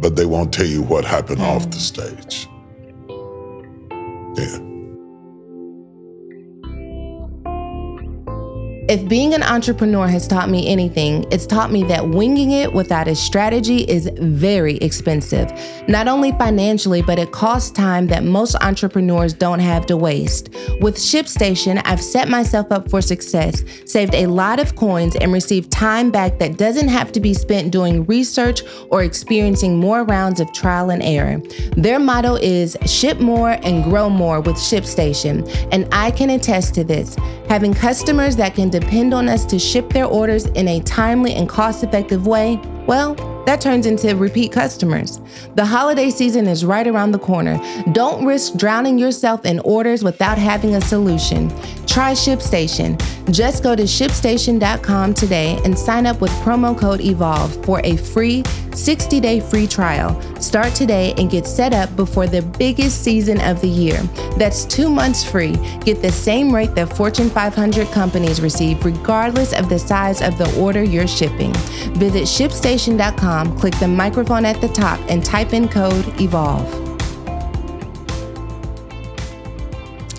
but 0.00 0.16
they 0.16 0.26
won't 0.26 0.52
tell 0.52 0.66
you 0.66 0.82
what 0.82 1.04
happened 1.04 1.40
off 1.40 1.70
the 1.70 1.78
stage. 1.78 2.48
Yeah. 4.36 4.73
If 8.94 9.08
being 9.08 9.34
an 9.34 9.42
entrepreneur 9.42 10.06
has 10.06 10.28
taught 10.28 10.48
me 10.48 10.68
anything, 10.68 11.26
it's 11.32 11.48
taught 11.48 11.72
me 11.72 11.82
that 11.82 12.10
winging 12.10 12.52
it 12.52 12.72
without 12.72 13.08
a 13.08 13.16
strategy 13.16 13.78
is 13.78 14.08
very 14.20 14.76
expensive. 14.76 15.50
Not 15.88 16.06
only 16.06 16.30
financially, 16.30 17.02
but 17.02 17.18
it 17.18 17.32
costs 17.32 17.72
time 17.72 18.06
that 18.06 18.22
most 18.22 18.54
entrepreneurs 18.60 19.34
don't 19.34 19.58
have 19.58 19.84
to 19.86 19.96
waste. 19.96 20.50
With 20.80 20.94
ShipStation, 20.94 21.82
I've 21.84 22.00
set 22.00 22.28
myself 22.28 22.70
up 22.70 22.88
for 22.88 23.02
success, 23.02 23.64
saved 23.84 24.14
a 24.14 24.28
lot 24.28 24.60
of 24.60 24.76
coins, 24.76 25.16
and 25.16 25.32
received 25.32 25.72
time 25.72 26.12
back 26.12 26.38
that 26.38 26.56
doesn't 26.56 26.86
have 26.86 27.10
to 27.12 27.20
be 27.20 27.34
spent 27.34 27.72
doing 27.72 28.06
research 28.06 28.62
or 28.90 29.02
experiencing 29.02 29.76
more 29.76 30.04
rounds 30.04 30.38
of 30.38 30.52
trial 30.52 30.90
and 30.90 31.02
error. 31.02 31.42
Their 31.76 31.98
motto 31.98 32.36
is 32.36 32.76
ship 32.86 33.18
more 33.18 33.58
and 33.64 33.82
grow 33.82 34.08
more 34.08 34.40
with 34.40 34.54
ShipStation, 34.54 35.68
and 35.72 35.92
I 35.92 36.12
can 36.12 36.30
attest 36.30 36.76
to 36.76 36.84
this. 36.84 37.16
Having 37.48 37.74
customers 37.74 38.36
that 38.36 38.54
can 38.54 38.70
depend 38.84 39.14
on 39.14 39.28
us 39.28 39.46
to 39.46 39.58
ship 39.58 39.90
their 39.90 40.04
orders 40.04 40.44
in 40.48 40.68
a 40.68 40.80
timely 40.80 41.34
and 41.34 41.48
cost 41.48 41.82
effective 41.82 42.26
way, 42.26 42.60
well, 42.86 43.14
that 43.46 43.60
turns 43.60 43.86
into 43.86 44.14
repeat 44.16 44.52
customers. 44.52 45.20
The 45.54 45.64
holiday 45.64 46.10
season 46.10 46.46
is 46.46 46.64
right 46.64 46.86
around 46.86 47.12
the 47.12 47.18
corner. 47.18 47.58
Don't 47.92 48.24
risk 48.24 48.54
drowning 48.54 48.98
yourself 48.98 49.44
in 49.44 49.58
orders 49.60 50.02
without 50.02 50.38
having 50.38 50.74
a 50.74 50.80
solution. 50.80 51.48
Try 51.86 52.12
ShipStation. 52.12 53.00
Just 53.30 53.62
go 53.62 53.76
to 53.76 53.84
shipstation.com 53.84 55.14
today 55.14 55.60
and 55.64 55.78
sign 55.78 56.06
up 56.06 56.20
with 56.20 56.30
promo 56.42 56.78
code 56.78 57.00
EVOLVE 57.00 57.64
for 57.64 57.80
a 57.84 57.96
free 57.96 58.42
60 58.74 59.20
day 59.20 59.40
free 59.40 59.66
trial. 59.66 60.20
Start 60.40 60.74
today 60.74 61.14
and 61.16 61.30
get 61.30 61.46
set 61.46 61.72
up 61.72 61.94
before 61.96 62.26
the 62.26 62.42
biggest 62.42 63.02
season 63.02 63.40
of 63.42 63.60
the 63.60 63.68
year. 63.68 63.96
That's 64.36 64.64
two 64.64 64.90
months 64.90 65.24
free. 65.24 65.54
Get 65.84 66.02
the 66.02 66.12
same 66.12 66.54
rate 66.54 66.74
that 66.74 66.94
Fortune 66.96 67.30
500 67.30 67.88
companies 67.88 68.40
receive, 68.40 68.84
regardless 68.84 69.52
of 69.52 69.68
the 69.68 69.78
size 69.78 70.20
of 70.20 70.36
the 70.38 70.60
order 70.60 70.82
you're 70.82 71.06
shipping. 71.06 71.52
Visit 71.94 72.24
shipstation.com, 72.24 72.98
click 73.58 73.74
the 73.78 73.88
microphone 73.88 74.44
at 74.44 74.60
the 74.60 74.68
top, 74.68 75.00
and 75.08 75.24
type 75.24 75.52
in 75.52 75.68
code 75.68 76.04
EVOLVE. 76.20 76.82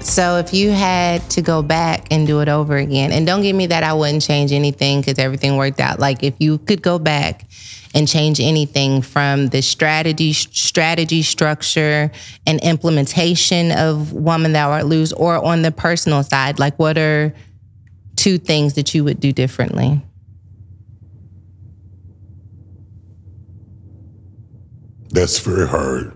So 0.01 0.37
if 0.37 0.53
you 0.53 0.71
had 0.71 1.29
to 1.31 1.41
go 1.41 1.61
back 1.61 2.07
and 2.11 2.25
do 2.25 2.39
it 2.39 2.47
over 2.47 2.77
again, 2.77 3.11
and 3.11 3.25
don't 3.27 3.41
give 3.41 3.55
me 3.55 3.65
that 3.67 3.83
I 3.83 3.91
wouldn't 3.93 4.21
change 4.21 4.53
anything 4.53 5.01
because 5.01 5.19
everything 5.19 5.57
worked 5.57 5.79
out. 5.79 5.99
Like 5.99 6.23
if 6.23 6.35
you 6.37 6.57
could 6.59 6.81
go 6.81 6.99
back 6.99 7.45
and 7.93 8.07
change 8.07 8.39
anything 8.39 9.01
from 9.01 9.47
the 9.47 9.61
strategy, 9.61 10.31
strategy 10.31 11.21
structure, 11.21 12.11
and 12.45 12.61
implementation 12.61 13.71
of 13.71 14.13
Woman 14.13 14.53
Thou 14.53 14.71
Art 14.71 14.85
Loosed, 14.85 15.13
or 15.17 15.43
on 15.43 15.63
the 15.63 15.71
personal 15.71 16.23
side, 16.23 16.59
like 16.59 16.77
what 16.77 16.97
are 16.97 17.33
two 18.15 18.37
things 18.37 18.75
that 18.75 18.93
you 18.93 19.03
would 19.03 19.19
do 19.19 19.33
differently? 19.33 20.01
That's 25.15 25.39
very 25.39 25.65
hard 25.65 26.11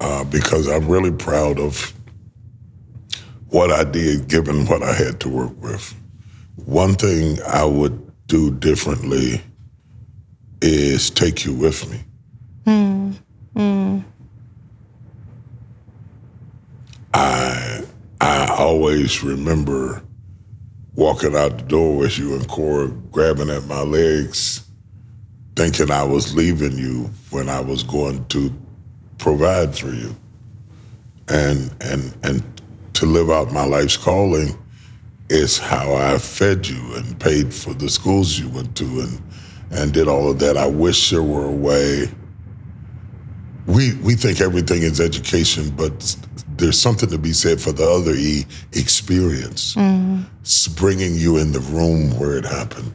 uh, 0.00 0.22
because 0.24 0.68
I'm 0.68 0.86
really 0.86 1.10
proud 1.10 1.58
of 1.58 1.94
what 3.48 3.70
I 3.72 3.84
did 3.84 4.28
given 4.28 4.66
what 4.66 4.82
I 4.82 4.92
had 4.92 5.18
to 5.20 5.30
work 5.30 5.62
with. 5.62 5.94
One 6.56 6.92
thing 6.92 7.38
I 7.46 7.64
would 7.64 8.26
do 8.26 8.50
differently 8.50 9.40
is 10.60 11.08
take 11.08 11.46
you 11.46 11.54
with 11.54 11.90
me. 11.90 12.00
Mm. 12.66 13.14
Mm. 13.56 14.04
I 17.14 17.82
I 18.20 18.54
always 18.58 19.22
remember 19.24 20.02
walking 20.94 21.34
out 21.34 21.56
the 21.56 21.64
door 21.64 21.96
with 21.96 22.18
you 22.18 22.34
and 22.34 22.46
Cora 22.46 22.88
grabbing 23.10 23.48
at 23.48 23.64
my 23.64 23.80
legs, 23.80 24.67
thinking 25.58 25.90
I 25.90 26.04
was 26.04 26.36
leaving 26.36 26.78
you 26.78 27.10
when 27.30 27.48
I 27.48 27.58
was 27.58 27.82
going 27.82 28.24
to 28.26 28.54
provide 29.18 29.76
for 29.76 29.88
you. 29.88 30.14
And 31.26 31.74
and 31.80 32.16
and 32.22 32.62
to 32.94 33.06
live 33.06 33.28
out 33.28 33.52
my 33.52 33.64
life's 33.64 33.96
calling 33.96 34.56
is 35.28 35.58
how 35.58 35.94
I 35.94 36.16
fed 36.18 36.68
you 36.68 36.94
and 36.94 37.18
paid 37.18 37.52
for 37.52 37.74
the 37.74 37.88
schools 37.88 38.38
you 38.38 38.48
went 38.48 38.76
to 38.76 38.84
and 38.84 39.20
and 39.72 39.92
did 39.92 40.06
all 40.06 40.30
of 40.30 40.38
that. 40.38 40.56
I 40.56 40.68
wish 40.68 41.10
there 41.10 41.24
were 41.24 41.46
a 41.46 41.58
way. 41.68 42.08
We 43.66 43.94
we 43.96 44.14
think 44.14 44.40
everything 44.40 44.82
is 44.82 45.00
education, 45.00 45.70
but 45.70 46.16
there's 46.56 46.80
something 46.80 47.10
to 47.10 47.18
be 47.18 47.32
said 47.32 47.60
for 47.60 47.72
the 47.72 47.84
other 47.84 48.12
E 48.14 48.46
experience, 48.74 49.74
mm-hmm. 49.74 50.74
bringing 50.76 51.16
you 51.16 51.38
in 51.38 51.50
the 51.50 51.60
room 51.60 52.16
where 52.16 52.38
it 52.38 52.44
happened, 52.44 52.94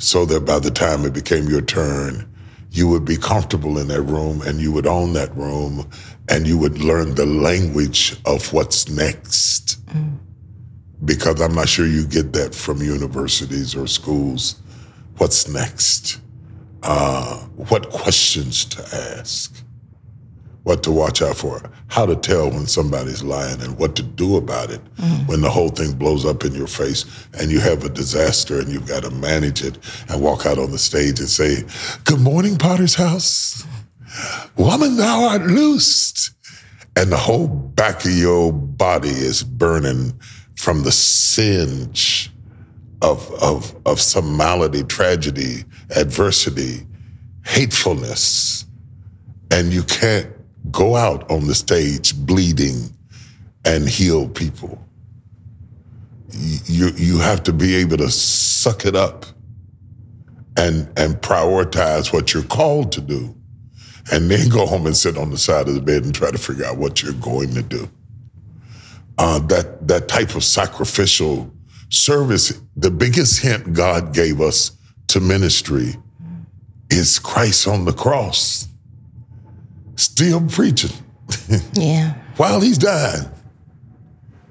so 0.00 0.24
that 0.24 0.40
by 0.46 0.58
the 0.58 0.70
time 0.70 1.04
it 1.04 1.12
became 1.12 1.46
your 1.46 1.60
turn, 1.60 2.26
you 2.70 2.88
would 2.88 3.04
be 3.04 3.18
comfortable 3.18 3.78
in 3.78 3.88
that 3.88 4.02
room 4.02 4.40
and 4.42 4.58
you 4.60 4.72
would 4.72 4.86
own 4.86 5.12
that 5.12 5.34
room 5.36 5.88
and 6.28 6.46
you 6.46 6.56
would 6.56 6.78
learn 6.78 7.14
the 7.16 7.26
language 7.26 8.16
of 8.24 8.50
what's 8.52 8.88
next. 8.88 9.84
Mm. 9.88 10.18
Because 11.04 11.40
I'm 11.40 11.54
not 11.54 11.68
sure 11.68 11.86
you 11.86 12.06
get 12.06 12.32
that 12.32 12.54
from 12.54 12.80
universities 12.80 13.74
or 13.74 13.86
schools. 13.86 14.60
What's 15.18 15.48
next? 15.48 16.20
Uh, 16.82 17.40
what 17.56 17.90
questions 17.90 18.64
to 18.66 19.18
ask? 19.18 19.62
What 20.62 20.82
to 20.82 20.90
watch 20.90 21.22
out 21.22 21.36
for? 21.36 21.62
How 21.88 22.04
to 22.04 22.14
tell 22.14 22.50
when 22.50 22.66
somebody's 22.66 23.22
lying 23.22 23.62
and 23.62 23.78
what 23.78 23.96
to 23.96 24.02
do 24.02 24.36
about 24.36 24.70
it 24.70 24.80
mm. 24.96 25.26
when 25.26 25.40
the 25.40 25.50
whole 25.50 25.70
thing 25.70 25.92
blows 25.92 26.26
up 26.26 26.44
in 26.44 26.54
your 26.54 26.66
face 26.66 27.06
and 27.38 27.50
you 27.50 27.60
have 27.60 27.84
a 27.84 27.88
disaster 27.88 28.58
and 28.58 28.68
you've 28.68 28.86
got 28.86 29.02
to 29.04 29.10
manage 29.10 29.62
it 29.62 29.78
and 30.08 30.22
walk 30.22 30.44
out 30.44 30.58
on 30.58 30.70
the 30.70 30.78
stage 30.78 31.18
and 31.18 31.28
say, 31.28 31.64
Good 32.04 32.20
morning, 32.20 32.56
Potter's 32.56 32.94
House. 32.94 33.64
Woman, 34.56 34.96
thou 34.96 35.28
art 35.28 35.42
loosed. 35.42 36.32
And 36.96 37.10
the 37.10 37.16
whole 37.16 37.48
back 37.48 38.04
of 38.04 38.10
your 38.10 38.52
body 38.52 39.08
is 39.08 39.42
burning 39.42 40.12
from 40.56 40.82
the 40.82 40.92
singe 40.92 42.30
of, 43.00 43.30
of, 43.42 43.74
of 43.86 44.00
some 44.00 44.36
malady, 44.36 44.82
tragedy, 44.82 45.64
adversity, 45.96 46.86
hatefulness. 47.46 48.66
And 49.50 49.72
you 49.72 49.82
can't 49.84 50.26
go 50.70 50.96
out 50.96 51.30
on 51.30 51.46
the 51.46 51.54
stage 51.54 52.14
bleeding 52.26 52.94
and 53.64 53.88
heal 53.88 54.28
people. 54.28 54.82
You, 56.32 56.90
you 56.96 57.18
have 57.18 57.42
to 57.44 57.52
be 57.52 57.74
able 57.76 57.96
to 57.98 58.10
suck 58.10 58.86
it 58.86 58.94
up 58.94 59.26
and, 60.56 60.86
and 60.98 61.14
prioritize 61.20 62.12
what 62.12 62.32
you're 62.32 62.42
called 62.44 62.92
to 62.92 63.00
do 63.00 63.34
and 64.12 64.30
then 64.30 64.48
go 64.48 64.66
home 64.66 64.86
and 64.86 64.96
sit 64.96 65.16
on 65.16 65.30
the 65.30 65.38
side 65.38 65.68
of 65.68 65.74
the 65.74 65.80
bed 65.80 66.04
and 66.04 66.14
try 66.14 66.30
to 66.30 66.38
figure 66.38 66.64
out 66.64 66.76
what 66.76 67.02
you're 67.02 67.12
going 67.14 67.54
to 67.54 67.62
do. 67.62 67.88
Uh, 69.18 69.38
that 69.38 69.86
that 69.86 70.08
type 70.08 70.34
of 70.34 70.42
sacrificial 70.42 71.52
service, 71.90 72.58
the 72.76 72.90
biggest 72.90 73.40
hint 73.42 73.74
God 73.74 74.14
gave 74.14 74.40
us 74.40 74.72
to 75.08 75.20
ministry 75.20 75.94
is 76.90 77.18
Christ 77.18 77.68
on 77.68 77.84
the 77.84 77.92
cross, 77.92 78.66
still 80.00 80.46
preaching. 80.46 80.96
Yeah. 81.74 82.14
While 82.36 82.60
he's 82.60 82.78
dying. 82.78 83.30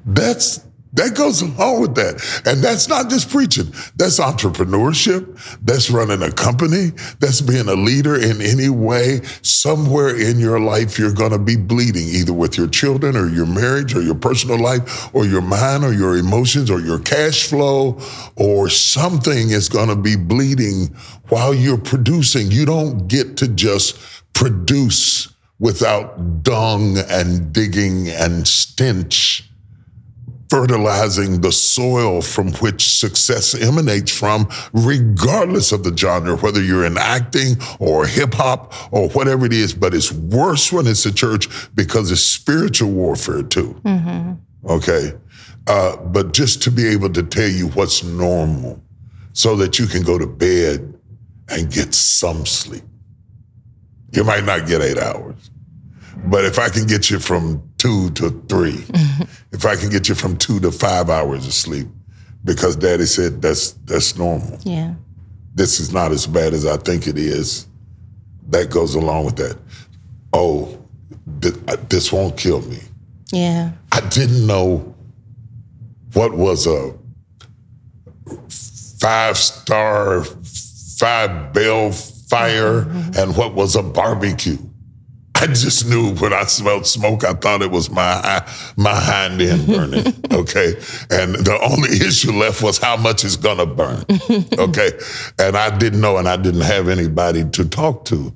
That's 0.05 0.65
that 0.93 1.15
goes 1.15 1.43
along 1.43 1.81
with 1.81 1.95
that. 1.95 2.41
And 2.47 2.63
that's 2.63 2.89
not 2.89 3.11
just 3.11 3.29
preaching. 3.29 3.71
That's 3.95 4.19
entrepreneurship. 4.19 5.59
That's 5.61 5.91
running 5.91 6.23
a 6.23 6.31
company. 6.31 6.91
That's 7.19 7.41
being 7.41 7.67
a 7.67 7.75
leader 7.75 8.15
in 8.15 8.41
any 8.41 8.69
way. 8.69 9.21
Somewhere 9.43 10.19
in 10.19 10.39
your 10.39 10.59
life, 10.59 10.97
you're 10.97 11.13
going 11.13 11.31
to 11.31 11.37
be 11.37 11.57
bleeding, 11.57 12.07
either 12.07 12.33
with 12.33 12.57
your 12.57 12.67
children 12.67 13.15
or 13.15 13.29
your 13.29 13.45
marriage 13.45 13.95
or 13.95 14.01
your 14.01 14.15
personal 14.15 14.59
life 14.59 15.13
or 15.13 15.25
your 15.25 15.41
mind 15.41 15.83
or 15.83 15.93
your 15.93 16.17
emotions 16.17 16.71
or 16.71 16.79
your 16.79 16.99
cash 16.99 17.47
flow 17.47 17.99
or 18.35 18.67
something 18.67 19.51
is 19.51 19.69
going 19.69 19.89
to 19.89 19.95
be 19.95 20.15
bleeding 20.15 20.87
while 21.27 21.53
you're 21.53 21.77
producing. 21.77 22.49
You 22.49 22.65
don't 22.65 23.07
get 23.07 23.37
to 23.37 23.47
just 23.47 23.99
produce 24.33 25.31
without 25.59 26.43
dung 26.43 26.97
and 27.09 27.51
digging 27.53 28.07
and 28.09 28.47
stench 28.47 29.49
fertilizing 30.49 31.41
the 31.41 31.51
soil 31.51 32.21
from 32.21 32.51
which 32.53 32.97
success 32.97 33.53
emanates 33.53 34.11
from, 34.11 34.49
regardless 34.73 35.71
of 35.71 35.83
the 35.83 35.95
genre, 35.95 36.35
whether 36.37 36.61
you're 36.61 36.85
in 36.85 36.97
acting 36.97 37.55
or 37.79 38.07
hip 38.07 38.33
hop 38.33 38.73
or 38.91 39.09
whatever 39.09 39.45
it 39.45 39.53
is. 39.53 39.73
But 39.73 39.93
it's 39.93 40.11
worse 40.11 40.71
when 40.71 40.87
it's 40.87 41.05
a 41.05 41.13
church 41.13 41.47
because 41.75 42.11
it's 42.11 42.21
spiritual 42.21 42.91
warfare 42.91 43.43
too. 43.43 43.79
Mm-hmm. 43.85 44.33
Okay. 44.69 45.13
Uh, 45.67 45.97
but 45.97 46.33
just 46.33 46.63
to 46.63 46.71
be 46.71 46.87
able 46.87 47.11
to 47.11 47.21
tell 47.21 47.47
you 47.47 47.67
what's 47.69 48.03
normal 48.03 48.81
so 49.33 49.55
that 49.55 49.77
you 49.77 49.85
can 49.85 50.01
go 50.01 50.17
to 50.17 50.25
bed 50.25 50.95
and 51.49 51.71
get 51.71 51.93
some 51.93 52.45
sleep. 52.45 52.83
You 54.11 54.23
might 54.23 54.43
not 54.43 54.67
get 54.67 54.81
eight 54.81 54.97
hours. 54.97 55.49
But 56.25 56.45
if 56.45 56.59
I 56.59 56.69
can 56.69 56.85
get 56.85 57.09
you 57.09 57.19
from 57.19 57.63
two 57.77 58.09
to 58.11 58.29
3 58.49 58.85
if 59.51 59.65
I 59.65 59.75
can 59.75 59.89
get 59.89 60.09
you 60.09 60.15
from 60.15 60.37
two 60.37 60.59
to 60.59 60.71
five 60.71 61.09
hours 61.09 61.47
of 61.47 61.53
sleep, 61.53 61.87
because 62.43 62.75
daddy 62.75 63.05
said 63.05 63.41
that's 63.41 63.71
that's 63.85 64.17
normal. 64.17 64.57
Yeah. 64.63 64.93
This 65.55 65.79
is 65.79 65.91
not 65.91 66.11
as 66.11 66.27
bad 66.27 66.53
as 66.53 66.65
I 66.65 66.77
think 66.77 67.07
it 67.07 67.17
is. 67.17 67.67
That 68.49 68.69
goes 68.69 68.95
along 68.95 69.25
with 69.25 69.35
that. 69.37 69.57
Oh, 70.33 70.77
th- 71.41 71.55
uh, 71.67 71.77
this 71.89 72.11
won't 72.11 72.37
kill 72.37 72.61
me. 72.61 72.79
Yeah. 73.31 73.71
I 73.91 74.01
didn't 74.01 74.45
know 74.45 74.95
what 76.13 76.33
was 76.33 76.67
a 76.67 76.93
five 78.99 79.37
star, 79.37 80.23
five 80.23 81.53
bell 81.53 81.91
fire 82.29 82.83
mm-hmm. 82.83 83.11
and 83.17 83.35
what 83.35 83.53
was 83.55 83.75
a 83.75 83.83
barbecue. 83.83 84.57
I 85.41 85.47
just 85.47 85.87
knew 85.87 86.15
when 86.15 86.33
I 86.33 86.43
smelled 86.43 86.85
smoke, 86.85 87.23
I 87.23 87.31
thought 87.33 87.61
it 87.61 87.71
was 87.71 87.89
my 87.89 88.45
my 88.75 88.93
hind 88.93 89.41
end 89.41 89.67
burning. 89.67 90.13
okay, 90.31 90.73
and 91.09 91.35
the 91.35 91.57
only 91.61 91.89
issue 92.05 92.33
left 92.33 92.61
was 92.61 92.77
how 92.77 92.97
much 92.97 93.23
it's 93.23 93.37
gonna 93.37 93.65
burn. 93.65 94.03
okay, 94.59 94.91
and 95.39 95.55
I 95.55 95.77
didn't 95.77 96.01
know, 96.01 96.17
and 96.17 96.27
I 96.27 96.35
didn't 96.35 96.61
have 96.61 96.89
anybody 96.89 97.45
to 97.51 97.69
talk 97.69 98.03
to. 98.05 98.33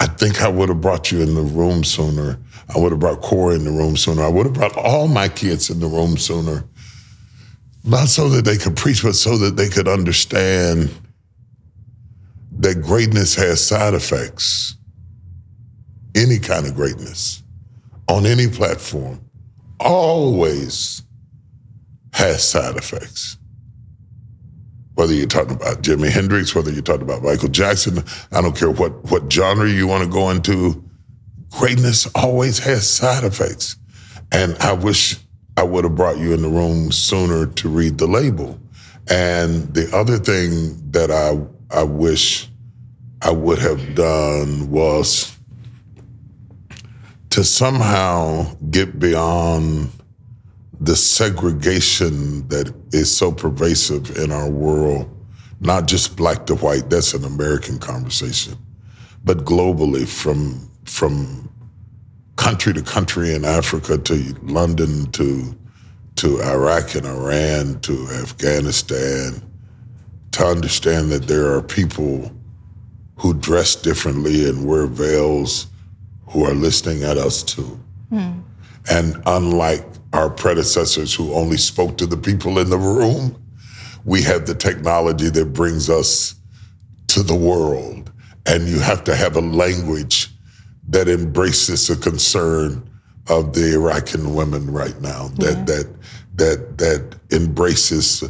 I 0.00 0.06
think 0.06 0.40
I 0.40 0.48
would 0.48 0.68
have 0.68 0.80
brought 0.80 1.10
you 1.10 1.22
in 1.22 1.34
the 1.34 1.42
room 1.42 1.82
sooner. 1.82 2.38
I 2.72 2.78
would 2.78 2.92
have 2.92 3.00
brought 3.00 3.20
Corey 3.20 3.56
in 3.56 3.64
the 3.64 3.72
room 3.72 3.96
sooner. 3.96 4.22
I 4.22 4.28
would 4.28 4.46
have 4.46 4.54
brought 4.54 4.76
all 4.76 5.08
my 5.08 5.28
kids 5.28 5.70
in 5.70 5.80
the 5.80 5.88
room 5.88 6.16
sooner. 6.16 6.64
Not 7.82 8.06
so 8.06 8.28
that 8.28 8.44
they 8.44 8.58
could 8.58 8.76
preach, 8.76 9.02
but 9.02 9.14
so 9.16 9.36
that 9.38 9.56
they 9.56 9.68
could 9.68 9.88
understand 9.88 10.94
that 12.58 12.82
greatness 12.82 13.34
has 13.36 13.64
side 13.64 13.94
effects. 13.94 14.76
Any 16.14 16.38
kind 16.38 16.66
of 16.66 16.74
greatness 16.74 17.42
on 18.08 18.26
any 18.26 18.48
platform 18.48 19.20
always 19.78 21.02
has 22.12 22.46
side 22.48 22.76
effects. 22.76 23.36
Whether 24.94 25.14
you're 25.14 25.26
talking 25.26 25.54
about 25.54 25.82
Jimi 25.82 26.10
Hendrix, 26.10 26.54
whether 26.54 26.72
you're 26.72 26.82
talking 26.82 27.02
about 27.02 27.22
Michael 27.22 27.48
Jackson, 27.48 28.02
I 28.32 28.40
don't 28.40 28.56
care 28.56 28.70
what, 28.70 28.92
what 29.04 29.32
genre 29.32 29.68
you 29.68 29.86
want 29.86 30.02
to 30.02 30.10
go 30.10 30.30
into, 30.30 30.82
greatness 31.50 32.08
always 32.16 32.58
has 32.58 32.90
side 32.90 33.22
effects. 33.22 33.76
And 34.32 34.56
I 34.58 34.72
wish 34.72 35.16
I 35.56 35.62
would 35.62 35.84
have 35.84 35.94
brought 35.94 36.18
you 36.18 36.34
in 36.34 36.42
the 36.42 36.48
room 36.48 36.90
sooner 36.90 37.46
to 37.46 37.68
read 37.68 37.98
the 37.98 38.08
label. 38.08 38.58
And 39.08 39.72
the 39.72 39.88
other 39.96 40.18
thing 40.18 40.90
that 40.90 41.12
I 41.12 41.38
I 41.70 41.82
wish 41.82 42.47
I 43.22 43.30
would 43.32 43.58
have 43.58 43.94
done 43.94 44.70
was 44.70 45.36
to 47.30 47.42
somehow 47.42 48.54
get 48.70 48.98
beyond 48.98 49.90
the 50.80 50.94
segregation 50.94 52.46
that 52.48 52.72
is 52.92 53.14
so 53.14 53.32
pervasive 53.32 54.16
in 54.16 54.30
our 54.30 54.48
world, 54.48 55.10
not 55.60 55.88
just 55.88 56.16
black 56.16 56.46
to 56.46 56.54
white, 56.56 56.88
that's 56.88 57.14
an 57.14 57.24
American 57.24 57.78
conversation, 57.78 58.56
but 59.24 59.38
globally 59.44 60.06
from 60.06 60.70
from 60.84 61.48
country 62.36 62.72
to 62.72 62.82
country 62.82 63.34
in 63.34 63.44
Africa 63.44 63.98
to 63.98 64.14
London 64.42 65.10
to 65.12 65.58
to 66.16 66.40
Iraq 66.42 66.94
and 66.94 67.06
Iran 67.06 67.80
to 67.80 68.06
Afghanistan 68.20 69.42
to 70.32 70.44
understand 70.44 71.10
that 71.10 71.26
there 71.26 71.52
are 71.52 71.62
people 71.62 72.32
who 73.18 73.34
dress 73.34 73.74
differently 73.74 74.48
and 74.48 74.66
wear 74.66 74.86
veils 74.86 75.66
who 76.28 76.44
are 76.44 76.54
listening 76.54 77.02
at 77.02 77.18
us 77.18 77.42
too. 77.42 77.78
Hmm. 78.10 78.40
And 78.90 79.20
unlike 79.26 79.84
our 80.12 80.30
predecessors 80.30 81.14
who 81.14 81.34
only 81.34 81.58
spoke 81.58 81.98
to 81.98 82.06
the 82.06 82.16
people 82.16 82.58
in 82.58 82.70
the 82.70 82.78
room, 82.78 83.36
we 84.04 84.22
have 84.22 84.46
the 84.46 84.54
technology 84.54 85.28
that 85.30 85.52
brings 85.52 85.90
us 85.90 86.34
to 87.08 87.22
the 87.22 87.34
world. 87.34 88.10
And 88.46 88.66
you 88.66 88.78
have 88.78 89.04
to 89.04 89.14
have 89.14 89.36
a 89.36 89.40
language 89.40 90.30
that 90.88 91.08
embraces 91.08 91.88
the 91.88 91.96
concern 91.96 92.88
of 93.28 93.52
the 93.52 93.74
Iraqi 93.74 94.18
women 94.22 94.70
right 94.70 94.98
now, 95.02 95.28
that 95.36 95.66
that 95.66 95.94
that 96.36 96.78
that 96.78 97.14
embraces 97.30 98.24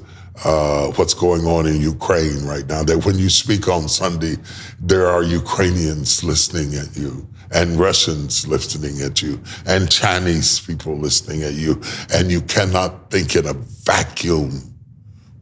uh, 0.45 0.89
what's 0.93 1.15
going 1.15 1.47
on 1.47 1.67
in 1.67 1.81
Ukraine 1.81 2.45
right 2.45 2.67
now. 2.67 2.83
That 2.83 3.05
when 3.05 3.19
you 3.19 3.29
speak 3.29 3.69
on 3.69 3.89
Sunday, 3.89 4.37
there 4.81 5.07
are 5.07 5.23
Ukrainians 5.23 6.23
listening 6.23 6.75
at 6.75 6.97
you, 6.97 7.27
and 7.53 7.77
Russians 7.79 8.47
listening 8.47 9.01
at 9.03 9.23
you, 9.23 9.41
and 9.67 9.91
Chinese 9.91 10.61
people 10.61 10.97
listening 10.97 11.43
at 11.43 11.55
you, 11.55 11.81
and 12.13 12.31
you 12.31 12.41
cannot 12.43 13.11
think 13.11 13.37
in 13.37 13.47
a 13.47 13.55
vacuum 13.55 14.63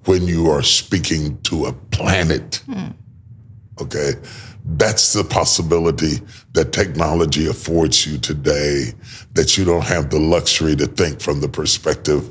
when 0.04 0.26
you 0.26 0.48
are 0.50 0.62
speaking 0.62 1.40
to 1.42 1.66
a 1.66 1.72
planet. 1.72 2.62
Okay. 3.80 4.12
That's 4.68 5.12
the 5.12 5.22
possibility 5.22 6.20
that 6.54 6.72
technology 6.72 7.46
affords 7.46 8.04
you 8.06 8.18
today, 8.18 8.92
that 9.34 9.56
you 9.56 9.64
don't 9.64 9.84
have 9.84 10.10
the 10.10 10.18
luxury 10.18 10.74
to 10.76 10.86
think 10.86 11.20
from 11.20 11.40
the 11.40 11.48
perspective 11.48 12.28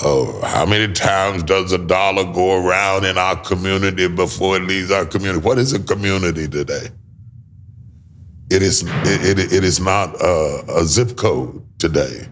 of 0.00 0.42
how 0.42 0.64
many 0.64 0.92
times 0.92 1.42
does 1.42 1.72
a 1.72 1.78
dollar 1.78 2.24
go 2.32 2.64
around 2.64 3.04
in 3.04 3.18
our 3.18 3.36
community 3.36 4.08
before 4.08 4.56
it 4.56 4.62
leaves 4.62 4.90
our 4.90 5.04
community? 5.04 5.44
What 5.44 5.58
is 5.58 5.72
a 5.72 5.80
community 5.80 6.48
today? 6.48 6.88
It 8.50 8.62
is, 8.62 8.82
it, 8.82 9.38
it, 9.38 9.52
it 9.52 9.64
is 9.64 9.80
not 9.80 10.14
a, 10.20 10.64
a 10.76 10.84
zip 10.84 11.16
code 11.16 11.62
today. 11.78 12.26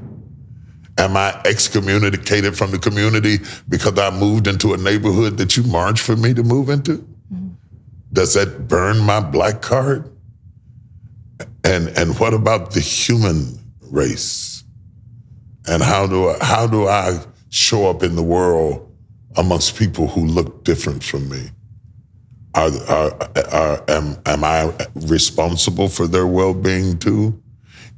Am 0.98 1.16
I 1.16 1.40
excommunicated 1.44 2.56
from 2.56 2.72
the 2.72 2.78
community 2.78 3.38
because 3.68 3.98
I 3.98 4.10
moved 4.10 4.46
into 4.46 4.74
a 4.74 4.76
neighborhood 4.76 5.38
that 5.38 5.56
you 5.56 5.62
marched 5.62 6.02
for 6.02 6.16
me 6.16 6.34
to 6.34 6.42
move 6.42 6.68
into? 6.68 6.98
Mm-hmm. 7.32 7.48
Does 8.12 8.34
that 8.34 8.68
burn 8.68 8.98
my 8.98 9.20
black 9.20 9.62
card? 9.62 10.10
And 11.64 11.88
and 11.96 12.18
what 12.18 12.34
about 12.34 12.72
the 12.72 12.80
human 12.80 13.58
race? 13.80 14.64
And 15.66 15.82
how 15.82 16.06
do 16.06 16.28
I, 16.28 16.44
how 16.44 16.66
do 16.66 16.88
I 16.88 17.20
show 17.50 17.90
up 17.90 18.02
in 18.02 18.16
the 18.16 18.22
world 18.22 18.86
amongst 19.36 19.76
people 19.76 20.08
who 20.08 20.24
look 20.24 20.64
different 20.64 21.04
from 21.04 21.28
me? 21.28 21.48
Are, 22.54 22.70
are, 22.88 23.30
are 23.52 23.84
am, 23.88 24.16
am 24.26 24.42
I 24.42 24.72
responsible 24.94 25.88
for 25.88 26.06
their 26.06 26.26
well-being 26.26 26.98
too, 26.98 27.40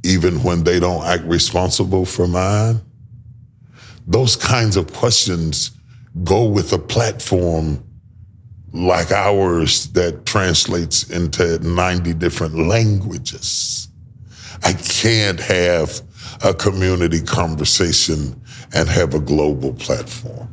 even 0.04 0.42
when 0.42 0.64
they 0.64 0.78
don't 0.78 1.04
act 1.04 1.24
responsible 1.24 2.04
for 2.04 2.26
mine? 2.26 2.80
Those 4.06 4.36
kinds 4.36 4.76
of 4.76 4.92
questions 4.92 5.70
go 6.24 6.44
with 6.44 6.72
a 6.72 6.78
platform 6.78 7.82
like 8.72 9.12
ours 9.12 9.88
that 9.92 10.26
translates 10.26 11.10
into 11.10 11.58
90 11.60 12.14
different 12.14 12.58
languages. 12.58 13.88
I 14.64 14.72
can't 14.72 15.40
have 15.40 16.00
a 16.44 16.54
community 16.54 17.20
conversation 17.20 18.40
and 18.74 18.88
have 18.88 19.14
a 19.14 19.20
global 19.20 19.72
platform. 19.74 20.48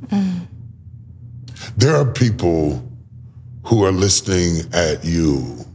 There 1.77 1.95
are 1.95 2.05
people 2.05 2.83
who 3.63 3.83
are 3.83 3.91
listening 3.91 4.61
at 4.73 5.03
you, 5.03 5.65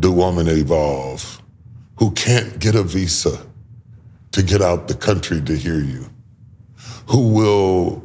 Do 0.00 0.12
Woman 0.12 0.48
Evolve, 0.48 1.42
who 1.98 2.10
can't 2.12 2.58
get 2.58 2.74
a 2.74 2.82
visa 2.82 3.46
to 4.32 4.42
get 4.42 4.60
out 4.60 4.88
the 4.88 4.94
country 4.94 5.40
to 5.40 5.56
hear 5.56 5.80
you, 5.80 6.10
who 7.06 7.32
will, 7.32 8.02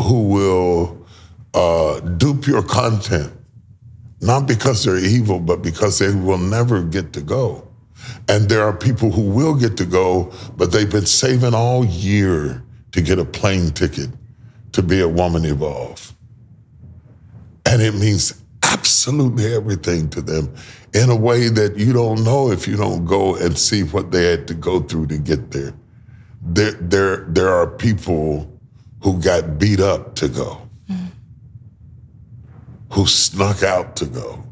who 0.00 0.28
will 0.28 1.06
uh, 1.54 2.00
dupe 2.00 2.46
your 2.46 2.62
content, 2.62 3.32
not 4.20 4.46
because 4.46 4.84
they're 4.84 4.98
evil, 4.98 5.40
but 5.40 5.62
because 5.62 5.98
they 5.98 6.14
will 6.14 6.38
never 6.38 6.82
get 6.82 7.12
to 7.14 7.22
go. 7.22 7.66
And 8.28 8.48
there 8.48 8.62
are 8.62 8.76
people 8.76 9.10
who 9.10 9.22
will 9.22 9.54
get 9.54 9.76
to 9.78 9.86
go, 9.86 10.32
but 10.56 10.72
they've 10.72 10.90
been 10.90 11.06
saving 11.06 11.54
all 11.54 11.84
year 11.84 12.62
to 12.92 13.02
get 13.02 13.18
a 13.18 13.24
plane 13.24 13.70
ticket 13.70 14.10
to 14.72 14.82
be 14.82 15.00
a 15.00 15.08
Woman 15.08 15.44
Evolve. 15.44 16.14
And 17.66 17.82
it 17.82 17.94
means 17.94 18.42
absolutely 18.62 19.52
everything 19.54 20.08
to 20.10 20.22
them 20.22 20.54
in 20.94 21.10
a 21.10 21.16
way 21.16 21.48
that 21.48 21.76
you 21.76 21.92
don't 21.92 22.24
know 22.24 22.50
if 22.50 22.66
you 22.66 22.76
don't 22.76 23.04
go 23.04 23.36
and 23.36 23.56
see 23.56 23.82
what 23.82 24.10
they 24.10 24.30
had 24.30 24.48
to 24.48 24.54
go 24.54 24.80
through 24.80 25.06
to 25.08 25.18
get 25.18 25.50
there. 25.50 25.74
There, 26.42 26.72
there, 26.72 27.26
there 27.28 27.48
are 27.48 27.66
people 27.66 28.50
who 29.02 29.20
got 29.20 29.58
beat 29.58 29.80
up 29.80 30.14
to 30.16 30.28
go 30.28 30.70
who 32.90 33.06
snuck 33.06 33.62
out 33.62 33.96
to 33.96 34.06
go, 34.06 34.44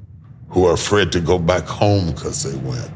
who 0.49 0.67
are 0.67 0.75
afraid 0.75 1.13
to 1.13 1.21
go 1.21 1.39
back 1.39 1.65
home 1.65 2.13
because 2.13 2.43
they 2.43 2.57
went. 2.59 2.91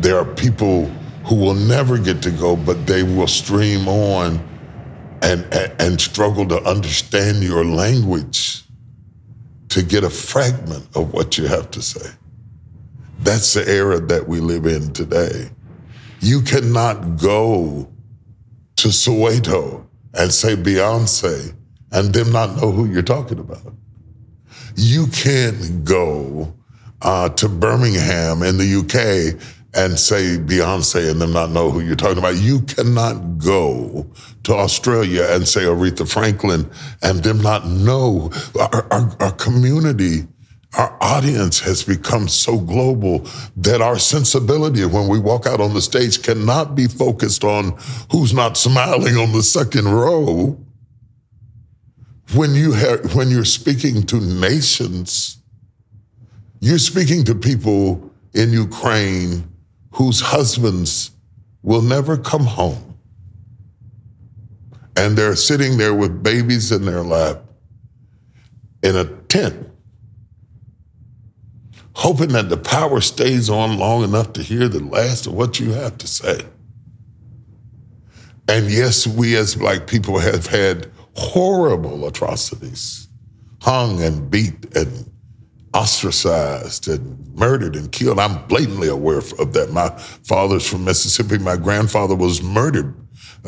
There 0.00 0.18
are 0.18 0.24
people 0.24 0.90
who 1.26 1.34
will 1.34 1.54
never 1.54 1.98
get 1.98 2.22
to 2.22 2.30
go, 2.30 2.54
but 2.56 2.86
they 2.86 3.02
will 3.02 3.26
stream 3.26 3.88
on 3.88 4.38
and, 5.22 5.42
and, 5.52 5.80
and 5.80 6.00
struggle 6.00 6.46
to 6.46 6.62
understand 6.62 7.42
your 7.42 7.64
language 7.64 8.62
to 9.68 9.82
get 9.82 10.04
a 10.04 10.10
fragment 10.10 10.86
of 10.94 11.12
what 11.12 11.36
you 11.36 11.46
have 11.46 11.70
to 11.72 11.82
say. 11.82 12.10
That's 13.20 13.54
the 13.54 13.68
era 13.68 13.98
that 13.98 14.28
we 14.28 14.38
live 14.38 14.66
in 14.66 14.92
today. 14.92 15.50
You 16.20 16.42
cannot 16.42 17.18
go 17.18 17.90
to 18.76 18.88
Soweto 18.88 19.84
and 20.14 20.32
say 20.32 20.54
Beyonce 20.54 21.54
and 21.90 22.14
them 22.14 22.30
not 22.30 22.56
know 22.56 22.70
who 22.70 22.86
you're 22.86 23.02
talking 23.02 23.40
about. 23.40 23.74
You 24.76 25.08
can't 25.08 25.84
go 25.84 26.54
uh, 27.02 27.30
to 27.30 27.48
Birmingham 27.48 28.42
in 28.42 28.58
the 28.58 28.76
UK 28.76 29.40
and 29.76 29.98
say 29.98 30.38
Beyonce 30.38 31.10
and 31.10 31.20
them 31.20 31.34
not 31.34 31.50
know 31.50 31.70
who 31.70 31.80
you're 31.80 31.96
talking 31.96 32.18
about. 32.18 32.36
You 32.36 32.62
cannot 32.62 33.36
go 33.38 34.10
to 34.44 34.54
Australia 34.54 35.26
and 35.28 35.46
say 35.46 35.62
Aretha 35.62 36.10
Franklin 36.10 36.70
and 37.02 37.22
them 37.22 37.42
not 37.42 37.66
know. 37.66 38.30
Our, 38.58 38.86
our, 38.90 39.16
our 39.20 39.32
community, 39.32 40.26
our 40.78 40.96
audience 41.02 41.60
has 41.60 41.84
become 41.84 42.26
so 42.26 42.58
global 42.58 43.26
that 43.58 43.82
our 43.82 43.98
sensibility 43.98 44.86
when 44.86 45.08
we 45.08 45.18
walk 45.18 45.46
out 45.46 45.60
on 45.60 45.74
the 45.74 45.82
stage 45.82 46.22
cannot 46.22 46.74
be 46.74 46.88
focused 46.88 47.44
on 47.44 47.78
who's 48.10 48.32
not 48.32 48.56
smiling 48.56 49.16
on 49.16 49.32
the 49.32 49.42
second 49.42 49.88
row. 49.88 50.58
When 52.34 52.54
you 52.54 52.72
have, 52.72 53.14
when 53.14 53.30
you're 53.30 53.44
speaking 53.44 54.04
to 54.04 54.16
nations, 54.16 55.38
you're 56.60 56.78
speaking 56.78 57.24
to 57.24 57.34
people 57.34 58.10
in 58.32 58.52
Ukraine 58.52 59.52
whose 59.96 60.20
husbands 60.20 61.10
will 61.62 61.80
never 61.80 62.18
come 62.18 62.44
home. 62.44 62.98
And 64.94 65.16
they're 65.16 65.36
sitting 65.36 65.78
there 65.78 65.94
with 65.94 66.22
babies 66.22 66.70
in 66.70 66.84
their 66.84 67.02
lap 67.02 67.44
in 68.82 68.94
a 68.94 69.06
tent, 69.06 69.70
hoping 71.94 72.28
that 72.28 72.50
the 72.50 72.58
power 72.58 73.00
stays 73.00 73.48
on 73.48 73.78
long 73.78 74.04
enough 74.04 74.34
to 74.34 74.42
hear 74.42 74.68
the 74.68 74.84
last 74.84 75.26
of 75.26 75.32
what 75.32 75.58
you 75.58 75.72
have 75.72 75.96
to 75.96 76.06
say. 76.06 76.42
And 78.48 78.70
yes, 78.70 79.06
we 79.06 79.34
as 79.34 79.54
black 79.54 79.86
people 79.86 80.18
have 80.18 80.46
had 80.46 80.90
horrible 81.14 82.06
atrocities, 82.06 83.08
hung 83.62 84.02
and 84.02 84.30
beat 84.30 84.76
and 84.76 85.10
ostracized 85.76 86.88
and 86.88 87.34
murdered 87.36 87.76
and 87.76 87.92
killed. 87.92 88.18
I'm 88.18 88.46
blatantly 88.46 88.88
aware 88.88 89.18
of 89.18 89.52
that. 89.52 89.70
My 89.72 89.90
father's 90.24 90.68
from 90.68 90.84
Mississippi. 90.84 91.38
My 91.38 91.56
grandfather 91.56 92.14
was 92.14 92.42
murdered 92.42 92.94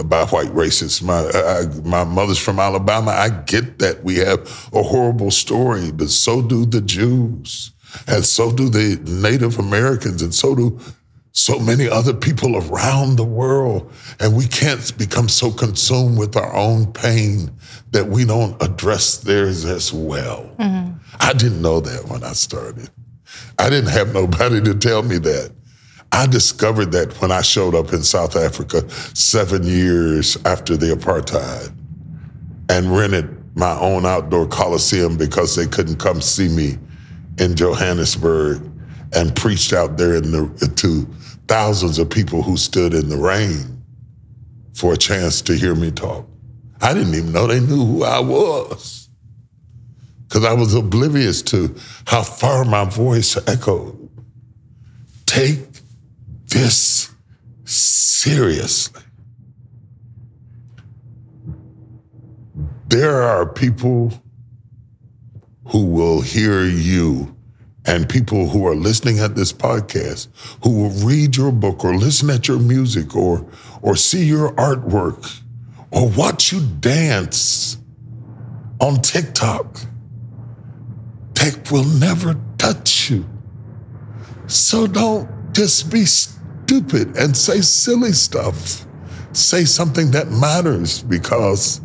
by 0.04 0.26
white 0.26 0.48
racists. 0.48 1.02
My 1.02 1.20
I, 1.34 1.66
my 1.88 2.04
mother's 2.04 2.38
from 2.38 2.60
Alabama. 2.60 3.12
I 3.12 3.30
get 3.30 3.78
that 3.78 4.04
we 4.04 4.16
have 4.16 4.40
a 4.72 4.82
horrible 4.82 5.30
story, 5.30 5.90
but 5.90 6.10
so 6.10 6.42
do 6.42 6.66
the 6.66 6.82
Jews, 6.82 7.72
and 8.06 8.24
so 8.24 8.52
do 8.52 8.68
the 8.68 9.00
Native 9.10 9.58
Americans, 9.58 10.20
and 10.22 10.34
so 10.34 10.54
do 10.54 10.80
so 11.38 11.56
many 11.60 11.88
other 11.88 12.12
people 12.12 12.56
around 12.56 13.16
the 13.16 13.24
world. 13.24 13.92
And 14.18 14.36
we 14.36 14.46
can't 14.48 14.96
become 14.98 15.28
so 15.28 15.52
consumed 15.52 16.18
with 16.18 16.36
our 16.36 16.52
own 16.52 16.92
pain 16.92 17.52
that 17.92 18.08
we 18.08 18.24
don't 18.24 18.60
address 18.60 19.18
theirs 19.18 19.64
as 19.64 19.92
well. 19.92 20.50
Mm-hmm. 20.58 20.98
I 21.20 21.32
didn't 21.34 21.62
know 21.62 21.78
that 21.80 22.08
when 22.08 22.24
I 22.24 22.32
started. 22.32 22.90
I 23.58 23.70
didn't 23.70 23.90
have 23.90 24.12
nobody 24.12 24.60
to 24.62 24.74
tell 24.74 25.02
me 25.02 25.18
that. 25.18 25.52
I 26.10 26.26
discovered 26.26 26.90
that 26.92 27.12
when 27.20 27.30
I 27.30 27.42
showed 27.42 27.74
up 27.74 27.92
in 27.92 28.02
South 28.02 28.34
Africa 28.34 28.88
seven 29.14 29.62
years 29.62 30.36
after 30.44 30.76
the 30.76 30.86
apartheid 30.86 31.72
and 32.68 32.96
rented 32.96 33.36
my 33.56 33.78
own 33.78 34.06
outdoor 34.06 34.48
coliseum 34.48 35.16
because 35.16 35.54
they 35.54 35.66
couldn't 35.66 35.96
come 35.96 36.20
see 36.20 36.48
me 36.48 36.78
in 37.38 37.54
Johannesburg 37.54 38.62
and 39.14 39.34
preached 39.36 39.72
out 39.72 39.98
there 39.98 40.16
in 40.16 40.32
the, 40.32 40.72
to 40.76 41.06
thousands 41.48 41.98
of 41.98 42.10
people 42.10 42.42
who 42.42 42.56
stood 42.56 42.94
in 42.94 43.08
the 43.08 43.16
rain 43.16 43.82
for 44.74 44.92
a 44.92 44.96
chance 44.96 45.40
to 45.42 45.54
hear 45.54 45.74
me 45.74 45.90
talk. 45.90 46.26
I 46.80 46.94
didn't 46.94 47.14
even 47.14 47.32
know 47.32 47.46
they 47.46 47.60
knew 47.60 47.84
who 47.84 48.04
I 48.04 48.20
was 48.20 49.08
because 50.28 50.44
I 50.44 50.52
was 50.52 50.74
oblivious 50.74 51.42
to 51.42 51.74
how 52.06 52.22
far 52.22 52.64
my 52.64 52.84
voice 52.84 53.36
echoed. 53.48 54.08
Take 55.26 55.66
this 56.46 57.10
seriously. 57.64 59.02
There 62.88 63.22
are 63.22 63.46
people 63.46 64.12
who 65.66 65.86
will 65.86 66.20
hear 66.20 66.64
you 66.64 67.36
and 67.88 68.06
people 68.06 68.50
who 68.50 68.66
are 68.66 68.74
listening 68.74 69.18
at 69.18 69.34
this 69.34 69.50
podcast 69.50 70.28
who 70.62 70.70
will 70.70 71.06
read 71.06 71.34
your 71.38 71.50
book 71.50 71.86
or 71.86 71.96
listen 71.96 72.28
at 72.28 72.46
your 72.46 72.58
music 72.58 73.16
or 73.16 73.50
or 73.80 73.96
see 73.96 74.24
your 74.24 74.52
artwork 74.56 75.40
or 75.90 76.10
watch 76.10 76.52
you 76.52 76.60
dance 76.80 77.78
on 78.78 79.00
TikTok. 79.00 79.80
Tech 81.32 81.70
will 81.70 81.84
never 81.84 82.38
touch 82.58 83.10
you. 83.10 83.26
So 84.48 84.86
don't 84.86 85.54
just 85.54 85.90
be 85.90 86.04
stupid 86.04 87.16
and 87.16 87.34
say 87.34 87.62
silly 87.62 88.12
stuff. 88.12 88.84
Say 89.32 89.64
something 89.64 90.10
that 90.10 90.28
matters 90.28 91.02
because 91.02 91.80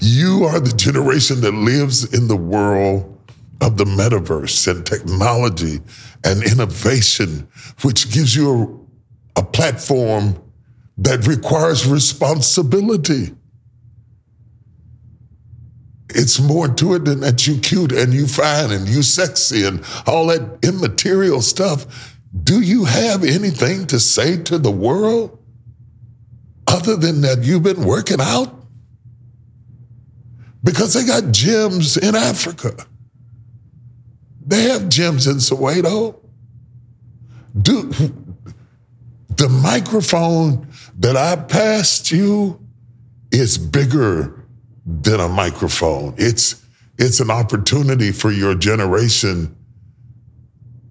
you 0.00 0.44
are 0.44 0.58
the 0.58 0.74
generation 0.74 1.42
that 1.42 1.52
lives 1.52 2.14
in 2.14 2.28
the 2.28 2.36
world 2.36 3.13
of 3.60 3.76
the 3.76 3.84
metaverse 3.84 4.68
and 4.68 4.84
technology 4.84 5.80
and 6.24 6.42
innovation, 6.42 7.48
which 7.82 8.10
gives 8.10 8.34
you 8.34 8.88
a, 9.36 9.40
a 9.40 9.44
platform 9.44 10.40
that 10.98 11.26
requires 11.26 11.86
responsibility. 11.86 13.34
It's 16.10 16.38
more 16.40 16.68
to 16.68 16.94
it 16.94 17.04
than 17.06 17.20
that 17.20 17.46
you 17.46 17.58
cute 17.58 17.92
and 17.92 18.12
you 18.12 18.26
fine 18.26 18.70
and 18.70 18.88
you 18.88 19.02
sexy 19.02 19.64
and 19.64 19.82
all 20.06 20.26
that 20.28 20.58
immaterial 20.62 21.42
stuff. 21.42 22.18
Do 22.42 22.60
you 22.60 22.84
have 22.84 23.24
anything 23.24 23.86
to 23.88 23.98
say 23.98 24.36
to 24.44 24.58
the 24.58 24.70
world 24.70 25.38
other 26.66 26.96
than 26.96 27.20
that 27.22 27.42
you've 27.42 27.62
been 27.62 27.84
working 27.84 28.20
out? 28.20 28.54
Because 30.62 30.94
they 30.94 31.04
got 31.04 31.24
gyms 31.24 32.00
in 32.00 32.14
Africa. 32.14 32.86
They 34.46 34.62
have 34.64 34.82
gyms 34.82 35.26
in 35.26 35.36
Soweto. 35.36 36.20
Do 37.60 37.90
the 39.36 39.48
microphone 39.48 40.68
that 40.98 41.16
I 41.16 41.36
passed 41.36 42.10
you 42.10 42.60
is 43.30 43.58
bigger 43.58 44.46
than 44.86 45.20
a 45.20 45.28
microphone. 45.28 46.14
It's 46.16 46.62
it's 46.98 47.20
an 47.20 47.30
opportunity 47.30 48.12
for 48.12 48.30
your 48.30 48.54
generation 48.54 49.56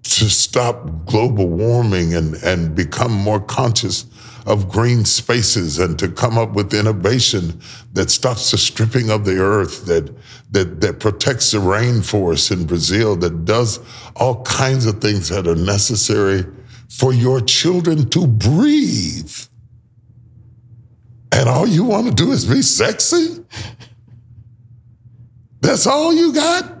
to 0.02 0.28
stop 0.28 1.06
global 1.06 1.48
warming 1.48 2.14
and, 2.14 2.34
and 2.36 2.74
become 2.74 3.10
more 3.10 3.40
conscious 3.40 4.04
of 4.46 4.68
green 4.68 5.04
spaces 5.04 5.78
and 5.78 5.98
to 5.98 6.08
come 6.08 6.36
up 6.36 6.52
with 6.52 6.74
innovation 6.74 7.60
that 7.94 8.10
stops 8.10 8.50
the 8.50 8.58
stripping 8.58 9.10
of 9.10 9.24
the 9.24 9.38
earth, 9.38 9.86
that, 9.86 10.14
that, 10.52 10.80
that 10.80 11.00
protects 11.00 11.52
the 11.52 11.58
rainforest 11.58 12.52
in 12.52 12.66
Brazil, 12.66 13.16
that 13.16 13.44
does 13.44 13.80
all 14.16 14.42
kinds 14.42 14.86
of 14.86 15.00
things 15.00 15.28
that 15.30 15.46
are 15.46 15.54
necessary 15.54 16.44
for 16.88 17.12
your 17.12 17.40
children 17.40 18.08
to 18.10 18.26
breathe. 18.26 19.34
And 21.32 21.48
all 21.48 21.66
you 21.66 21.84
want 21.84 22.06
to 22.06 22.14
do 22.14 22.30
is 22.30 22.44
be 22.44 22.62
sexy? 22.62 23.44
That's 25.60 25.86
all 25.86 26.12
you 26.12 26.32
got? 26.32 26.72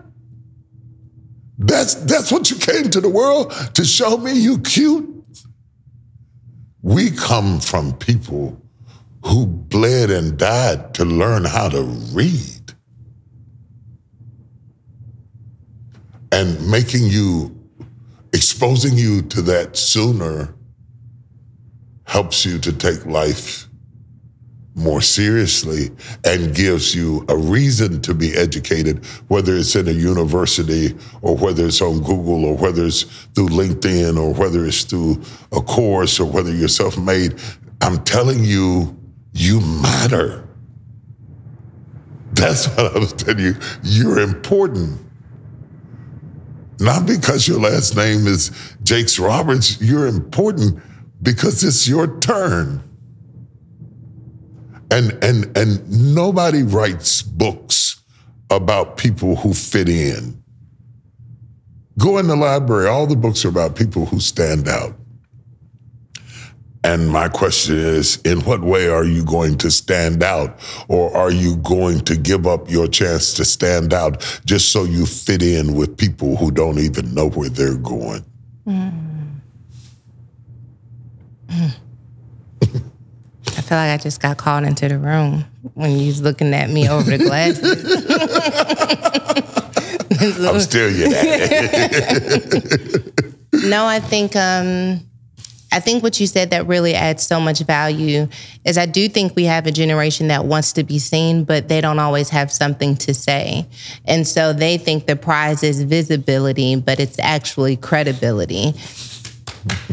That's 1.58 1.94
that's 1.94 2.30
what 2.30 2.50
you 2.50 2.56
came 2.58 2.90
to 2.90 3.00
the 3.00 3.08
world 3.08 3.52
to 3.74 3.84
show 3.84 4.16
me 4.16 4.32
you 4.32 4.58
cute. 4.58 5.13
We 6.84 7.12
come 7.12 7.60
from 7.60 7.94
people 7.94 8.60
who 9.24 9.46
bled 9.46 10.10
and 10.10 10.38
died 10.38 10.92
to 10.96 11.06
learn 11.06 11.46
how 11.46 11.70
to 11.70 11.82
read. 12.12 12.74
And 16.30 16.70
making 16.70 17.06
you, 17.06 17.58
exposing 18.34 18.98
you 18.98 19.22
to 19.22 19.40
that 19.40 19.78
sooner 19.78 20.54
helps 22.04 22.44
you 22.44 22.58
to 22.58 22.70
take 22.70 23.06
life 23.06 23.66
more 24.74 25.00
seriously 25.00 25.90
and 26.24 26.54
gives 26.54 26.94
you 26.94 27.24
a 27.28 27.36
reason 27.36 28.00
to 28.02 28.12
be 28.12 28.34
educated, 28.36 29.04
whether 29.28 29.54
it's 29.54 29.76
in 29.76 29.86
a 29.88 29.92
university 29.92 30.94
or 31.22 31.36
whether 31.36 31.66
it's 31.66 31.80
on 31.80 31.98
Google 31.98 32.44
or 32.44 32.56
whether 32.56 32.84
it's 32.84 33.02
through 33.34 33.48
LinkedIn 33.48 34.18
or 34.18 34.34
whether 34.34 34.66
it's 34.66 34.82
through 34.82 35.22
a 35.52 35.60
course 35.60 36.18
or 36.18 36.24
whether 36.24 36.52
you're 36.52 36.68
self 36.68 36.98
made. 36.98 37.40
I'm 37.80 38.02
telling 38.04 38.42
you, 38.42 38.98
you 39.32 39.60
matter. 39.60 40.48
That's 42.32 42.66
what 42.76 42.96
I 42.96 42.98
was 42.98 43.12
telling 43.12 43.44
you. 43.44 43.54
You're 43.82 44.20
important. 44.20 45.00
Not 46.80 47.06
because 47.06 47.46
your 47.46 47.60
last 47.60 47.96
name 47.96 48.26
is 48.26 48.50
Jakes 48.82 49.18
Roberts. 49.18 49.80
You're 49.80 50.06
important 50.08 50.82
because 51.22 51.62
it's 51.62 51.88
your 51.88 52.18
turn. 52.18 52.83
And 54.94 55.24
and 55.24 55.58
and 55.58 56.14
nobody 56.14 56.62
writes 56.62 57.20
books 57.20 58.00
about 58.48 58.96
people 58.96 59.34
who 59.34 59.52
fit 59.52 59.88
in. 59.88 60.40
Go 61.98 62.18
in 62.18 62.28
the 62.28 62.36
library, 62.36 62.86
all 62.86 63.04
the 63.08 63.16
books 63.16 63.44
are 63.44 63.48
about 63.48 63.74
people 63.74 64.06
who 64.06 64.20
stand 64.20 64.68
out. 64.68 64.94
And 66.84 67.08
my 67.08 67.28
question 67.28 67.76
is 67.76 68.18
in 68.22 68.42
what 68.42 68.60
way 68.60 68.88
are 68.88 69.04
you 69.04 69.24
going 69.24 69.58
to 69.58 69.70
stand 69.70 70.22
out? 70.22 70.60
Or 70.86 71.12
are 71.16 71.32
you 71.32 71.56
going 71.56 72.00
to 72.02 72.16
give 72.16 72.46
up 72.46 72.70
your 72.70 72.86
chance 72.86 73.34
to 73.34 73.44
stand 73.44 73.92
out 73.92 74.22
just 74.44 74.70
so 74.70 74.84
you 74.84 75.06
fit 75.06 75.42
in 75.42 75.74
with 75.74 75.96
people 75.96 76.36
who 76.36 76.52
don't 76.52 76.78
even 76.78 77.12
know 77.12 77.30
where 77.30 77.48
they're 77.48 77.78
going? 77.78 78.24
Mm. 78.64 79.40
I 83.56 83.60
feel 83.60 83.78
like 83.78 84.00
I 84.00 84.02
just 84.02 84.20
got 84.20 84.36
called 84.36 84.64
into 84.64 84.88
the 84.88 84.98
room 84.98 85.44
when 85.74 85.98
you 85.98 86.06
was 86.06 86.20
looking 86.20 86.52
at 86.54 86.70
me 86.70 86.88
over 86.88 87.16
the 87.16 87.18
glasses. 87.18 87.84
I'm 90.20 90.60
still 90.60 90.90
your 90.90 91.08
daddy. 91.10 92.48
no, 93.68 93.86
I 93.86 94.00
think 94.00 94.36
um, 94.36 95.00
I 95.74 95.80
think 95.80 96.04
what 96.04 96.20
you 96.20 96.28
said 96.28 96.50
that 96.50 96.68
really 96.68 96.94
adds 96.94 97.24
so 97.24 97.40
much 97.40 97.58
value 97.60 98.28
is 98.64 98.78
I 98.78 98.86
do 98.86 99.08
think 99.08 99.34
we 99.34 99.44
have 99.44 99.66
a 99.66 99.72
generation 99.72 100.28
that 100.28 100.44
wants 100.44 100.72
to 100.74 100.84
be 100.84 101.00
seen, 101.00 101.42
but 101.42 101.66
they 101.66 101.80
don't 101.80 101.98
always 101.98 102.28
have 102.28 102.52
something 102.52 102.96
to 102.98 103.12
say. 103.12 103.66
And 104.04 104.24
so 104.26 104.52
they 104.52 104.78
think 104.78 105.06
the 105.06 105.16
prize 105.16 105.64
is 105.64 105.82
visibility, 105.82 106.76
but 106.76 107.00
it's 107.00 107.18
actually 107.18 107.76
credibility. 107.76 108.74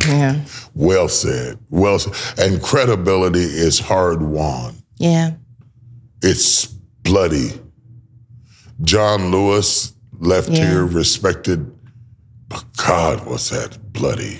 Yeah. 0.08 0.44
Well 0.74 1.10
said. 1.10 1.58
Well 1.70 2.00
said. 2.00 2.40
And 2.40 2.62
credibility 2.62 3.40
is 3.44 3.80
hard 3.80 4.22
won. 4.22 4.76
Yeah. 4.98 5.32
It's 6.22 6.66
bloody. 6.66 7.52
John 8.82 9.32
Lewis 9.32 9.94
left 10.20 10.50
yeah. 10.50 10.70
here 10.70 10.86
respected, 10.86 11.72
but 12.48 12.64
God 12.78 13.26
was 13.26 13.50
that 13.50 13.78
bloody. 13.94 14.40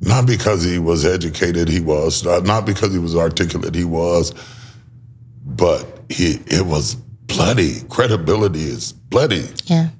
Not 0.00 0.26
because 0.26 0.64
he 0.64 0.78
was 0.78 1.04
educated, 1.04 1.68
he 1.68 1.80
was. 1.80 2.24
Not 2.24 2.64
because 2.64 2.92
he 2.92 2.98
was 2.98 3.14
articulate, 3.14 3.74
he 3.74 3.84
was. 3.84 4.32
But 5.44 5.86
he, 6.08 6.38
it 6.46 6.66
was 6.66 6.94
bloody. 6.94 7.80
Credibility 7.88 8.62
is 8.62 8.92
bloody. 8.92 9.48
Yeah. 9.66 9.90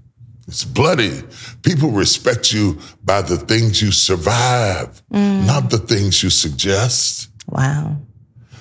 It's 0.51 0.65
bloody. 0.65 1.23
People 1.63 1.93
respect 1.93 2.53
you 2.53 2.77
by 3.05 3.23
the 3.23 3.37
things 3.37 3.81
you 3.81 3.93
survive, 3.93 5.01
mm. 5.13 5.47
not 5.47 5.71
the 5.71 5.79
things 5.79 6.25
you 6.25 6.31
suggest. 6.31 7.31
Wow. 7.47 7.99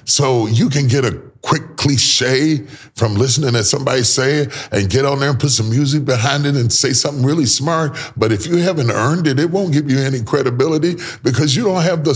So 0.05 0.45
you 0.45 0.69
can 0.69 0.87
get 0.87 1.03
a 1.03 1.19
quick 1.41 1.77
cliche 1.77 2.57
from 2.95 3.15
listening 3.15 3.53
to 3.53 3.63
somebody 3.63 4.03
say 4.03 4.41
it 4.41 4.69
and 4.71 4.87
get 4.87 5.03
on 5.03 5.19
there 5.19 5.31
and 5.31 5.39
put 5.39 5.49
some 5.49 5.71
music 5.71 6.05
behind 6.05 6.45
it 6.45 6.55
and 6.55 6.71
say 6.71 6.93
something 6.93 7.25
really 7.25 7.47
smart. 7.47 7.97
But 8.15 8.31
if 8.31 8.45
you 8.45 8.57
haven't 8.57 8.91
earned 8.91 9.25
it, 9.25 9.39
it 9.39 9.49
won't 9.49 9.73
give 9.73 9.89
you 9.89 9.97
any 9.97 10.21
credibility 10.21 10.95
because 11.23 11.55
you 11.55 11.63
don't 11.63 11.81
have 11.81 12.03
the, 12.03 12.11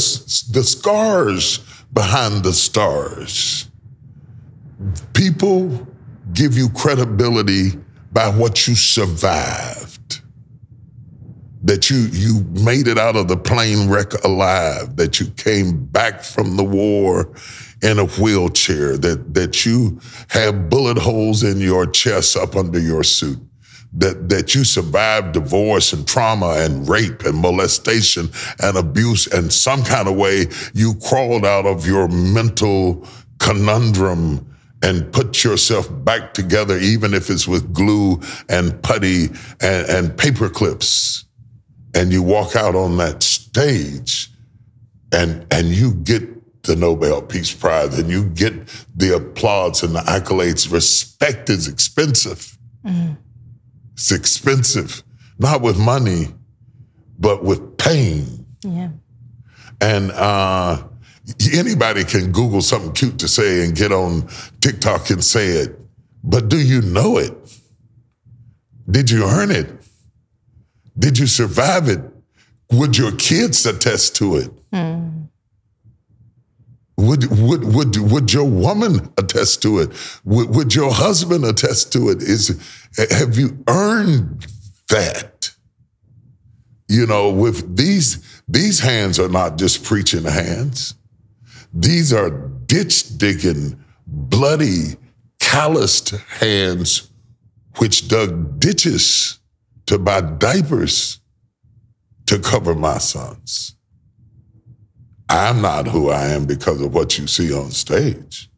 the 0.51 0.63
scars 0.63 1.57
behind 1.91 2.43
the 2.43 2.53
stars. 2.53 3.71
People 5.13 5.87
give 6.31 6.55
you 6.55 6.69
credibility 6.69 7.79
by 8.13 8.29
what 8.29 8.67
you 8.67 8.75
survived. 8.75 10.21
That 11.63 11.89
you 11.89 11.97
you 12.11 12.43
made 12.61 12.87
it 12.87 12.97
out 12.97 13.15
of 13.15 13.27
the 13.27 13.37
plane 13.37 13.89
wreck 13.89 14.13
alive, 14.23 14.97
that 14.97 15.19
you 15.19 15.27
came 15.31 15.85
back 15.85 16.21
from 16.21 16.57
the 16.57 16.63
war 16.63 17.33
in 17.81 17.99
a 17.99 18.05
wheelchair, 18.05 18.97
that, 18.97 19.33
that 19.33 19.65
you 19.65 19.99
have 20.29 20.69
bullet 20.69 20.97
holes 20.97 21.43
in 21.43 21.59
your 21.59 21.85
chest 21.85 22.37
up 22.37 22.55
under 22.55 22.79
your 22.79 23.03
suit, 23.03 23.39
that, 23.93 24.29
that 24.29 24.55
you 24.55 24.63
survived 24.63 25.33
divorce 25.33 25.93
and 25.93 26.07
trauma 26.07 26.55
and 26.59 26.87
rape 26.87 27.23
and 27.23 27.37
molestation 27.37 28.29
and 28.61 28.77
abuse. 28.77 29.27
And 29.27 29.51
some 29.51 29.83
kind 29.83 30.07
of 30.07 30.15
way 30.15 30.47
you 30.73 30.95
crawled 30.95 31.45
out 31.45 31.65
of 31.65 31.85
your 31.85 32.07
mental 32.07 33.07
conundrum 33.39 34.52
and 34.83 35.11
put 35.13 35.43
yourself 35.43 35.87
back 36.03 36.33
together, 36.33 36.77
even 36.77 37.13
if 37.13 37.29
it's 37.29 37.47
with 37.47 37.73
glue 37.73 38.19
and 38.49 38.79
putty 38.83 39.27
and, 39.61 39.89
and 39.89 40.17
paper 40.17 40.49
clips. 40.49 41.25
And 41.95 42.11
you 42.11 42.21
walk 42.21 42.55
out 42.55 42.75
on 42.75 42.97
that 42.97 43.23
stage 43.23 44.29
and, 45.11 45.45
and 45.51 45.67
you 45.67 45.93
get 45.93 46.63
the 46.63 46.75
Nobel 46.75 47.21
Peace 47.21 47.53
Prize 47.53 47.97
and 47.97 48.09
you 48.09 48.25
get 48.25 48.53
the 48.95 49.15
applause 49.15 49.83
and 49.83 49.95
the 49.95 49.99
accolades. 50.01 50.71
Respect 50.71 51.49
is 51.49 51.67
expensive. 51.67 52.57
Mm-hmm. 52.85 53.13
It's 53.93 54.11
expensive, 54.11 55.03
not 55.39 55.61
with 55.61 55.77
money, 55.79 56.27
but 57.19 57.43
with 57.43 57.77
pain. 57.77 58.45
Yeah. 58.63 58.89
And 59.79 60.11
uh, 60.11 60.83
anybody 61.53 62.03
can 62.03 62.31
Google 62.31 62.61
something 62.61 62.91
cute 62.93 63.19
to 63.19 63.27
say 63.27 63.63
and 63.63 63.75
get 63.75 63.91
on 63.91 64.27
TikTok 64.61 65.09
and 65.09 65.23
say 65.23 65.47
it, 65.47 65.79
but 66.23 66.49
do 66.49 66.59
you 66.59 66.81
know 66.81 67.17
it? 67.17 67.33
Did 68.89 69.09
you 69.09 69.25
earn 69.25 69.51
it? 69.51 69.69
Did 70.97 71.17
you 71.17 71.27
survive 71.27 71.89
it? 71.89 72.01
Would 72.71 72.97
your 72.97 73.11
kids 73.13 73.65
attest 73.65 74.15
to 74.17 74.37
it? 74.37 74.51
Mm. 74.71 75.29
Would, 76.97 77.29
would, 77.39 77.63
would, 77.63 77.97
would 77.97 78.33
your 78.33 78.45
woman 78.45 79.11
attest 79.17 79.61
to 79.63 79.79
it? 79.79 79.91
Would, 80.25 80.49
would 80.55 80.75
your 80.75 80.91
husband 80.91 81.43
attest 81.43 81.91
to 81.93 82.09
it? 82.09 82.21
Is, 82.21 82.59
have 83.09 83.37
you 83.37 83.63
earned 83.67 84.45
that? 84.89 85.51
You 86.87 87.07
know, 87.07 87.31
with 87.31 87.75
these, 87.75 88.41
these 88.47 88.79
hands 88.79 89.19
are 89.19 89.29
not 89.29 89.57
just 89.57 89.83
preaching 89.83 90.23
hands. 90.23 90.95
These 91.73 92.13
are 92.13 92.29
ditch 92.29 93.17
digging, 93.17 93.83
bloody, 94.05 94.95
calloused 95.39 96.09
hands 96.09 97.09
which 97.77 98.07
dug 98.07 98.59
ditches 98.59 99.39
to 99.87 99.97
buy 99.97 100.21
diapers 100.21 101.19
to 102.27 102.37
cover 102.39 102.75
my 102.75 102.99
sons. 102.99 103.75
I'm 105.29 105.61
not 105.61 105.87
who 105.87 106.09
I 106.09 106.25
am 106.27 106.45
because 106.45 106.79
of 106.79 106.93
what 106.93 107.17
you 107.17 107.25
see 107.25 107.51
on 107.51 107.71
stage. 107.71 108.49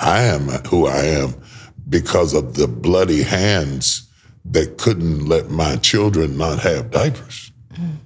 I 0.00 0.22
am 0.22 0.48
who 0.66 0.86
I 0.88 1.04
am 1.04 1.34
because 1.88 2.34
of 2.34 2.54
the 2.54 2.66
bloody 2.66 3.22
hands 3.22 4.08
that 4.44 4.78
couldn't 4.78 5.26
let 5.26 5.50
my 5.50 5.76
children 5.76 6.36
not 6.36 6.58
have 6.58 6.90
diapers, 6.90 7.52
mm. 7.74 7.96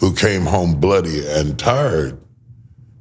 who 0.00 0.14
came 0.14 0.42
home 0.42 0.80
bloody 0.80 1.28
and 1.28 1.58
tired 1.58 2.18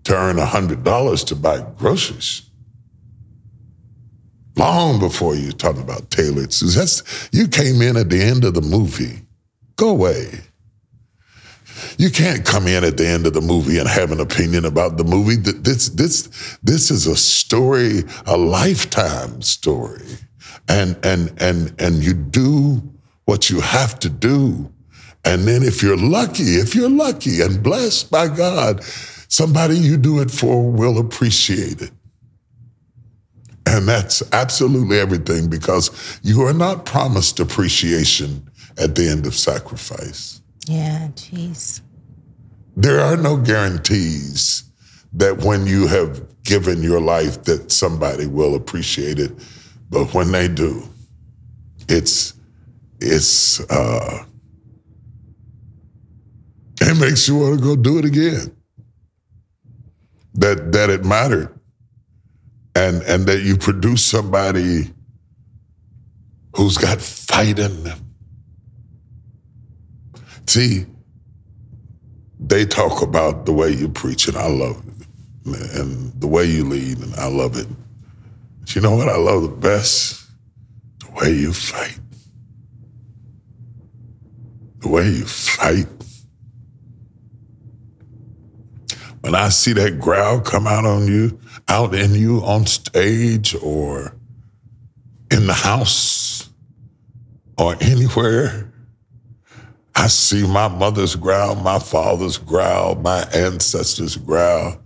to 0.04 0.16
earn 0.16 0.38
$100 0.38 1.26
to 1.28 1.36
buy 1.36 1.66
groceries. 1.78 2.44
Long 4.56 5.00
before 5.00 5.36
you're 5.36 5.54
talking 5.54 5.82
about 5.82 6.12
tailored 6.12 6.52
suits. 6.52 6.76
That's, 6.76 7.30
you 7.32 7.48
came 7.48 7.82
in 7.82 7.96
at 7.96 8.10
the 8.10 8.22
end 8.22 8.44
of 8.44 8.54
the 8.54 8.62
movie. 8.62 9.22
Go 9.78 9.90
away. 9.90 10.42
You 11.98 12.10
can't 12.10 12.46
come 12.46 12.68
in 12.68 12.84
at 12.84 12.98
the 12.98 13.08
end 13.08 13.26
of 13.26 13.34
the 13.34 13.42
movie 13.42 13.78
and 13.78 13.88
have 13.88 14.12
an 14.12 14.20
opinion 14.20 14.66
about 14.66 14.98
the 14.98 15.04
movie. 15.06 15.38
This, 15.38 15.90
this, 15.90 16.58
this 16.62 16.92
is 16.92 17.08
a 17.08 17.16
story, 17.16 18.04
a 18.26 18.38
lifetime 18.38 19.42
story. 19.42 20.06
And, 20.68 20.98
and, 21.04 21.34
and, 21.42 21.74
and 21.80 22.04
you 22.04 22.14
do 22.14 22.82
what 23.26 23.50
you 23.50 23.62
have 23.62 23.98
to 24.00 24.10
do. 24.10 24.72
And 25.26 25.48
then 25.48 25.64
if 25.64 25.84
you're 25.84 25.98
lucky, 25.98 26.56
if 26.56 26.76
you're 26.76 26.90
lucky 26.90 27.42
and 27.42 27.62
blessed 27.62 28.12
by 28.12 28.28
God, 28.28 28.84
somebody 29.30 29.78
you 29.78 29.96
do 29.96 30.20
it 30.20 30.30
for 30.30 30.70
will 30.70 31.00
appreciate 31.00 31.82
it. 31.82 31.92
And 33.66 33.88
that's 33.88 34.22
absolutely 34.34 35.00
everything 35.00 35.50
because 35.50 36.20
you 36.24 36.42
are 36.42 36.54
not 36.54 36.86
promised 36.86 37.40
appreciation 37.40 38.50
at 38.78 38.96
the 38.96 39.08
end 39.08 39.26
of 39.26 39.36
sacrifice. 39.36 40.42
Yeah, 40.68 41.08
jeez. 41.16 41.82
There 42.76 43.00
are 43.00 43.16
no 43.16 43.38
guarantees 43.38 44.64
that 45.14 45.38
when 45.40 45.68
you 45.68 45.88
have 45.88 46.26
given 46.44 46.82
your 46.82 47.00
life 47.02 47.44
that 47.44 47.72
somebody 47.72 48.26
will 48.26 48.56
appreciate 48.56 49.20
it, 49.20 49.32
but 49.90 50.14
when 50.14 50.32
they 50.32 50.48
do, 50.48 50.84
it's 51.88 52.34
it's 53.02 53.60
uh, 53.70 54.24
it 56.82 56.98
makes 57.00 57.28
you 57.28 57.38
want 57.38 57.60
to 57.60 57.64
go 57.64 57.76
do 57.76 58.00
it 58.00 58.06
again. 58.06 58.56
That 60.40 60.74
that 60.74 60.90
it 60.92 61.06
mattered, 61.06 61.54
and 62.76 63.04
and 63.04 63.28
that 63.28 63.42
you 63.42 63.58
produce 63.58 64.06
somebody 64.06 64.94
who's 66.56 66.78
got 66.78 67.02
fight 67.02 67.60
in 67.60 67.84
them, 67.84 68.00
See, 70.50 70.88
they 72.40 72.66
talk 72.66 73.04
about 73.04 73.46
the 73.46 73.54
way 73.54 73.70
you 73.70 73.88
preach, 73.88 74.28
and 74.28 74.36
I 74.36 74.48
love 74.48 74.84
it, 75.46 75.76
and 75.80 76.12
the 76.20 76.28
way 76.28 76.46
you 76.46 76.66
lead, 76.66 76.98
and 76.98 77.14
I 77.18 77.28
love 77.28 77.56
it. 77.56 77.68
But 78.62 78.76
you 78.76 78.82
know 78.82 78.96
what 78.96 79.10
I 79.10 79.18
love 79.18 79.44
the 79.44 79.50
best? 79.50 80.28
The 81.02 81.12
way 81.12 81.34
you 81.34 81.54
fight. 81.54 82.00
The 84.80 84.90
way 84.90 85.10
you 85.10 85.26
fight. 85.26 85.88
When 89.30 89.40
I 89.40 89.50
see 89.50 89.74
that 89.74 90.00
growl 90.00 90.42
come 90.42 90.66
out 90.66 90.86
on 90.86 91.06
you, 91.06 91.40
out 91.68 91.94
in 91.94 92.16
you 92.16 92.40
on 92.40 92.66
stage 92.66 93.54
or 93.62 94.16
in 95.30 95.46
the 95.46 95.54
house 95.54 96.50
or 97.56 97.76
anywhere, 97.80 98.74
I 99.96 100.08
see 100.08 100.48
my 100.48 100.68
mother's 100.68 101.16
growl, 101.16 101.54
my 101.54 101.78
father's 101.78 102.40
growl, 102.40 102.96
my 102.96 103.22
ancestors' 103.32 104.18
growl. 104.18 104.82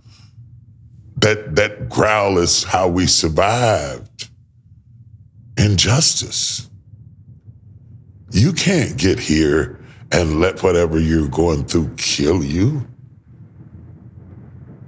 That 1.22 1.56
that 1.56 1.88
growl 1.88 2.36
is 2.36 2.64
how 2.64 2.88
we 2.88 3.06
survived 3.06 4.28
injustice. 5.56 6.68
You 8.30 8.52
can't 8.52 8.98
get 8.98 9.18
here 9.18 9.80
and 10.12 10.38
let 10.38 10.62
whatever 10.62 11.00
you're 11.00 11.28
going 11.28 11.64
through 11.64 11.94
kill 11.96 12.44
you. 12.44 12.86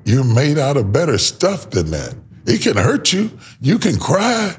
You're 0.07 0.25
made 0.25 0.57
out 0.57 0.77
of 0.77 0.93
better 0.93 1.19
stuff 1.19 1.71
than 1.71 1.91
that. 1.91 2.15
It 2.47 2.63
can 2.63 2.77
hurt 2.77 3.13
you. 3.13 3.29
You 3.61 3.77
can 3.77 3.99
cry. 3.99 4.57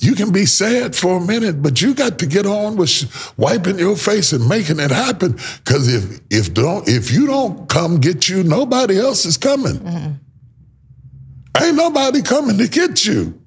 You 0.00 0.16
can 0.16 0.32
be 0.32 0.44
sad 0.44 0.96
for 0.96 1.18
a 1.18 1.20
minute, 1.20 1.62
but 1.62 1.80
you 1.80 1.94
got 1.94 2.18
to 2.18 2.26
get 2.26 2.46
on 2.46 2.74
with 2.74 2.88
sh- 2.88 3.04
wiping 3.36 3.78
your 3.78 3.96
face 3.96 4.32
and 4.32 4.48
making 4.48 4.80
it 4.80 4.90
happen. 4.90 5.38
Because 5.64 5.92
if 5.92 6.20
if 6.30 6.52
don't 6.52 6.88
if 6.88 7.12
you 7.12 7.28
don't 7.28 7.68
come 7.68 8.00
get 8.00 8.28
you, 8.28 8.42
nobody 8.42 8.98
else 8.98 9.24
is 9.24 9.36
coming. 9.36 9.76
Mm-hmm. 9.76 11.62
Ain't 11.62 11.76
nobody 11.76 12.20
coming 12.20 12.58
to 12.58 12.68
get 12.68 13.06
you. 13.06 13.40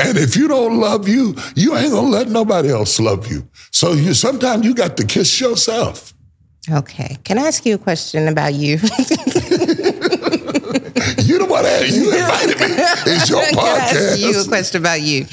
And 0.00 0.18
if 0.18 0.36
you 0.36 0.48
don't 0.48 0.80
love 0.80 1.06
you, 1.06 1.36
you 1.54 1.76
ain't 1.76 1.92
gonna 1.92 2.08
let 2.08 2.28
nobody 2.28 2.70
else 2.70 2.98
love 2.98 3.30
you. 3.30 3.48
So 3.70 3.92
you 3.92 4.12
sometimes 4.12 4.64
you 4.64 4.74
got 4.74 4.96
to 4.96 5.04
kiss 5.04 5.40
yourself. 5.40 6.14
Okay. 6.70 7.16
Can 7.22 7.38
I 7.38 7.42
ask 7.42 7.64
you 7.64 7.76
a 7.76 7.78
question 7.78 8.26
about 8.26 8.54
you? 8.54 8.78
You 10.76 11.38
the 11.38 11.46
one 11.48 11.62
that 11.64 11.88
you 11.90 12.10
invited 12.12 12.58
me. 12.60 12.76
It's 13.12 13.30
your 13.30 13.42
Can 13.44 13.58
I 13.58 13.78
ask 13.78 14.18
you 14.20 14.30
a 14.30 14.32
podcast. 14.32 14.48
question 14.48 14.80
about 14.82 15.00
you? 15.00 15.24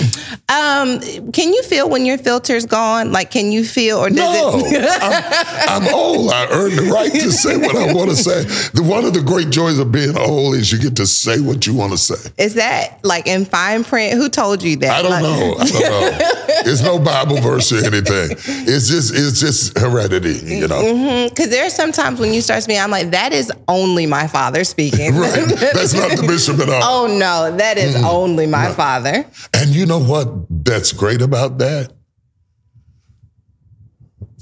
Um, 0.49 0.99
can 1.31 1.53
you 1.53 1.63
feel 1.63 1.89
when 1.89 2.05
your 2.05 2.17
filter's 2.17 2.65
gone? 2.65 3.11
Like, 3.13 3.31
can 3.31 3.51
you 3.51 3.63
feel, 3.63 3.97
or 3.97 4.09
does 4.09 4.17
No, 4.17 4.51
it? 4.65 4.85
I'm, 5.01 5.83
I'm 5.87 5.93
old. 5.93 6.31
I 6.31 6.47
earned 6.51 6.77
the 6.77 6.91
right 6.91 7.11
to 7.11 7.31
say 7.31 7.57
what 7.57 7.75
I 7.75 7.93
want 7.93 8.09
to 8.09 8.15
say. 8.15 8.43
The, 8.73 8.83
one 8.83 9.05
of 9.05 9.13
the 9.13 9.21
great 9.21 9.49
joys 9.51 9.79
of 9.79 9.91
being 9.91 10.17
old 10.17 10.55
is 10.55 10.71
you 10.71 10.79
get 10.79 10.97
to 10.97 11.07
say 11.07 11.39
what 11.39 11.65
you 11.65 11.73
want 11.73 11.93
to 11.93 11.97
say. 11.97 12.29
Is 12.37 12.55
that 12.55 12.99
like 13.03 13.25
in 13.25 13.45
fine 13.45 13.83
print? 13.85 14.13
Who 14.15 14.27
told 14.29 14.61
you 14.61 14.75
that? 14.77 14.91
I 14.91 15.01
don't 15.01 15.11
Like- 15.11 15.23
know. 15.23 15.55
I 15.59 15.65
don't 15.65 16.19
know. 16.19 16.29
It's 16.65 16.81
no 16.81 16.97
Bible 16.97 17.41
verse 17.41 17.73
or 17.73 17.79
anything. 17.79 18.37
It's 18.37 18.87
just 18.87 19.13
it's 19.13 19.41
just 19.41 19.77
heredity, 19.77 20.39
you 20.45 20.65
know. 20.69 21.27
Because 21.27 21.49
there 21.49 21.65
are 21.65 21.69
some 21.69 21.91
times 21.91 22.21
when 22.21 22.31
you 22.33 22.39
start 22.41 22.63
speaking, 22.63 22.81
I'm 22.81 22.91
like, 22.91 23.11
that 23.11 23.33
is 23.33 23.51
only 23.67 24.05
my 24.05 24.27
father 24.27 24.63
speaking. 24.63 25.13
Right. 25.23 25.45
That's 25.45 25.93
not 25.93 26.11
the 26.17 26.23
bishop 26.25 26.59
at 26.59 26.69
all. 26.69 26.81
oh 26.83 27.17
no, 27.17 27.57
that 27.57 27.77
is 27.77 27.95
only 28.03 28.45
my 28.47 28.71
father. 28.71 29.25
And 29.53 29.71
you 29.71 29.85
know 29.85 29.99
what 29.99 30.32
that's 30.49 30.91
great 30.91 31.21
about 31.21 31.57
that? 31.59 31.93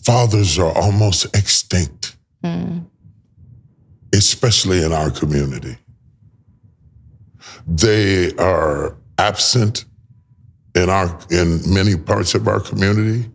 Fathers 0.05 0.57
are 0.57 0.75
almost 0.75 1.25
extinct, 1.35 2.17
hmm. 2.43 2.79
especially 4.13 4.83
in 4.83 4.91
our 4.91 5.11
community. 5.11 5.77
They 7.67 8.33
are 8.37 8.97
absent 9.17 9.85
in 10.75 10.89
our 10.89 11.19
in 11.29 11.61
many 11.71 11.95
parts 11.95 12.33
of 12.33 12.47
our 12.47 12.59
community, 12.59 13.29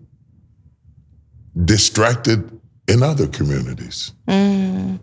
distracted 1.65 2.61
in 2.89 3.03
other 3.03 3.27
communities. 3.29 4.13
Hmm. 4.29 4.97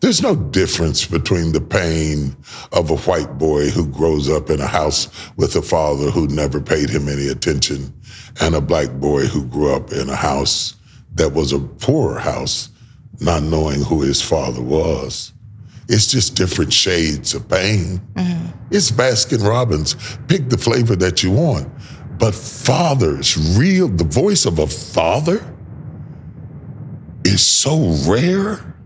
There's 0.00 0.22
no 0.22 0.34
difference 0.34 1.06
between 1.06 1.52
the 1.52 1.60
pain 1.60 2.36
of 2.72 2.90
a 2.90 2.96
white 2.96 3.38
boy 3.38 3.70
who 3.70 3.86
grows 3.86 4.28
up 4.28 4.50
in 4.50 4.60
a 4.60 4.66
house 4.66 5.08
with 5.36 5.56
a 5.56 5.62
father 5.62 6.10
who 6.10 6.26
never 6.28 6.60
paid 6.60 6.90
him 6.90 7.08
any 7.08 7.28
attention 7.28 7.92
and 8.40 8.54
a 8.54 8.60
black 8.60 8.90
boy 8.92 9.26
who 9.26 9.44
grew 9.46 9.74
up 9.74 9.92
in 9.92 10.08
a 10.08 10.16
house 10.16 10.74
that 11.14 11.32
was 11.32 11.52
a 11.52 11.58
poorer 11.58 12.18
house, 12.18 12.70
not 13.20 13.42
knowing 13.42 13.82
who 13.82 14.02
his 14.02 14.22
father 14.22 14.62
was. 14.62 15.32
It's 15.88 16.06
just 16.06 16.36
different 16.36 16.72
shades 16.72 17.34
of 17.34 17.48
pain. 17.48 18.00
Mm-hmm. 18.14 18.46
It's 18.70 18.90
Baskin 18.90 19.46
Robbins. 19.46 19.96
Pick 20.28 20.48
the 20.48 20.56
flavor 20.56 20.94
that 20.96 21.22
you 21.22 21.32
want. 21.32 21.68
But 22.18 22.34
fathers, 22.34 23.58
real, 23.58 23.88
the 23.88 24.04
voice 24.04 24.46
of 24.46 24.58
a 24.60 24.66
father 24.66 25.44
is 27.24 27.44
so 27.44 27.94
rare. 28.06 28.76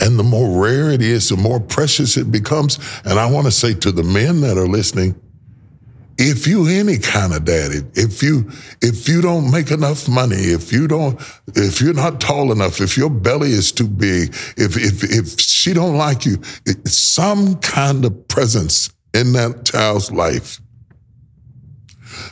And 0.00 0.18
the 0.18 0.22
more 0.22 0.62
rare 0.62 0.90
it 0.90 1.02
is, 1.02 1.28
the 1.28 1.36
more 1.36 1.60
precious 1.60 2.16
it 2.16 2.30
becomes. 2.30 2.78
And 3.04 3.18
I 3.18 3.30
want 3.30 3.46
to 3.46 3.52
say 3.52 3.74
to 3.74 3.92
the 3.92 4.02
men 4.02 4.40
that 4.40 4.58
are 4.58 4.66
listening, 4.66 5.20
if 6.16 6.46
you 6.46 6.68
any 6.68 6.98
kind 6.98 7.32
of 7.32 7.44
daddy, 7.44 7.80
if 7.94 8.22
you 8.22 8.48
if 8.80 9.08
you 9.08 9.20
don't 9.20 9.50
make 9.50 9.70
enough 9.70 10.08
money, 10.08 10.36
if 10.36 10.72
you 10.72 10.86
don't, 10.86 11.20
if 11.56 11.80
you're 11.80 11.92
not 11.92 12.20
tall 12.20 12.52
enough, 12.52 12.80
if 12.80 12.96
your 12.96 13.10
belly 13.10 13.50
is 13.50 13.72
too 13.72 13.88
big, 13.88 14.28
if 14.56 14.76
if 14.76 15.02
if 15.02 15.40
she 15.40 15.74
don't 15.74 15.96
like 15.96 16.24
you, 16.24 16.40
some 16.84 17.56
kind 17.56 18.04
of 18.04 18.28
presence 18.28 18.90
in 19.12 19.32
that 19.32 19.64
child's 19.64 20.12
life, 20.12 20.60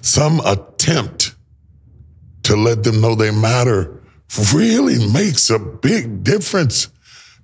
some 0.01 0.41
attempt 0.45 1.35
to 2.45 2.57
let 2.57 2.85
them 2.85 3.01
know 3.01 3.15
they 3.15 3.33
matter 3.33 4.01
really 4.55 5.13
makes 5.13 5.51
a 5.51 5.59
big 5.59 6.25
difference. 6.25 6.92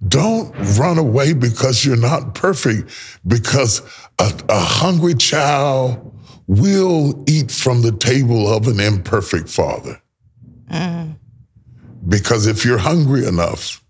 Don't 0.07 0.55
run 0.79 0.99
away 0.99 1.33
because 1.33 1.85
you're 1.85 1.97
not 1.97 2.35
perfect, 2.35 2.91
because 3.27 3.81
a, 4.19 4.33
a 4.49 4.61
hungry 4.61 5.15
child 5.15 6.15
will 6.47 7.25
eat 7.29 7.51
from 7.51 7.83
the 7.83 7.93
table 7.93 8.53
of 8.53 8.69
an 8.69 8.81
imperfect 8.81 9.49
father. 9.49 10.01
Mm. 10.71 11.17
Because 12.09 12.47
if 12.47 12.65
you're 12.65 12.79
hungry 12.79 13.27
enough, 13.27 13.83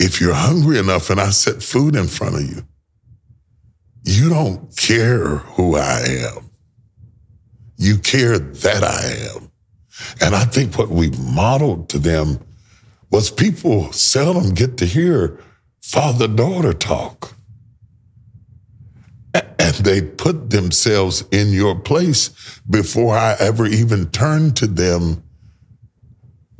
if 0.00 0.20
you're 0.20 0.34
hungry 0.34 0.78
enough 0.78 1.10
and 1.10 1.20
I 1.20 1.30
set 1.30 1.62
food 1.62 1.94
in 1.94 2.06
front 2.06 2.36
of 2.36 2.42
you, 2.42 2.66
you 4.04 4.28
don't 4.28 4.74
care 4.76 5.36
who 5.36 5.76
I 5.76 6.00
am. 6.34 6.50
You 7.76 7.98
care 7.98 8.38
that 8.38 8.84
I 8.84 9.34
am. 9.34 9.50
And 10.20 10.34
I 10.34 10.44
think 10.44 10.78
what 10.78 10.88
we 10.88 11.10
modeled 11.10 11.88
to 11.90 11.98
them 11.98 12.38
was 13.10 13.30
people 13.30 13.92
seldom 13.92 14.54
get 14.54 14.76
to 14.78 14.86
hear 14.86 15.38
father 15.82 16.28
daughter 16.28 16.72
talk. 16.72 17.34
And 19.34 19.74
they 19.76 20.00
put 20.00 20.50
themselves 20.50 21.24
in 21.30 21.52
your 21.52 21.74
place 21.74 22.60
before 22.68 23.16
I 23.16 23.36
ever 23.38 23.66
even 23.66 24.10
turned 24.10 24.56
to 24.56 24.66
them. 24.66 25.22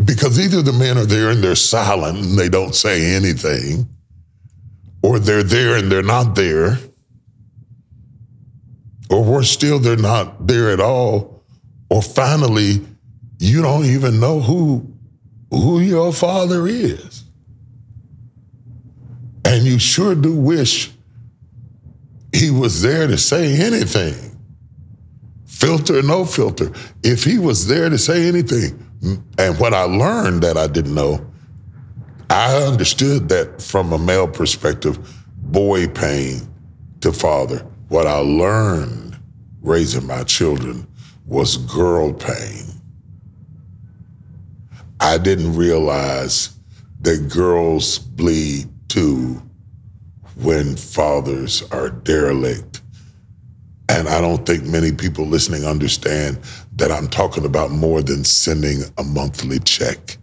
Because 0.05 0.39
either 0.39 0.61
the 0.63 0.73
men 0.73 0.99
are 0.99 1.07
there 1.07 1.31
and 1.31 1.43
they're 1.43 1.55
silent 1.55 2.19
and 2.19 2.39
they 2.39 2.49
don't 2.49 2.75
say 2.75 3.15
anything, 3.15 3.89
or 5.03 5.19
they're 5.19 5.43
there 5.43 5.77
and 5.77 5.91
they're 5.91 6.03
not 6.03 6.35
there, 6.35 6.79
or 9.09 9.25
worse 9.25 9.51
still, 9.51 9.79
they're 9.79 9.97
not 9.97 10.47
there 10.47 10.71
at 10.71 10.81
all, 10.81 11.45
or 11.89 12.03
finally, 12.03 12.85
you 13.39 13.63
don't 13.63 13.85
even 13.85 14.21
know 14.21 14.41
who 14.41 14.96
who 15.51 15.81
your 15.81 16.13
father 16.13 16.67
is. 16.67 17.25
And 19.45 19.65
you 19.65 19.79
sure 19.79 20.15
do 20.15 20.35
wish 20.35 20.91
he 22.35 22.51
was 22.51 22.83
there 22.83 23.07
to 23.07 23.17
say 23.17 23.61
anything. 23.61 24.37
Filter, 25.47 26.03
no 26.03 26.25
filter. 26.25 26.71
If 27.03 27.25
he 27.25 27.39
was 27.39 27.67
there 27.67 27.89
to 27.89 27.97
say 27.97 28.29
anything, 28.29 28.83
and 29.39 29.59
what 29.59 29.73
I 29.73 29.83
learned 29.83 30.43
that 30.43 30.57
I 30.57 30.67
didn't 30.67 30.95
know, 30.95 31.25
I 32.29 32.57
understood 32.57 33.29
that 33.29 33.63
from 33.63 33.93
a 33.93 33.99
male 33.99 34.29
perspective, 34.29 34.99
boy 35.37 35.87
pain 35.89 36.41
to 37.01 37.13
father. 37.13 37.59
What 37.89 38.07
I 38.07 38.19
learned 38.19 39.19
raising 39.63 40.07
my 40.07 40.25
children 40.25 40.87
was 41.25 41.57
girl 41.57 42.13
pain. 42.13 42.76
I 45.01 45.19
didn't 45.19 45.55
realize 45.57 46.57
that 47.01 47.29
girls 47.29 47.99
bleed 47.99 48.69
too 48.89 49.43
when 50.37 50.77
fathers 50.77 51.63
are 51.71 51.91
derelict. 51.91 52.83
And 53.89 54.09
I 54.09 54.21
don't 54.21 54.45
think 54.45 54.65
many 54.65 54.93
people 54.93 55.27
listening 55.27 55.65
understand 55.65 56.39
that 56.75 56.91
I'm 56.91 57.09
talking 57.09 57.45
about 57.45 57.71
more 57.71 58.03
than 58.03 58.25
sending 58.25 58.83
a 58.99 59.05
monthly 59.05 59.59
check. 59.61 60.19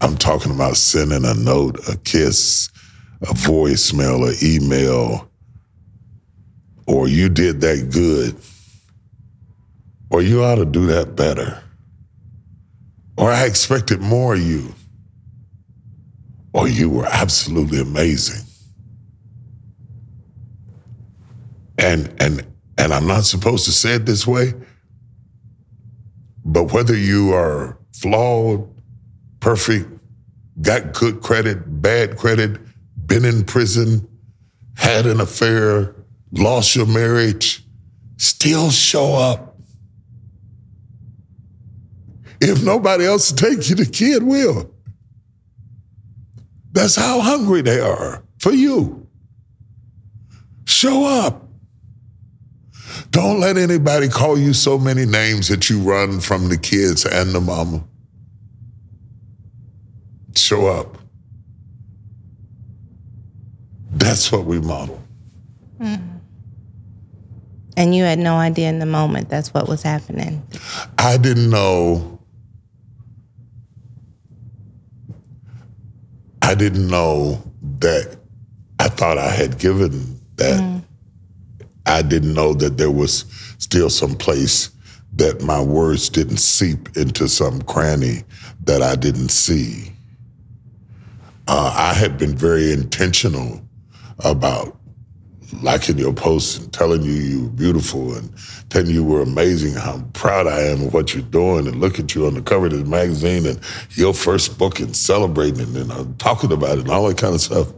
I'm 0.00 0.16
talking 0.16 0.52
about 0.54 0.76
sending 0.76 1.24
a 1.24 1.34
note, 1.34 1.88
a 1.88 1.96
kiss, 1.96 2.68
a 3.22 3.32
voicemail, 3.32 4.28
an 4.28 4.36
email, 4.42 5.30
or 6.86 7.08
you 7.08 7.30
did 7.30 7.62
that 7.62 7.90
good, 7.90 8.36
or 10.10 10.20
you 10.20 10.44
ought 10.44 10.56
to 10.56 10.66
do 10.66 10.84
that 10.86 11.16
better, 11.16 11.63
or 13.16 13.30
I 13.30 13.44
expected 13.44 14.00
more 14.00 14.34
of 14.34 14.40
you, 14.40 14.74
or 16.52 16.68
you 16.68 16.90
were 16.90 17.06
absolutely 17.06 17.80
amazing. 17.80 18.46
And 21.78 22.12
and 22.20 22.46
and 22.78 22.92
I'm 22.92 23.06
not 23.06 23.24
supposed 23.24 23.64
to 23.66 23.72
say 23.72 23.94
it 23.94 24.06
this 24.06 24.26
way, 24.26 24.54
but 26.44 26.72
whether 26.72 26.96
you 26.96 27.32
are 27.34 27.78
flawed, 27.92 28.68
perfect, 29.40 29.88
got 30.60 30.92
good 30.92 31.20
credit, 31.20 31.82
bad 31.82 32.16
credit, 32.16 32.58
been 33.06 33.24
in 33.24 33.44
prison, 33.44 34.08
had 34.76 35.06
an 35.06 35.20
affair, 35.20 35.94
lost 36.32 36.74
your 36.74 36.86
marriage, 36.86 37.64
still 38.16 38.70
show 38.70 39.14
up. 39.14 39.53
If 42.44 42.62
nobody 42.62 43.06
else 43.06 43.32
takes 43.32 43.70
you, 43.70 43.76
the 43.76 43.86
kid 43.86 44.22
will. 44.22 44.70
That's 46.72 46.94
how 46.94 47.20
hungry 47.20 47.62
they 47.62 47.80
are 47.80 48.22
for 48.38 48.52
you. 48.52 49.08
Show 50.66 51.06
up. 51.06 51.48
Don't 53.10 53.40
let 53.40 53.56
anybody 53.56 54.08
call 54.08 54.38
you 54.38 54.52
so 54.52 54.78
many 54.78 55.06
names 55.06 55.48
that 55.48 55.70
you 55.70 55.80
run 55.80 56.20
from 56.20 56.48
the 56.48 56.58
kids 56.58 57.06
and 57.06 57.32
the 57.32 57.40
mama. 57.40 57.82
Show 60.36 60.66
up. 60.66 60.98
That's 63.92 64.30
what 64.30 64.44
we 64.44 64.60
model. 64.60 65.00
Mm-hmm. 65.80 66.18
And 67.76 67.94
you 67.94 68.04
had 68.04 68.18
no 68.18 68.36
idea 68.36 68.68
in 68.68 68.80
the 68.80 68.86
moment 68.86 69.28
that's 69.28 69.54
what 69.54 69.68
was 69.68 69.82
happening. 69.82 70.46
I 70.98 71.16
didn't 71.16 71.50
know. 71.50 72.13
I 76.44 76.54
didn't 76.54 76.88
know 76.88 77.42
that 77.80 78.18
I 78.78 78.88
thought 78.88 79.16
I 79.16 79.30
had 79.30 79.58
given 79.58 80.20
that. 80.36 80.82
I 81.86 82.02
didn't 82.02 82.34
know 82.34 82.52
that 82.54 82.76
there 82.76 82.90
was 82.90 83.24
still 83.58 83.88
some 83.88 84.14
place 84.14 84.70
that 85.16 85.40
my 85.40 85.60
words 85.60 86.10
didn't 86.10 86.36
seep 86.36 86.96
into 86.98 87.28
some 87.28 87.62
cranny 87.62 88.24
that 88.64 88.82
I 88.82 88.94
didn't 88.94 89.30
see. 89.30 89.92
Uh, 91.48 91.74
I 91.74 91.94
had 91.94 92.18
been 92.18 92.36
very 92.36 92.72
intentional 92.72 93.62
about 94.18 94.76
liking 95.62 95.98
your 95.98 96.12
posts 96.12 96.58
and 96.58 96.72
telling 96.72 97.02
you 97.02 97.12
you 97.12 97.42
were 97.44 97.50
beautiful 97.50 98.14
and 98.14 98.32
telling 98.70 98.90
you 98.90 99.04
were 99.04 99.22
amazing, 99.22 99.74
how 99.74 100.02
proud 100.12 100.46
I 100.46 100.60
am 100.62 100.86
of 100.86 100.94
what 100.94 101.14
you're 101.14 101.22
doing 101.22 101.66
and 101.66 101.80
look 101.80 101.98
at 101.98 102.14
you 102.14 102.26
on 102.26 102.34
the 102.34 102.42
cover 102.42 102.66
of 102.66 102.72
this 102.72 102.86
magazine 102.86 103.46
and 103.46 103.60
your 103.90 104.14
first 104.14 104.58
book 104.58 104.80
and 104.80 104.94
celebrating 104.96 105.60
it 105.60 105.76
and 105.76 105.92
uh, 105.92 106.04
talking 106.18 106.52
about 106.52 106.78
it 106.78 106.80
and 106.80 106.90
all 106.90 107.08
that 107.08 107.18
kind 107.18 107.34
of 107.34 107.40
stuff. 107.40 107.72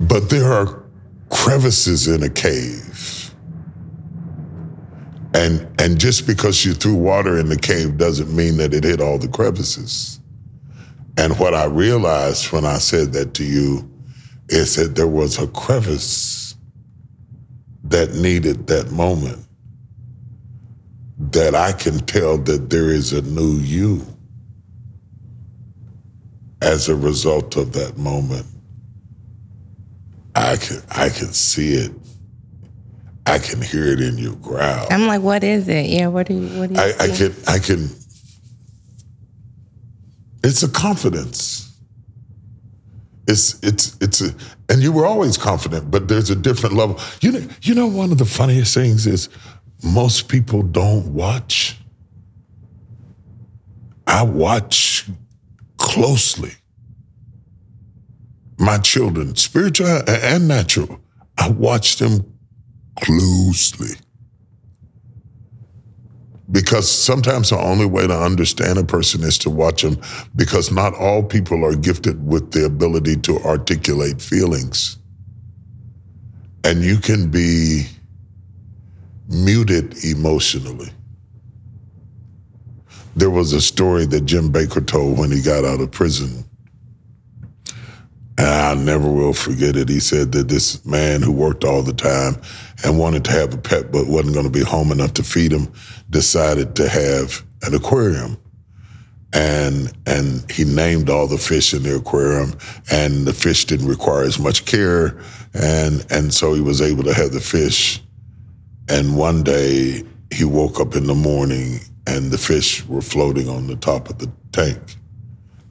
But 0.00 0.30
there 0.30 0.52
are 0.52 0.82
crevices 1.30 2.08
in 2.08 2.22
a 2.22 2.28
cave. 2.28 3.30
And 5.34 5.66
and 5.80 5.98
just 5.98 6.26
because 6.26 6.64
you 6.64 6.74
threw 6.74 6.94
water 6.94 7.38
in 7.38 7.48
the 7.48 7.56
cave 7.58 7.96
doesn't 7.96 8.34
mean 8.34 8.58
that 8.58 8.74
it 8.74 8.84
hit 8.84 9.00
all 9.00 9.18
the 9.18 9.28
crevices. 9.28 10.20
And 11.16 11.38
what 11.38 11.54
I 11.54 11.64
realized 11.64 12.52
when 12.52 12.64
I 12.64 12.78
said 12.78 13.12
that 13.14 13.34
to 13.34 13.44
you 13.44 13.88
is 14.52 14.76
that 14.76 14.94
there 14.94 15.06
was 15.06 15.38
a 15.38 15.46
crevice 15.48 16.54
that 17.84 18.14
needed 18.14 18.66
that 18.68 18.90
moment. 18.92 19.46
That 21.30 21.54
I 21.54 21.72
can 21.72 22.00
tell 22.00 22.36
that 22.38 22.70
there 22.70 22.90
is 22.90 23.12
a 23.12 23.22
new 23.22 23.54
you 23.58 24.04
as 26.60 26.88
a 26.88 26.94
result 26.96 27.56
of 27.56 27.72
that 27.72 27.96
moment. 27.96 28.46
I 30.34 30.56
can 30.56 30.82
I 30.90 31.08
can 31.08 31.32
see 31.32 31.74
it. 31.74 31.92
I 33.26 33.38
can 33.38 33.62
hear 33.62 33.86
it 33.86 34.00
in 34.00 34.18
your 34.18 34.34
growl. 34.36 34.86
I'm 34.90 35.06
like, 35.06 35.22
what 35.22 35.44
is 35.44 35.68
it? 35.68 35.86
Yeah, 35.86 36.08
what 36.08 36.26
do 36.26 36.34
you 36.34 36.58
what 36.58 36.68
do 36.70 36.74
you 36.74 36.80
I, 36.80 36.92
I 36.98 37.08
can 37.08 37.34
I 37.46 37.58
can 37.58 37.88
it's 40.44 40.62
a 40.62 40.68
confidence. 40.68 41.71
It's 43.32 43.58
it's 43.62 43.96
it's 44.02 44.20
a 44.20 44.34
and 44.68 44.82
you 44.82 44.92
were 44.92 45.06
always 45.06 45.38
confident, 45.38 45.90
but 45.90 46.06
there's 46.06 46.28
a 46.28 46.36
different 46.36 46.76
level. 46.76 47.00
You 47.22 47.32
know, 47.32 47.48
you 47.62 47.74
know 47.74 47.86
one 47.86 48.12
of 48.12 48.18
the 48.18 48.26
funniest 48.26 48.74
things 48.74 49.06
is 49.06 49.30
most 49.82 50.28
people 50.28 50.62
don't 50.62 51.14
watch. 51.14 51.78
I 54.06 54.22
watch 54.22 55.06
closely. 55.78 56.52
My 58.58 58.78
children, 58.78 59.34
spiritual 59.34 59.88
and 60.06 60.46
natural, 60.46 61.00
I 61.38 61.48
watch 61.48 61.96
them 61.96 62.38
closely 63.00 63.96
because 66.52 66.90
sometimes 66.90 67.50
the 67.50 67.58
only 67.58 67.86
way 67.86 68.06
to 68.06 68.14
understand 68.14 68.78
a 68.78 68.84
person 68.84 69.22
is 69.22 69.38
to 69.38 69.50
watch 69.50 69.82
them 69.82 69.98
because 70.36 70.70
not 70.70 70.94
all 70.94 71.22
people 71.22 71.64
are 71.64 71.74
gifted 71.74 72.24
with 72.26 72.52
the 72.52 72.66
ability 72.66 73.16
to 73.16 73.38
articulate 73.40 74.20
feelings. 74.20 74.98
And 76.64 76.82
you 76.82 76.98
can 76.98 77.30
be 77.30 77.86
muted 79.28 80.04
emotionally. 80.04 80.90
There 83.16 83.30
was 83.30 83.52
a 83.52 83.60
story 83.60 84.06
that 84.06 84.26
Jim 84.26 84.52
Bakker 84.52 84.86
told 84.86 85.18
when 85.18 85.32
he 85.32 85.42
got 85.42 85.64
out 85.64 85.80
of 85.80 85.90
prison 85.90 86.44
and 88.38 88.48
I 88.48 88.74
never 88.74 89.10
will 89.10 89.34
forget 89.34 89.76
it. 89.76 89.88
He 89.88 90.00
said 90.00 90.32
that 90.32 90.48
this 90.48 90.84
man 90.86 91.22
who 91.22 91.32
worked 91.32 91.64
all 91.64 91.82
the 91.82 91.92
time 91.92 92.40
and 92.82 92.98
wanted 92.98 93.24
to 93.26 93.32
have 93.32 93.52
a 93.52 93.58
pet 93.58 93.92
but 93.92 94.06
wasn't 94.06 94.34
going 94.34 94.46
to 94.46 94.52
be 94.52 94.64
home 94.64 94.90
enough 94.90 95.14
to 95.14 95.22
feed 95.22 95.52
him 95.52 95.72
decided 96.10 96.74
to 96.76 96.88
have 96.88 97.42
an 97.62 97.74
aquarium. 97.74 98.38
And 99.34 99.92
and 100.06 100.50
he 100.50 100.64
named 100.64 101.08
all 101.08 101.26
the 101.26 101.38
fish 101.38 101.72
in 101.72 101.82
the 101.82 101.96
aquarium 101.96 102.54
and 102.90 103.26
the 103.26 103.32
fish 103.32 103.64
didn't 103.64 103.88
require 103.88 104.24
as 104.24 104.38
much 104.38 104.66
care 104.66 105.18
and 105.54 106.04
and 106.10 106.32
so 106.32 106.54
he 106.54 106.60
was 106.60 106.80
able 106.82 107.04
to 107.04 107.14
have 107.14 107.32
the 107.32 107.40
fish. 107.40 108.02
And 108.88 109.16
one 109.16 109.42
day 109.42 110.02
he 110.30 110.44
woke 110.44 110.80
up 110.80 110.96
in 110.96 111.06
the 111.06 111.14
morning 111.14 111.80
and 112.06 112.30
the 112.30 112.38
fish 112.38 112.84
were 112.86 113.02
floating 113.02 113.48
on 113.48 113.66
the 113.66 113.76
top 113.76 114.10
of 114.10 114.18
the 114.18 114.30
tank. 114.52 114.96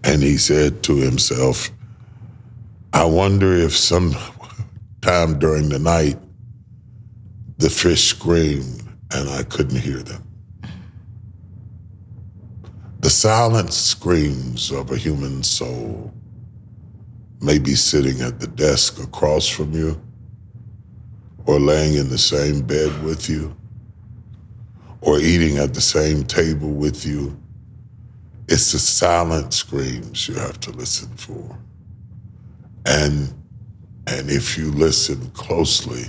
And 0.03 0.23
he 0.23 0.37
said 0.37 0.81
to 0.83 0.95
himself, 0.95 1.69
I 2.93 3.05
wonder 3.05 3.53
if 3.53 3.75
some 3.75 4.15
time 5.01 5.39
during 5.39 5.69
the 5.69 5.79
night 5.79 6.17
the 7.57 7.69
fish 7.69 8.09
screamed 8.09 8.83
and 9.11 9.29
I 9.29 9.43
couldn't 9.43 9.79
hear 9.79 9.99
them. 9.99 10.23
The 12.99 13.09
silent 13.09 13.71
screams 13.73 14.71
of 14.71 14.91
a 14.91 14.97
human 14.97 15.41
soul 15.41 16.13
may 17.39 17.59
be 17.59 17.75
sitting 17.75 18.21
at 18.21 18.39
the 18.39 18.47
desk 18.47 19.01
across 19.01 19.47
from 19.47 19.73
you 19.73 19.99
or 21.45 21.59
laying 21.59 21.95
in 21.95 22.09
the 22.09 22.17
same 22.17 22.61
bed 22.61 23.03
with 23.03 23.29
you 23.29 23.55
or 25.01 25.19
eating 25.19 25.57
at 25.57 25.73
the 25.73 25.81
same 25.81 26.23
table 26.23 26.69
with 26.69 27.05
you. 27.05 27.39
It's 28.47 28.73
the 28.73 28.79
silent 28.79 29.53
screams 29.53 30.27
you 30.27 30.35
have 30.35 30.59
to 30.59 30.71
listen 30.71 31.09
for. 31.15 31.57
And 32.85 33.33
and 34.07 34.29
if 34.29 34.57
you 34.57 34.71
listen 34.71 35.29
closely 35.31 36.05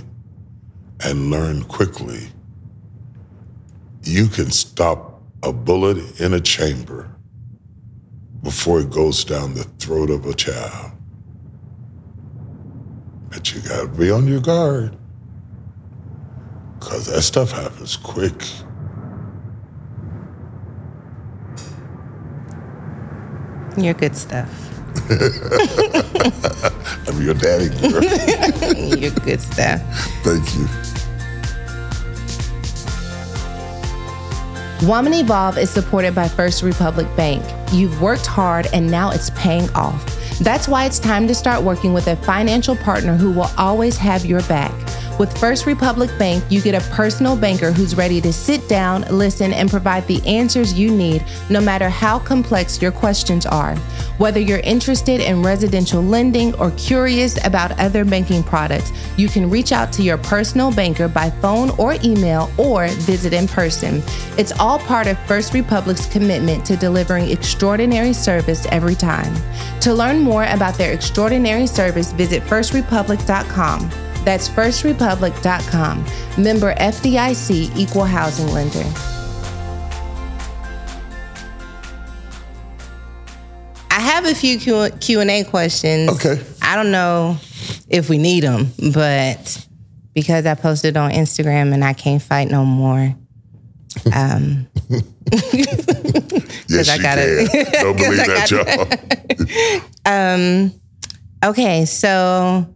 and 1.03 1.29
learn 1.31 1.63
quickly, 1.63 2.27
you 4.03 4.27
can 4.27 4.51
stop 4.51 5.21
a 5.43 5.53
bullet 5.53 6.19
in 6.19 6.33
a 6.33 6.39
chamber 6.39 7.09
before 8.41 8.81
it 8.81 8.89
goes 8.89 9.23
down 9.23 9.53
the 9.53 9.63
throat 9.79 10.09
of 10.09 10.25
a 10.25 10.33
child. 10.33 10.91
But 13.29 13.53
you 13.53 13.61
gotta 13.61 13.87
be 13.87 14.11
on 14.11 14.27
your 14.27 14.41
guard. 14.41 14.97
Cause 16.79 17.05
that 17.07 17.21
stuff 17.21 17.51
happens 17.51 17.95
quick. 17.95 18.43
You're 23.77 23.93
good 23.93 24.15
stuff. 24.15 24.72
I'm 27.07 27.21
your 27.21 27.33
daddy 27.33 27.69
girl. 27.69 28.03
You're 28.97 29.11
good 29.11 29.41
stuff. 29.41 29.81
Thank 30.23 30.55
you. 30.55 30.67
Woman 34.87 35.13
Evolve 35.13 35.57
is 35.57 35.69
supported 35.69 36.13
by 36.13 36.27
First 36.27 36.61
Republic 36.63 37.07
Bank. 37.15 37.43
you've 37.71 38.01
worked 38.01 38.25
hard 38.25 38.67
and 38.73 38.89
now 38.89 39.11
it's 39.11 39.29
paying 39.31 39.69
off. 39.71 40.03
That's 40.39 40.67
why 40.67 40.85
it's 40.85 40.99
time 40.99 41.27
to 41.27 41.35
start 41.35 41.63
working 41.63 41.93
with 41.93 42.07
a 42.07 42.15
financial 42.17 42.75
partner 42.75 43.15
who 43.15 43.31
will 43.31 43.49
always 43.57 43.97
have 43.97 44.25
your 44.25 44.41
back. 44.43 44.73
With 45.19 45.37
First 45.37 45.67
Republic 45.67 46.09
Bank, 46.17 46.43
you 46.49 46.59
get 46.59 46.73
a 46.73 46.89
personal 46.89 47.35
banker 47.35 47.71
who's 47.71 47.95
ready 47.95 48.19
to 48.19 48.33
sit 48.33 48.67
down, 48.67 49.03
listen, 49.11 49.53
and 49.53 49.69
provide 49.69 50.07
the 50.07 50.25
answers 50.25 50.73
you 50.73 50.89
need, 50.89 51.23
no 51.51 51.61
matter 51.61 51.87
how 51.87 52.17
complex 52.17 52.81
your 52.81 52.91
questions 52.91 53.45
are. 53.45 53.75
Whether 54.17 54.39
you're 54.39 54.59
interested 54.59 55.21
in 55.21 55.43
residential 55.43 56.01
lending 56.01 56.55
or 56.55 56.71
curious 56.71 57.37
about 57.45 57.79
other 57.79 58.03
banking 58.03 58.41
products, 58.41 58.91
you 59.15 59.29
can 59.29 59.51
reach 59.51 59.71
out 59.71 59.93
to 59.93 60.01
your 60.01 60.17
personal 60.17 60.73
banker 60.73 61.07
by 61.07 61.29
phone 61.29 61.69
or 61.77 61.95
email 62.03 62.49
or 62.57 62.87
visit 62.87 63.33
in 63.33 63.47
person. 63.47 64.01
It's 64.39 64.51
all 64.53 64.79
part 64.79 65.05
of 65.05 65.19
First 65.27 65.53
Republic's 65.53 66.07
commitment 66.07 66.65
to 66.65 66.75
delivering 66.75 67.29
extraordinary 67.29 68.13
service 68.13 68.65
every 68.71 68.95
time. 68.95 69.33
To 69.81 69.93
learn 69.93 70.21
more 70.21 70.45
about 70.45 70.73
their 70.75 70.91
extraordinary 70.91 71.67
service, 71.67 72.11
visit 72.13 72.41
firstrepublic.com. 72.43 73.91
That's 74.23 74.47
firstrepublic.com. 74.49 76.05
Member 76.41 76.73
FDIC 76.75 77.75
Equal 77.77 78.05
Housing 78.05 78.47
Lender. 78.47 78.83
I 83.91 83.99
have 83.99 84.25
a 84.25 84.33
few 84.33 84.59
Q- 84.59 84.89
Q&A 84.99 85.43
questions. 85.43 86.09
Okay. 86.11 86.41
I 86.61 86.75
don't 86.75 86.91
know 86.91 87.37
if 87.89 88.09
we 88.09 88.17
need 88.17 88.43
them, 88.43 88.71
but 88.93 89.67
because 90.13 90.45
I 90.45 90.55
posted 90.55 90.97
on 90.97 91.11
Instagram 91.11 91.73
and 91.73 91.83
I 91.83 91.93
can't 91.93 92.21
fight 92.21 92.49
no 92.49 92.65
more. 92.65 93.15
Um, 94.13 94.67
Yes, 96.73 96.89
I 96.89 96.97
got 96.97 97.17
it. 97.19 97.71
Don't 97.73 97.95
believe 97.97 98.17
that, 98.17 98.51
y'all. 100.05 101.49
Okay, 101.49 101.85
so 101.85 102.72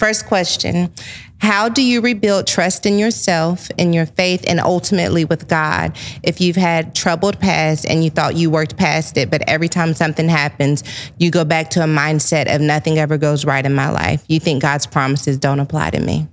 first 0.00 0.26
question 0.26 0.92
How 1.38 1.68
do 1.68 1.82
you 1.82 2.00
rebuild 2.00 2.46
trust 2.46 2.86
in 2.86 2.98
yourself, 2.98 3.70
in 3.78 3.92
your 3.92 4.06
faith, 4.06 4.44
and 4.48 4.58
ultimately 4.58 5.24
with 5.24 5.46
God? 5.46 5.96
If 6.22 6.40
you've 6.40 6.56
had 6.56 6.94
troubled 6.94 7.38
past 7.38 7.86
and 7.86 8.02
you 8.02 8.10
thought 8.10 8.34
you 8.34 8.50
worked 8.50 8.76
past 8.76 9.16
it, 9.16 9.30
but 9.30 9.42
every 9.46 9.68
time 9.68 9.94
something 9.94 10.28
happens, 10.28 10.82
you 11.18 11.30
go 11.30 11.44
back 11.44 11.70
to 11.70 11.80
a 11.82 11.86
mindset 11.86 12.52
of 12.52 12.60
nothing 12.60 12.98
ever 12.98 13.18
goes 13.18 13.44
right 13.44 13.64
in 13.64 13.74
my 13.74 13.90
life. 13.90 14.24
You 14.28 14.40
think 14.40 14.62
God's 14.62 14.86
promises 14.86 15.36
don't 15.38 15.60
apply 15.60 15.90
to 15.90 16.00
me. 16.00 16.26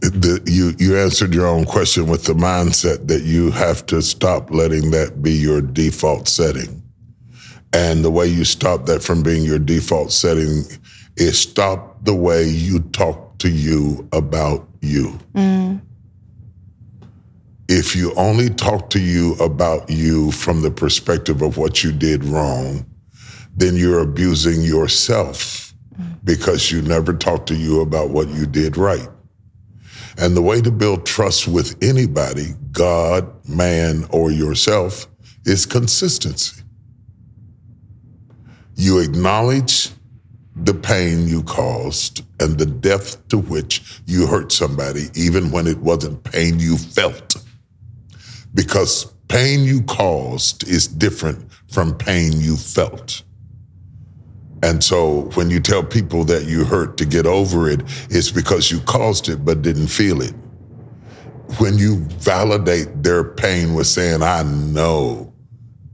the, 0.00 0.40
you 0.46 0.74
you 0.78 0.98
answered 0.98 1.32
your 1.32 1.46
own 1.46 1.64
question 1.64 2.06
with 2.06 2.24
the 2.24 2.32
mindset 2.32 3.06
that 3.06 3.22
you 3.22 3.52
have 3.52 3.86
to 3.86 4.02
stop 4.02 4.50
letting 4.50 4.90
that 4.90 5.22
be 5.22 5.32
your 5.32 5.60
default 5.60 6.26
setting. 6.26 6.82
And 7.72 8.04
the 8.04 8.10
way 8.10 8.26
you 8.26 8.44
stop 8.44 8.86
that 8.86 9.00
from 9.00 9.22
being 9.22 9.44
your 9.44 9.60
default 9.60 10.10
setting 10.12 10.64
is 11.16 11.38
stop 11.38 11.89
the 12.02 12.14
way 12.14 12.44
you 12.44 12.80
talk 12.80 13.38
to 13.38 13.48
you 13.48 14.08
about 14.12 14.68
you. 14.80 15.18
If 17.68 17.94
you 17.94 18.12
only 18.14 18.50
talk 18.50 18.90
to 18.90 19.00
you 19.00 19.34
about 19.34 19.88
you 19.88 20.32
from 20.32 20.62
the 20.62 20.70
perspective 20.70 21.40
of 21.42 21.56
what 21.56 21.84
you 21.84 21.92
did 21.92 22.24
wrong, 22.24 22.84
then 23.56 23.76
you're 23.76 24.00
abusing 24.00 24.62
yourself 24.62 25.72
because 26.24 26.72
you 26.72 26.82
never 26.82 27.12
talk 27.12 27.46
to 27.46 27.54
you 27.54 27.80
about 27.80 28.10
what 28.10 28.28
you 28.28 28.46
did 28.46 28.76
right. 28.76 29.08
And 30.18 30.36
the 30.36 30.42
way 30.42 30.60
to 30.60 30.70
build 30.70 31.06
trust 31.06 31.48
with 31.48 31.76
anybody, 31.82 32.54
God, 32.72 33.48
man, 33.48 34.04
or 34.10 34.30
yourself, 34.30 35.06
is 35.44 35.64
consistency. 35.64 36.62
You 38.74 38.98
acknowledge 38.98 39.90
the 40.64 40.74
pain 40.74 41.26
you 41.26 41.42
caused 41.42 42.24
and 42.40 42.58
the 42.58 42.66
depth 42.66 43.26
to 43.28 43.38
which 43.38 44.00
you 44.06 44.26
hurt 44.26 44.52
somebody, 44.52 45.08
even 45.14 45.50
when 45.50 45.66
it 45.66 45.78
wasn't 45.78 46.22
pain 46.24 46.58
you 46.58 46.76
felt. 46.76 47.36
Because 48.54 49.06
pain 49.28 49.64
you 49.64 49.82
caused 49.82 50.68
is 50.68 50.86
different 50.86 51.50
from 51.68 51.96
pain 51.96 52.32
you 52.40 52.56
felt. 52.56 53.22
And 54.62 54.84
so 54.84 55.30
when 55.34 55.50
you 55.50 55.60
tell 55.60 55.82
people 55.82 56.24
that 56.24 56.44
you 56.44 56.64
hurt 56.64 56.96
to 56.98 57.06
get 57.06 57.26
over 57.26 57.70
it, 57.70 57.80
it's 58.10 58.30
because 58.30 58.70
you 58.70 58.80
caused 58.80 59.28
it 59.28 59.44
but 59.44 59.62
didn't 59.62 59.86
feel 59.86 60.20
it. 60.20 60.34
When 61.58 61.78
you 61.78 62.04
validate 62.20 63.02
their 63.02 63.24
pain 63.24 63.74
with 63.74 63.86
saying, 63.86 64.22
I 64.22 64.42
know 64.42 65.29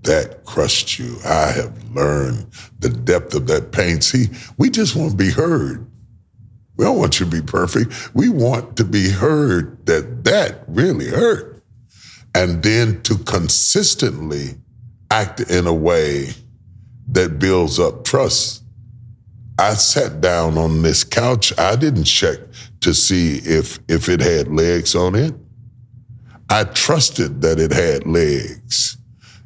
that 0.07 0.45
crushed 0.45 0.99
you, 0.99 1.17
I 1.25 1.51
have 1.53 1.95
learned 1.95 2.47
the 2.79 2.89
depth 2.89 3.35
of 3.35 3.47
that 3.49 3.73
pain. 3.73 4.01
See, 4.01 4.27
we 4.59 4.71
just 4.71 4.97
want 4.97 5.13
to 5.13 5.17
be 5.17 5.31
heard. 5.31 5.87
We 6.77 6.85
don't 6.85 6.99
want 6.99 7.21
you 7.21 7.27
to 7.27 7.31
be 7.33 7.43
perfect. 7.43 8.15
We 8.15 8.29
want 8.29 8.77
to 8.77 8.85
be 8.85 9.11
heard 9.11 9.87
that 9.87 10.25
that 10.25 10.65
really 10.69 11.09
hurt. 11.09 11.63
And 12.35 12.63
then 12.63 13.03
to 13.03 13.17
consistently 13.19 14.57
act 15.11 15.41
in 15.41 15.67
a 15.67 15.73
way 15.73 16.29
that 17.09 17.39
builds 17.39 17.79
up 17.79 18.05
trust. 18.05 18.63
I 19.59 19.75
sat 19.75 20.21
down 20.21 20.59
on 20.59 20.83
this 20.83 21.03
couch. 21.03 21.57
I 21.59 21.77
didn't 21.77 22.05
check 22.05 22.39
to 22.81 22.93
see 22.93 23.39
if 23.39 23.79
if 23.89 24.09
it 24.09 24.21
had 24.21 24.49
legs 24.49 24.95
on 24.95 25.15
it. 25.15 25.35
I 26.51 26.65
trusted 26.65 27.41
that 27.41 27.59
it 27.59 27.73
had 27.73 28.07
legs. 28.07 28.99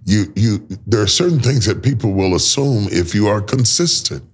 You 0.05 0.33
you 0.35 0.67
there 0.87 1.03
are 1.03 1.07
certain 1.07 1.41
things 1.41 1.67
that 1.67 1.83
people 1.83 2.13
will 2.13 2.35
assume 2.35 2.89
if 2.91 3.15
you 3.15 3.29
are 3.29 3.41
consistent. 3.41 4.25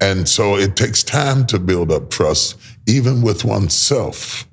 And 0.00 0.28
so 0.28 0.56
it 0.56 0.74
takes 0.74 1.02
time 1.02 1.46
to 1.46 1.58
build 1.58 1.92
up 1.92 2.10
trust 2.10 2.58
even 2.86 3.22
with 3.22 3.44
oneself. 3.44 4.48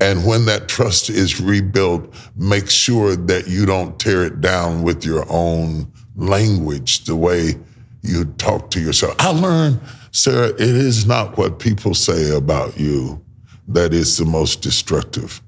And 0.00 0.26
when 0.26 0.44
that 0.44 0.68
trust 0.68 1.08
is 1.08 1.40
rebuilt, 1.40 2.14
make 2.36 2.68
sure 2.68 3.16
that 3.16 3.48
you 3.48 3.64
don't 3.64 3.98
tear 3.98 4.24
it 4.24 4.42
down 4.42 4.82
with 4.82 5.06
your 5.06 5.24
own 5.30 5.90
language, 6.16 7.04
the 7.04 7.16
way 7.16 7.54
you 8.02 8.26
talk 8.36 8.70
to 8.72 8.80
yourself. 8.80 9.16
I 9.18 9.30
learned, 9.30 9.80
Sarah, 10.10 10.48
it 10.48 10.60
is 10.60 11.06
not 11.06 11.38
what 11.38 11.58
people 11.58 11.94
say 11.94 12.36
about 12.36 12.78
you 12.78 13.24
that 13.68 13.92
is 13.92 14.16
the 14.16 14.24
most 14.24 14.62
destructive. 14.62 15.42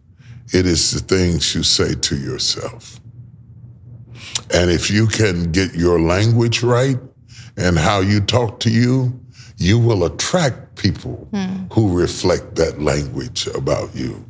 It 0.52 0.66
is 0.66 0.92
the 0.92 1.00
things 1.00 1.54
you 1.54 1.62
say 1.62 1.94
to 1.94 2.16
yourself. 2.16 3.00
And 4.52 4.70
if 4.70 4.90
you 4.90 5.06
can 5.06 5.52
get 5.52 5.74
your 5.74 6.00
language 6.00 6.62
right 6.62 6.98
and 7.56 7.78
how 7.78 8.00
you 8.00 8.20
talk 8.20 8.60
to 8.60 8.70
you, 8.70 9.18
you 9.56 9.78
will 9.78 10.04
attract 10.04 10.76
people 10.76 11.28
hmm. 11.32 11.66
who 11.72 11.98
reflect 11.98 12.54
that 12.54 12.80
language 12.80 13.46
about 13.48 13.94
you. 13.94 14.24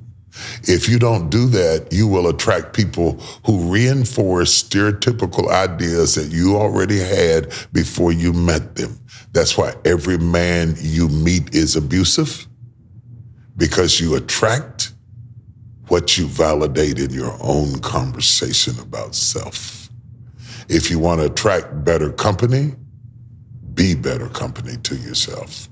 If 0.63 0.89
you 0.89 0.99
don't 0.99 1.31
do 1.31 1.47
that, 1.49 1.89
you 1.93 2.07
will 2.07 2.29
attract 2.29 2.75
people 2.75 3.13
who 3.45 3.73
reinforce 3.73 4.63
stereotypical 4.63 5.51
ideas 5.51 6.15
that 6.15 6.31
you 6.31 6.57
already 6.57 6.99
had 6.99 7.53
before 7.73 8.13
you 8.13 8.33
met 8.33 8.77
them. 8.77 8.99
That's 9.33 9.59
why 9.59 9.75
every 9.85 10.19
man 10.19 10.75
you 10.79 11.09
meet 11.09 11.55
is 11.55 11.77
abusive 11.77 12.47
because 13.57 14.01
you 14.01 14.15
attract 14.15 14.93
what 15.89 16.17
you 16.19 16.27
validate 16.27 16.99
in 16.99 17.11
your 17.11 17.37
own 17.41 17.79
conversation 17.81 18.79
about 18.79 19.15
self. 19.15 19.88
If 20.69 20.91
you 20.91 20.99
want 20.99 21.21
to 21.21 21.27
attract 21.27 21.85
better 21.85 22.13
company, 22.13 22.75
be 23.75 23.95
better 23.95 24.29
company 24.29 24.77
to 24.83 24.97
yourself. 24.97 25.69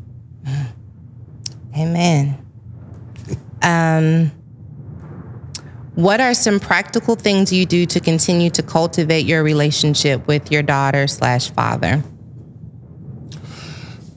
Amen. 1.76 2.42
Um, 3.62 4.30
what 5.96 6.20
are 6.20 6.34
some 6.34 6.60
practical 6.60 7.16
things 7.16 7.52
you 7.52 7.66
do 7.66 7.86
to 7.86 8.00
continue 8.00 8.50
to 8.50 8.62
cultivate 8.62 9.26
your 9.26 9.42
relationship 9.42 10.26
with 10.26 10.52
your 10.52 10.62
daughter 10.62 11.06
slash 11.06 11.50
father? 11.50 12.02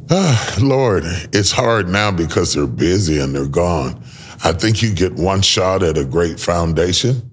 Lord, 0.60 1.04
it's 1.34 1.52
hard 1.52 1.88
now 1.88 2.12
because 2.12 2.54
they're 2.54 2.68
busy 2.68 3.20
and 3.20 3.34
they're 3.34 3.48
gone. 3.48 4.04
I 4.44 4.54
think 4.54 4.82
you 4.82 4.94
get 4.94 5.14
one 5.14 5.42
shot 5.42 5.84
at 5.84 5.98
a 5.98 6.06
great 6.06 6.40
foundation. 6.40 7.29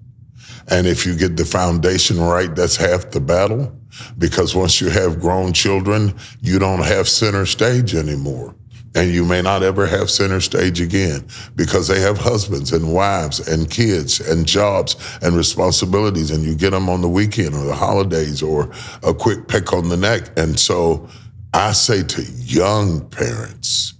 And 0.69 0.85
if 0.85 1.05
you 1.05 1.15
get 1.15 1.37
the 1.37 1.45
foundation 1.45 2.19
right, 2.19 2.53
that's 2.53 2.75
half 2.75 3.11
the 3.11 3.21
battle. 3.21 3.73
Because 4.17 4.53
once 4.53 4.81
you 4.81 4.89
have 4.89 5.19
grown 5.19 5.53
children, 5.53 6.13
you 6.41 6.59
don't 6.59 6.83
have 6.83 7.07
center 7.07 7.45
stage 7.45 7.95
anymore. 7.95 8.53
And 8.95 9.11
you 9.11 9.25
may 9.25 9.41
not 9.41 9.63
ever 9.63 9.85
have 9.85 10.09
center 10.09 10.41
stage 10.41 10.81
again 10.81 11.27
because 11.55 11.87
they 11.87 11.99
have 11.99 12.17
husbands 12.17 12.73
and 12.73 12.93
wives 12.93 13.47
and 13.47 13.69
kids 13.69 14.19
and 14.19 14.47
jobs 14.47 14.95
and 15.21 15.35
responsibilities. 15.35 16.31
And 16.31 16.43
you 16.43 16.55
get 16.55 16.71
them 16.71 16.89
on 16.89 17.01
the 17.01 17.09
weekend 17.09 17.53
or 17.53 17.63
the 17.63 17.75
holidays 17.75 18.41
or 18.41 18.71
a 19.03 19.13
quick 19.13 19.47
peck 19.47 19.71
on 19.71 19.89
the 19.89 19.97
neck. 19.97 20.31
And 20.35 20.59
so 20.59 21.07
I 21.53 21.73
say 21.73 22.03
to 22.03 22.23
young 22.23 23.07
parents, 23.09 23.93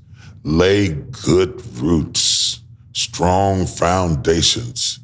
lay 0.44 0.90
good 0.90 1.62
roots, 1.78 2.62
strong 2.94 3.68
foundations. 3.68 5.00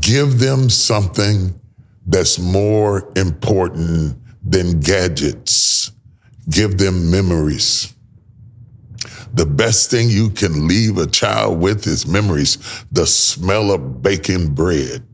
Give 0.00 0.38
them 0.38 0.70
something 0.70 1.58
that's 2.06 2.38
more 2.38 3.10
important 3.16 4.16
than 4.44 4.80
gadgets. 4.80 5.92
Give 6.48 6.78
them 6.78 7.10
memories. 7.10 7.94
The 9.32 9.46
best 9.46 9.90
thing 9.90 10.08
you 10.08 10.30
can 10.30 10.66
leave 10.66 10.98
a 10.98 11.06
child 11.06 11.60
with 11.60 11.86
is 11.86 12.06
memories. 12.06 12.58
The 12.90 13.06
smell 13.06 13.70
of 13.70 14.02
baking 14.02 14.54
bread, 14.54 15.06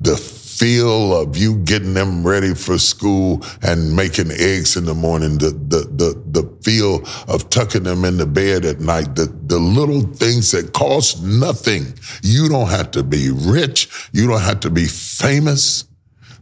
the 0.00 0.16
feel 0.56 1.14
of 1.14 1.36
you 1.36 1.56
getting 1.58 1.94
them 1.94 2.26
ready 2.26 2.54
for 2.54 2.78
school 2.78 3.44
and 3.62 3.94
making 3.94 4.30
eggs 4.30 4.76
in 4.76 4.84
the 4.84 4.94
morning, 4.94 5.38
the 5.38 5.50
the 5.50 5.88
the, 5.90 6.22
the 6.30 6.56
feel 6.62 7.02
of 7.28 7.48
tucking 7.50 7.84
them 7.84 8.04
in 8.04 8.16
the 8.16 8.26
bed 8.26 8.64
at 8.64 8.80
night, 8.80 9.14
the, 9.14 9.26
the 9.46 9.58
little 9.58 10.00
things 10.00 10.50
that 10.52 10.72
cost 10.72 11.22
nothing. 11.22 11.94
You 12.22 12.48
don't 12.48 12.68
have 12.68 12.90
to 12.92 13.02
be 13.02 13.30
rich, 13.30 14.08
you 14.12 14.26
don't 14.26 14.40
have 14.40 14.60
to 14.60 14.70
be 14.70 14.86
famous. 14.86 15.84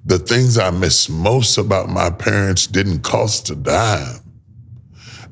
The 0.06 0.18
things 0.18 0.58
I 0.58 0.70
miss 0.70 1.08
most 1.08 1.56
about 1.56 1.88
my 1.88 2.10
parents 2.10 2.66
didn't 2.66 3.00
cost 3.00 3.48
a 3.50 3.56
dime. 3.56 4.23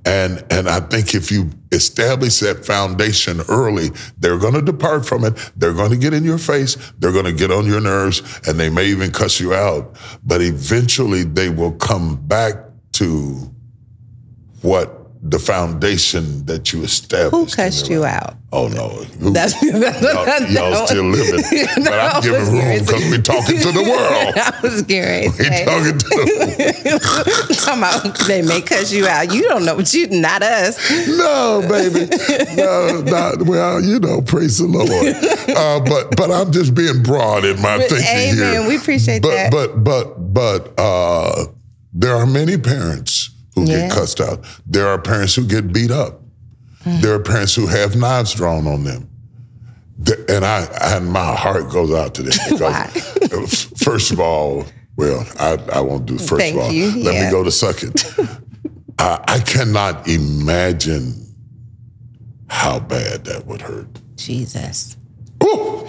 And 0.04 0.44
and 0.50 0.68
I 0.68 0.80
think 0.80 1.14
if 1.14 1.30
you 1.30 1.50
establish 1.70 2.40
that 2.40 2.66
foundation 2.66 3.40
early, 3.48 3.90
they're 4.18 4.38
going 4.38 4.54
to 4.54 4.62
depart 4.62 5.06
from 5.06 5.24
it. 5.24 5.34
They're 5.56 5.74
going 5.74 5.90
to 5.90 5.96
get 5.96 6.12
in 6.12 6.24
your 6.24 6.38
face. 6.38 6.76
They're 6.98 7.12
going 7.12 7.24
to 7.24 7.32
get 7.32 7.52
on 7.52 7.66
your 7.66 7.80
nerves, 7.80 8.20
and 8.46 8.58
they 8.58 8.68
may 8.68 8.86
even 8.86 9.12
cuss 9.12 9.38
you 9.38 9.54
out. 9.54 9.96
But 10.24 10.42
eventually, 10.42 11.22
they 11.22 11.50
will 11.50 11.72
come 11.72 12.16
back 12.16 12.54
to 12.94 13.52
what 14.62 15.01
the 15.24 15.38
foundation 15.38 16.44
that 16.46 16.72
you 16.72 16.82
established. 16.82 17.30
Who 17.30 17.46
cussed 17.46 17.88
you 17.88 18.04
out? 18.04 18.34
Oh 18.50 18.66
no, 18.66 18.88
Who- 18.88 19.30
That's, 19.30 19.54
that's 19.60 20.02
y'all, 20.52 20.72
y'all 20.72 20.86
still 20.88 21.04
living, 21.04 21.40
but 21.84 21.92
I'm 21.92 22.22
giving 22.22 22.52
room 22.52 22.78
because 22.80 23.04
we're 23.08 23.22
talking 23.22 23.60
to 23.60 23.70
the 23.70 23.82
world. 23.82 24.34
I 24.36 24.58
was 24.62 24.82
curious. 24.82 25.38
We 25.38 25.44
talking 25.44 25.98
to 25.98 26.08
the 26.08 27.56
Talking 27.64 27.78
about 27.78 28.18
they 28.26 28.42
may 28.42 28.60
cuss 28.62 28.92
you 28.92 29.06
out. 29.06 29.32
You 29.32 29.42
don't 29.42 29.64
know 29.64 29.76
what 29.76 29.94
you, 29.94 30.08
not 30.08 30.42
us. 30.42 30.76
no, 31.06 31.64
baby, 31.68 32.10
no, 32.56 33.00
not 33.02 33.42
well. 33.42 33.80
You 33.80 34.00
know, 34.00 34.22
praise 34.22 34.58
the 34.58 34.66
Lord. 34.66 34.90
Uh, 35.56 35.80
but 35.88 36.16
but 36.16 36.32
I'm 36.32 36.50
just 36.50 36.74
being 36.74 37.00
broad 37.04 37.44
in 37.44 37.62
my 37.62 37.78
thinking 37.78 37.98
here. 38.36 38.44
Amen. 38.54 38.66
We 38.66 38.76
appreciate 38.76 39.22
but, 39.22 39.30
that. 39.30 39.52
But 39.52 39.84
but 39.84 40.34
but 40.34 40.78
uh, 40.78 41.46
there 41.92 42.16
are 42.16 42.26
many 42.26 42.58
parents 42.58 43.31
who 43.54 43.64
Yeah. 43.64 43.88
get 43.88 43.92
cussed 43.92 44.20
out. 44.20 44.44
There 44.66 44.86
are 44.88 44.98
parents 44.98 45.34
who 45.34 45.46
get 45.46 45.72
beat 45.72 45.90
up. 45.90 46.20
There 46.84 47.14
are 47.14 47.20
parents 47.20 47.54
who 47.54 47.66
have 47.68 47.94
knives 47.96 48.34
drawn 48.34 48.66
on 48.66 48.84
them. 48.84 49.08
The- 49.98 50.24
And 50.28 50.44
I 50.44 50.66
and 50.96 51.06
my 51.12 51.34
heart 51.36 51.70
goes 51.70 51.92
out 51.92 52.14
to 52.16 52.22
them 52.22 52.32
because 52.50 52.62
uh, 53.32 53.66
first 53.84 54.10
of 54.10 54.18
all, 54.18 54.64
well, 54.96 55.24
I, 55.38 55.58
I 55.72 55.80
won't 55.80 56.06
do 56.06 56.18
first 56.18 56.40
Thank 56.40 56.56
of 56.56 56.62
all. 56.62 56.72
you, 56.72 57.02
Let 57.04 57.14
yeah. 57.14 57.24
me 57.26 57.30
go 57.30 57.44
to 57.44 57.50
second. 57.52 58.02
I, 58.98 59.18
I 59.28 59.38
cannot 59.40 60.08
imagine 60.08 61.14
how 62.48 62.80
bad 62.80 63.24
that 63.26 63.46
would 63.46 63.62
hurt. 63.62 63.86
Jesus. 64.16 64.96
Ooh. 65.44 65.88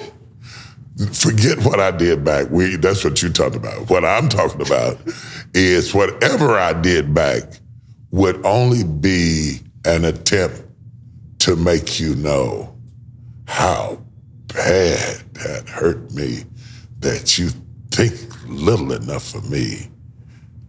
Forget 1.12 1.58
what 1.66 1.80
I 1.80 1.90
did 1.92 2.24
back. 2.24 2.50
We 2.52 2.76
that's 2.76 3.04
what 3.04 3.22
you're 3.22 3.32
talking 3.32 3.58
about. 3.58 3.90
What 3.90 4.06
I'm 4.06 4.30
talking 4.30 4.62
about 4.62 4.98
is 5.54 5.94
whatever 5.94 6.58
I 6.58 6.74
did 6.74 7.14
back 7.14 7.44
would 8.12 8.46
only 8.46 8.84
be 8.84 9.60
an 9.86 10.06
attempt 10.06 10.64
to 11.40 11.56
make 11.56 12.00
you 12.00 12.16
know 12.16 12.76
how 13.48 14.02
bad 14.48 15.24
that 15.34 15.68
hurt 15.68 16.12
me 16.12 16.44
that 17.00 17.38
you 17.38 17.50
think 17.92 18.14
little 18.48 18.94
enough 18.94 19.36
of 19.36 19.50
me 19.50 19.90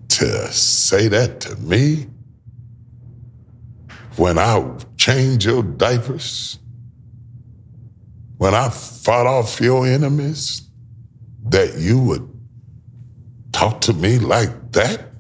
to 0.09 0.53
say 0.53 1.09
that 1.09 1.41
to 1.41 1.57
me. 1.57 2.07
When 4.17 4.39
I 4.39 4.79
change 4.97 5.45
your 5.47 5.63
diapers 5.63 6.59
when 8.39 8.55
I 8.55 8.69
fought 8.69 9.27
off 9.27 9.61
your 9.61 9.87
enemies, 9.87 10.63
that 11.49 11.79
you 11.79 11.99
would 11.99 12.29
talk 13.53 13.81
to 13.83 13.93
me 13.93 14.19
like 14.19 14.51
that? 14.75 15.11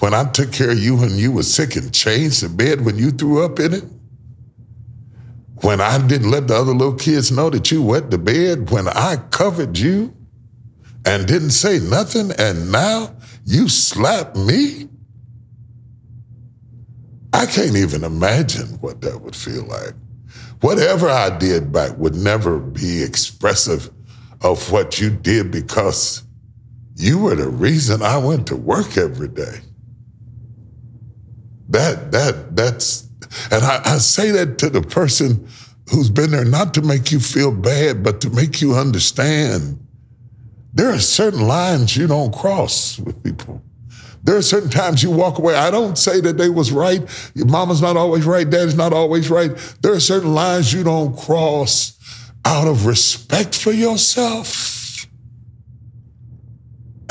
When 0.00 0.14
I 0.14 0.24
took 0.24 0.52
care 0.52 0.72
of 0.72 0.78
you 0.78 0.96
when 0.96 1.16
you 1.16 1.30
were 1.30 1.44
sick 1.44 1.76
and 1.76 1.94
changed 1.94 2.42
the 2.42 2.48
bed 2.48 2.84
when 2.84 2.98
you 2.98 3.12
threw 3.12 3.44
up 3.44 3.60
in 3.60 3.72
it? 3.74 3.84
When 5.62 5.80
I 5.80 6.04
didn't 6.06 6.30
let 6.30 6.48
the 6.48 6.56
other 6.56 6.72
little 6.72 6.96
kids 6.96 7.30
know 7.30 7.48
that 7.50 7.70
you 7.70 7.82
wet 7.82 8.10
the 8.10 8.18
bed? 8.18 8.70
When 8.70 8.88
I 8.88 9.16
covered 9.30 9.78
you 9.78 10.12
and 11.06 11.26
didn't 11.26 11.50
say 11.50 11.78
nothing 11.78 12.32
and 12.38 12.72
now 12.72 13.14
you 13.44 13.68
slap 13.68 14.34
me? 14.34 14.88
I 17.32 17.46
can't 17.46 17.76
even 17.76 18.04
imagine 18.04 18.78
what 18.80 19.00
that 19.02 19.20
would 19.20 19.36
feel 19.36 19.64
like. 19.64 19.94
Whatever 20.60 21.08
I 21.08 21.36
did 21.38 21.72
back 21.72 21.96
would 21.96 22.14
never 22.14 22.58
be 22.58 23.02
expressive 23.02 23.90
of 24.42 24.70
what 24.70 25.00
you 25.00 25.10
did 25.10 25.50
because 25.50 26.22
you 27.02 27.18
were 27.18 27.34
the 27.34 27.48
reason 27.48 28.00
I 28.00 28.16
went 28.18 28.46
to 28.46 28.56
work 28.56 28.96
every 28.96 29.28
day. 29.28 29.60
That 31.68 32.12
that 32.12 32.54
that's 32.54 33.08
and 33.50 33.64
I, 33.64 33.80
I 33.84 33.98
say 33.98 34.30
that 34.30 34.58
to 34.58 34.70
the 34.70 34.82
person 34.82 35.48
who's 35.90 36.10
been 36.10 36.30
there 36.30 36.44
not 36.44 36.74
to 36.74 36.82
make 36.82 37.10
you 37.10 37.18
feel 37.18 37.50
bad, 37.50 38.04
but 38.04 38.20
to 38.20 38.30
make 38.30 38.60
you 38.60 38.74
understand 38.74 39.84
there 40.74 40.90
are 40.90 40.98
certain 41.00 41.46
lines 41.48 41.96
you 41.96 42.06
don't 42.06 42.32
cross 42.32 42.98
with 43.00 43.22
people. 43.24 43.62
There 44.22 44.36
are 44.36 44.42
certain 44.42 44.70
times 44.70 45.02
you 45.02 45.10
walk 45.10 45.38
away. 45.38 45.56
I 45.56 45.72
don't 45.72 45.98
say 45.98 46.20
that 46.20 46.38
they 46.38 46.48
was 46.48 46.70
right. 46.70 47.02
Your 47.34 47.46
mama's 47.46 47.82
not 47.82 47.96
always 47.96 48.24
right. 48.24 48.48
Daddy's 48.48 48.76
not 48.76 48.92
always 48.92 49.28
right. 49.28 49.50
There 49.82 49.92
are 49.92 50.00
certain 50.00 50.34
lines 50.34 50.72
you 50.72 50.84
don't 50.84 51.16
cross 51.18 51.98
out 52.44 52.68
of 52.68 52.86
respect 52.86 53.56
for 53.56 53.72
yourself. 53.72 54.81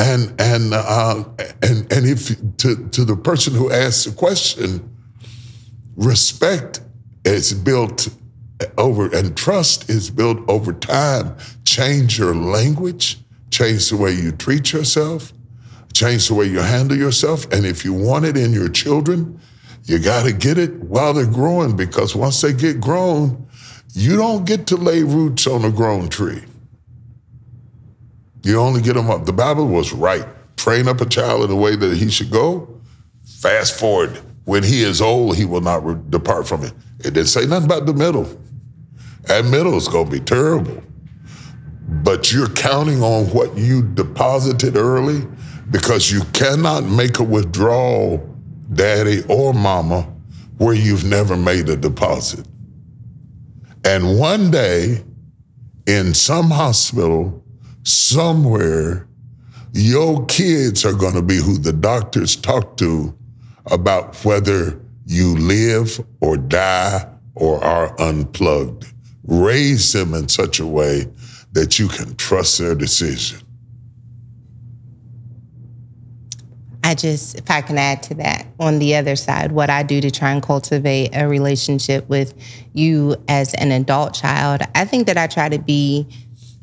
And 0.01 0.33
and 0.41 0.73
uh, 0.73 1.23
and 1.61 1.93
and 1.93 2.07
if 2.07 2.29
to 2.57 2.89
to 2.89 3.05
the 3.05 3.15
person 3.15 3.53
who 3.53 3.71
asked 3.71 4.05
the 4.05 4.11
question, 4.11 4.97
respect 5.95 6.81
is 7.23 7.53
built 7.53 8.09
over 8.79 9.15
and 9.15 9.37
trust 9.37 9.91
is 9.91 10.09
built 10.09 10.39
over 10.49 10.73
time. 10.73 11.37
Change 11.65 12.17
your 12.17 12.33
language, 12.33 13.19
change 13.51 13.89
the 13.91 13.97
way 13.97 14.11
you 14.11 14.31
treat 14.31 14.73
yourself, 14.73 15.33
change 15.93 16.29
the 16.29 16.33
way 16.33 16.45
you 16.47 16.59
handle 16.61 16.97
yourself. 16.97 17.45
And 17.51 17.63
if 17.63 17.85
you 17.85 17.93
want 17.93 18.25
it 18.25 18.37
in 18.37 18.53
your 18.53 18.69
children, 18.69 19.39
you 19.85 19.99
got 19.99 20.25
to 20.25 20.33
get 20.33 20.57
it 20.57 20.73
while 20.83 21.13
they're 21.13 21.27
growing 21.27 21.75
because 21.75 22.15
once 22.15 22.41
they 22.41 22.53
get 22.53 22.81
grown, 22.81 23.47
you 23.93 24.17
don't 24.17 24.45
get 24.45 24.65
to 24.67 24.77
lay 24.77 25.03
roots 25.03 25.45
on 25.45 25.63
a 25.65 25.71
grown 25.71 26.09
tree. 26.09 26.43
You 28.43 28.59
only 28.59 28.81
get 28.81 28.93
them 28.93 29.09
up. 29.09 29.25
The 29.25 29.33
Bible 29.33 29.67
was 29.67 29.93
right. 29.93 30.25
Train 30.57 30.87
up 30.87 31.01
a 31.01 31.05
child 31.05 31.43
in 31.43 31.49
the 31.49 31.55
way 31.55 31.75
that 31.75 31.97
he 31.97 32.09
should 32.09 32.31
go. 32.31 32.81
Fast 33.39 33.79
forward. 33.79 34.19
When 34.45 34.63
he 34.63 34.83
is 34.83 35.01
old, 35.01 35.37
he 35.37 35.45
will 35.45 35.61
not 35.61 35.85
re- 35.85 36.01
depart 36.09 36.47
from 36.47 36.63
it. 36.63 36.73
It 36.99 37.13
didn't 37.13 37.27
say 37.27 37.45
nothing 37.45 37.65
about 37.65 37.85
the 37.85 37.93
middle. 37.93 38.27
That 39.23 39.45
middle 39.45 39.75
is 39.75 39.87
going 39.87 40.05
to 40.05 40.11
be 40.11 40.19
terrible. 40.19 40.81
But 41.87 42.31
you're 42.31 42.49
counting 42.49 43.03
on 43.03 43.25
what 43.25 43.55
you 43.57 43.83
deposited 43.83 44.75
early 44.75 45.25
because 45.69 46.11
you 46.11 46.21
cannot 46.33 46.83
make 46.83 47.19
a 47.19 47.23
withdrawal, 47.23 48.17
daddy 48.73 49.23
or 49.29 49.53
mama, 49.53 50.03
where 50.57 50.73
you've 50.73 51.05
never 51.05 51.35
made 51.35 51.69
a 51.69 51.75
deposit. 51.75 52.45
And 53.83 54.19
one 54.19 54.51
day, 54.51 55.03
in 55.87 56.13
some 56.13 56.49
hospital, 56.49 57.40
somewhere, 57.83 59.07
your 59.73 60.25
kids 60.25 60.85
are 60.85 60.93
going 60.93 61.15
to 61.15 61.21
be 61.21 61.37
who 61.37 61.57
the 61.57 61.73
doctors 61.73 62.35
talk 62.35 62.77
to 62.77 63.17
about 63.67 64.15
whether 64.25 64.79
you 65.05 65.35
live 65.37 65.99
or 66.19 66.37
die 66.37 67.07
or 67.35 67.63
are 67.63 67.99
unplugged. 67.99 68.85
Raise 69.23 69.93
them 69.93 70.13
in 70.13 70.27
such 70.27 70.59
a 70.59 70.67
way 70.67 71.05
that 71.53 71.79
you 71.79 71.87
can 71.87 72.15
trust 72.15 72.57
their 72.57 72.75
decision. 72.75 73.39
I 76.83 76.95
just, 76.95 77.35
if 77.35 77.49
I 77.49 77.61
can 77.61 77.77
add 77.77 78.01
to 78.03 78.15
that, 78.15 78.47
on 78.59 78.79
the 78.79 78.95
other 78.95 79.15
side, 79.15 79.51
what 79.51 79.69
I 79.69 79.83
do 79.83 80.01
to 80.01 80.09
try 80.09 80.31
and 80.31 80.41
cultivate 80.41 81.11
a 81.13 81.27
relationship 81.27 82.09
with 82.09 82.33
you 82.73 83.15
as 83.27 83.53
an 83.53 83.71
adult 83.71 84.13
child, 84.13 84.61
I 84.73 84.85
think 84.85 85.05
that 85.07 85.17
I 85.17 85.27
try 85.27 85.47
to 85.47 85.59
be 85.59 86.07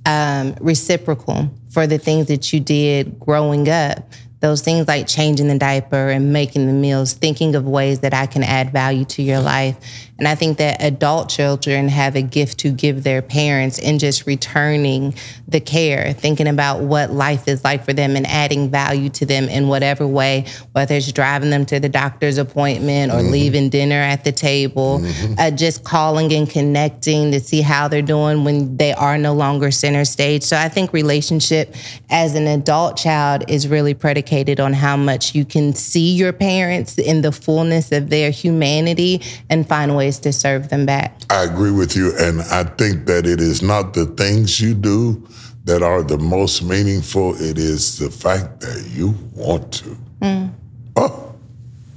um, 0.09 0.57
reciprocal 0.61 1.51
for 1.69 1.87
the 1.87 1.99
things 1.99 2.29
that 2.29 2.51
you 2.51 2.61
did 2.61 3.21
growing 3.21 3.69
up. 3.69 4.11
those 4.41 4.63
things 4.63 4.87
like 4.87 5.07
changing 5.07 5.49
the 5.49 5.59
diaper 5.59 6.09
and 6.09 6.33
making 6.33 6.67
the 6.67 6.73
meals, 6.73 7.13
thinking 7.13 7.57
of 7.57 7.67
ways 7.67 7.99
that 8.01 8.15
I 8.15 8.27
can 8.27 8.45
add 8.45 8.71
value 8.73 9.05
to 9.07 9.23
your 9.23 9.41
life. 9.41 9.77
And 10.19 10.27
I 10.27 10.35
think 10.35 10.59
that 10.59 10.83
adult 10.83 11.29
children 11.29 11.89
have 11.89 12.17
a 12.17 12.23
gift 12.23 12.59
to 12.61 12.73
give 12.73 13.05
their 13.05 13.23
parents 13.23 13.79
in 13.79 14.01
just 14.01 14.27
returning 14.27 15.15
the 15.47 15.61
care, 15.61 16.13
thinking 16.13 16.49
about 16.49 16.81
what 16.81 17.13
life 17.13 17.47
is 17.47 17.63
like 17.63 17.85
for 17.85 17.93
them 17.93 18.17
and 18.17 18.27
adding 18.27 18.69
value 18.69 19.11
to 19.11 19.27
them 19.27 19.49
in 19.49 19.69
whatever 19.69 20.07
way, 20.07 20.47
whether 20.73 20.97
it's 20.97 21.13
driving 21.13 21.51
them 21.51 21.65
to 21.67 21.79
the 21.79 21.89
doctor's 21.89 22.37
appointment 22.37 23.13
or 23.13 23.17
mm-hmm. 23.17 23.31
leaving 23.31 23.71
dinner 23.71 23.95
at 23.95 24.25
the 24.25 24.33
table, 24.33 24.99
mm-hmm. 24.99 25.35
uh, 25.39 25.53
just 25.53 25.85
calling 25.85 26.33
and 26.33 26.51
connecting 26.51 27.31
to 27.31 27.39
see 27.39 27.61
how 27.61 27.87
they're 27.87 28.03
doing 28.03 28.43
when 28.43 28.77
they 28.77 28.93
are 28.95 29.19
no 29.19 29.33
longer 29.33 29.71
center 29.71 30.05
stage. 30.05 30.43
So 30.43 30.57
I 30.57 30.69
think 30.69 30.93
relationship 30.93 31.77
as 32.11 32.35
an 32.35 32.49
adult 32.49 32.97
child 32.97 33.45
is 33.49 33.69
really 33.69 33.95
predicated 33.95 34.59
on 34.59 34.73
how 34.73 34.97
much 34.97 35.37
you 35.37 35.45
can 35.45 35.75
see 35.75 36.13
your 36.13 36.33
parents 36.33 36.99
in 36.99 37.23
the 37.23 37.31
fullness 37.31 37.93
of 37.93 38.11
their 38.11 38.33
humanity 38.33 39.23
and 39.49 39.67
find 39.67 39.95
ways 39.95 40.08
ways 40.09 40.19
to 40.21 40.33
serve 40.33 40.71
them 40.71 40.87
back. 40.87 41.13
I 41.31 41.45
agree 41.45 41.71
with 41.71 41.95
you. 41.95 42.17
And 42.19 42.41
I 42.43 42.65
think 42.65 43.07
that 43.07 43.27
it 43.27 43.41
is 43.41 43.63
not 43.63 43.93
the 43.93 44.07
things 44.07 44.61
you 44.61 44.75
do 44.75 45.27
that 45.65 45.83
are 45.83 46.03
the 46.03 46.17
most 46.19 46.63
meaningful, 46.63 47.35
it 47.35 47.59
is 47.59 47.99
the 47.99 48.11
fact 48.11 48.61
that 48.61 48.89
you 48.91 49.15
want 49.35 49.71
to. 49.73 49.97
Mm. 50.23 50.51
Oh, 50.97 51.35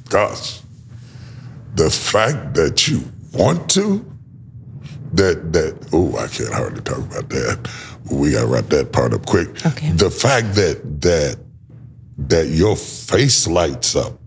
gosh. 0.10 0.60
The 1.76 1.90
fact 1.90 2.54
that 2.56 2.90
you 2.90 3.02
want 3.32 3.70
to, 3.72 4.06
that, 5.14 5.54
that, 5.54 5.88
oh, 5.94 6.18
I 6.18 6.28
can't 6.28 6.54
hardly 6.54 6.82
talk 6.82 6.98
about 6.98 7.30
that. 7.30 7.70
We 8.12 8.32
gotta 8.34 8.48
wrap 8.48 8.66
that 8.66 8.92
part 8.92 9.14
up 9.14 9.26
quick. 9.26 9.66
Okay. 9.66 9.92
The 9.92 10.10
fact 10.10 10.56
that, 10.56 11.02
that, 11.02 11.38
that 12.18 12.48
your 12.48 12.76
face 12.76 13.48
lights 13.48 13.96
up 13.96 14.20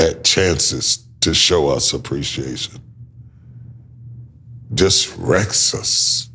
at 0.00 0.24
chances 0.24 1.06
to 1.20 1.32
show 1.32 1.68
us 1.68 1.92
appreciation 1.92 2.80
just 4.74 5.16
wrecks 5.18 5.74
us. 5.74 6.28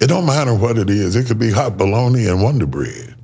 It 0.00 0.06
don't 0.06 0.26
matter 0.26 0.54
what 0.54 0.78
it 0.78 0.90
is. 0.90 1.16
It 1.16 1.26
could 1.26 1.38
be 1.38 1.50
hot 1.50 1.76
bologna 1.76 2.26
and 2.26 2.42
Wonder 2.42 2.66
Bread. 2.66 3.16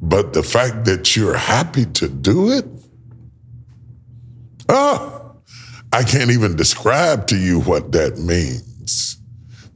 But 0.00 0.32
the 0.32 0.42
fact 0.42 0.84
that 0.84 1.16
you're 1.16 1.36
happy 1.36 1.86
to 1.86 2.08
do 2.08 2.52
it, 2.52 2.66
oh, 4.68 5.36
I 5.92 6.02
can't 6.02 6.30
even 6.30 6.56
describe 6.56 7.26
to 7.28 7.36
you 7.36 7.60
what 7.60 7.92
that 7.92 8.18
means. 8.18 9.16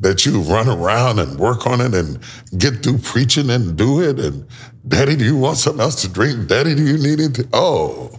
That 0.00 0.26
you 0.26 0.40
run 0.42 0.68
around 0.68 1.18
and 1.18 1.38
work 1.38 1.66
on 1.66 1.80
it 1.80 1.94
and 1.94 2.18
get 2.58 2.82
through 2.82 2.98
preaching 2.98 3.50
and 3.50 3.76
do 3.76 4.02
it. 4.02 4.18
And 4.18 4.46
daddy, 4.86 5.16
do 5.16 5.24
you 5.24 5.36
want 5.36 5.58
something 5.58 5.80
else 5.80 6.02
to 6.02 6.08
drink? 6.08 6.48
Daddy, 6.48 6.74
do 6.74 6.84
you 6.84 6.98
need 6.98 7.20
it? 7.20 7.46
Oh, 7.52 8.10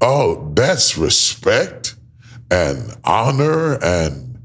oh, 0.00 0.50
that's 0.54 0.98
respect 0.98 1.93
and 2.50 2.96
honor 3.04 3.82
and 3.82 4.38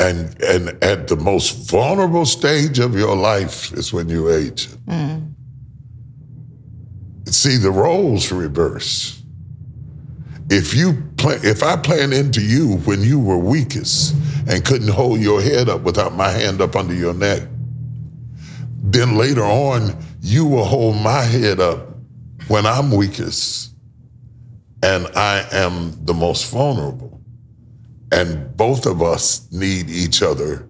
and 0.00 0.40
and 0.42 0.82
at 0.82 1.08
the 1.08 1.16
most 1.16 1.70
vulnerable 1.70 2.24
stage 2.24 2.78
of 2.78 2.94
your 2.94 3.16
life 3.16 3.72
is 3.72 3.92
when 3.92 4.08
you 4.08 4.30
age. 4.30 4.68
Mm. 4.86 5.34
See, 7.26 7.56
the 7.56 7.70
roles 7.70 8.32
reverse. 8.32 9.22
If 10.50 10.74
you 10.74 11.02
play, 11.16 11.36
if 11.42 11.62
I 11.62 11.76
plan 11.76 12.12
into 12.12 12.40
you 12.40 12.78
when 12.78 13.02
you 13.02 13.18
were 13.18 13.36
weakest 13.36 14.14
and 14.48 14.64
couldn't 14.64 14.88
hold 14.88 15.20
your 15.20 15.42
head 15.42 15.68
up 15.68 15.82
without 15.82 16.14
my 16.14 16.30
hand 16.30 16.62
up 16.62 16.74
under 16.74 16.94
your 16.94 17.12
neck, 17.12 17.42
then 18.82 19.16
later 19.16 19.44
on 19.44 19.96
you 20.22 20.46
will 20.46 20.64
hold 20.64 20.96
my 20.96 21.22
head 21.22 21.60
up 21.60 21.88
when 22.46 22.64
I'm 22.64 22.90
weakest 22.90 23.74
and 24.82 25.06
I 25.08 25.46
am 25.52 25.92
the 26.04 26.14
most 26.14 26.50
vulnerable. 26.50 27.17
And 28.12 28.56
both 28.56 28.86
of 28.86 29.02
us 29.02 29.50
need 29.52 29.90
each 29.90 30.22
other 30.22 30.66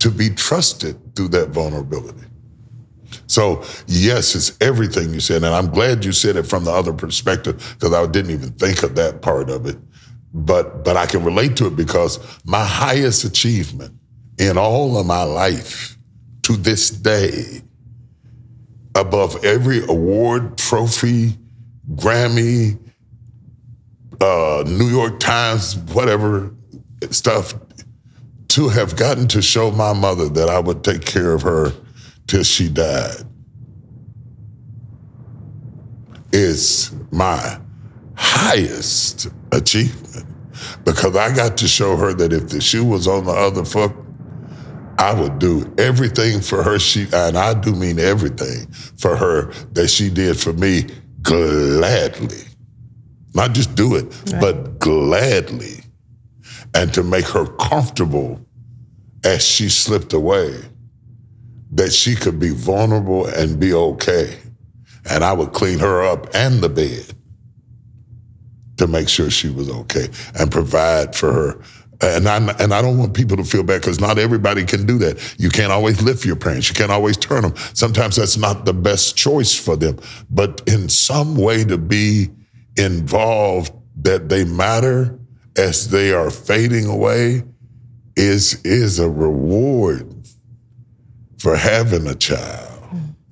to 0.00 0.10
be 0.10 0.30
trusted 0.30 1.14
through 1.14 1.28
that 1.28 1.50
vulnerability. 1.50 2.26
So, 3.26 3.64
yes, 3.86 4.34
it's 4.34 4.56
everything 4.60 5.14
you 5.14 5.20
said. 5.20 5.44
And 5.44 5.54
I'm 5.54 5.70
glad 5.70 6.04
you 6.04 6.12
said 6.12 6.36
it 6.36 6.44
from 6.44 6.64
the 6.64 6.72
other 6.72 6.92
perspective 6.92 7.76
because 7.78 7.94
I 7.94 8.06
didn't 8.06 8.32
even 8.32 8.50
think 8.52 8.82
of 8.82 8.96
that 8.96 9.22
part 9.22 9.50
of 9.50 9.66
it. 9.66 9.78
But, 10.32 10.84
but 10.84 10.96
I 10.96 11.06
can 11.06 11.24
relate 11.24 11.56
to 11.58 11.66
it 11.66 11.76
because 11.76 12.18
my 12.44 12.64
highest 12.64 13.24
achievement 13.24 13.94
in 14.38 14.56
all 14.56 14.98
of 14.98 15.06
my 15.06 15.22
life 15.22 15.96
to 16.42 16.56
this 16.56 16.90
day, 16.90 17.62
above 18.94 19.44
every 19.44 19.84
award, 19.84 20.56
trophy, 20.56 21.36
Grammy, 21.94 22.78
uh, 24.20 24.64
New 24.66 24.88
York 24.88 25.20
Times, 25.20 25.76
whatever 25.92 26.54
stuff, 27.10 27.54
to 28.48 28.68
have 28.68 28.96
gotten 28.96 29.28
to 29.28 29.40
show 29.40 29.70
my 29.70 29.92
mother 29.92 30.28
that 30.28 30.48
I 30.48 30.58
would 30.58 30.82
take 30.82 31.04
care 31.04 31.32
of 31.32 31.42
her 31.42 31.72
till 32.26 32.42
she 32.42 32.68
died 32.68 33.24
is 36.32 36.92
my 37.10 37.58
highest 38.16 39.28
achievement 39.52 40.26
because 40.84 41.16
I 41.16 41.34
got 41.34 41.56
to 41.58 41.68
show 41.68 41.96
her 41.96 42.12
that 42.14 42.32
if 42.32 42.48
the 42.48 42.60
shoe 42.60 42.84
was 42.84 43.08
on 43.08 43.24
the 43.24 43.32
other 43.32 43.64
foot, 43.64 43.92
I 44.98 45.14
would 45.14 45.38
do 45.38 45.72
everything 45.78 46.40
for 46.40 46.62
her. 46.62 46.78
She 46.78 47.06
and 47.12 47.36
I 47.38 47.54
do 47.54 47.72
mean 47.74 47.98
everything 47.98 48.70
for 48.98 49.16
her 49.16 49.52
that 49.72 49.88
she 49.88 50.10
did 50.10 50.38
for 50.38 50.52
me 50.52 50.86
gladly. 51.22 52.44
Not 53.34 53.52
just 53.52 53.74
do 53.74 53.94
it, 53.96 54.04
right. 54.32 54.40
but 54.40 54.78
gladly. 54.78 55.84
And 56.74 56.92
to 56.94 57.02
make 57.02 57.26
her 57.26 57.46
comfortable 57.46 58.40
as 59.24 59.44
she 59.44 59.68
slipped 59.68 60.12
away, 60.12 60.60
that 61.72 61.92
she 61.92 62.14
could 62.14 62.38
be 62.40 62.50
vulnerable 62.50 63.26
and 63.26 63.60
be 63.60 63.72
okay. 63.72 64.38
And 65.08 65.24
I 65.24 65.32
would 65.32 65.52
clean 65.52 65.78
her 65.78 66.02
up 66.02 66.28
and 66.34 66.60
the 66.60 66.68
bed 66.68 67.14
to 68.76 68.86
make 68.86 69.08
sure 69.08 69.30
she 69.30 69.48
was 69.48 69.70
okay 69.70 70.08
and 70.38 70.50
provide 70.50 71.14
for 71.14 71.32
her. 71.32 71.60
And 72.02 72.26
I 72.26 72.36
and 72.58 72.72
I 72.72 72.80
don't 72.80 72.96
want 72.96 73.12
people 73.12 73.36
to 73.36 73.44
feel 73.44 73.62
bad 73.62 73.82
because 73.82 74.00
not 74.00 74.18
everybody 74.18 74.64
can 74.64 74.86
do 74.86 74.96
that. 74.98 75.34
You 75.38 75.50
can't 75.50 75.70
always 75.70 76.00
lift 76.00 76.24
your 76.24 76.36
parents. 76.36 76.68
You 76.70 76.74
can't 76.74 76.90
always 76.90 77.18
turn 77.18 77.42
them. 77.42 77.54
Sometimes 77.74 78.16
that's 78.16 78.38
not 78.38 78.64
the 78.64 78.72
best 78.72 79.16
choice 79.16 79.54
for 79.54 79.76
them. 79.76 79.98
But 80.30 80.62
in 80.66 80.88
some 80.88 81.36
way 81.36 81.62
to 81.64 81.76
be 81.76 82.30
involved 82.80 83.72
that 84.02 84.28
they 84.28 84.44
matter 84.44 85.18
as 85.56 85.90
they 85.90 86.12
are 86.12 86.30
fading 86.30 86.86
away 86.86 87.42
is 88.16 88.60
is 88.64 88.98
a 88.98 89.08
reward 89.08 90.06
for 91.38 91.56
having 91.56 92.06
a 92.06 92.14
child. 92.14 92.66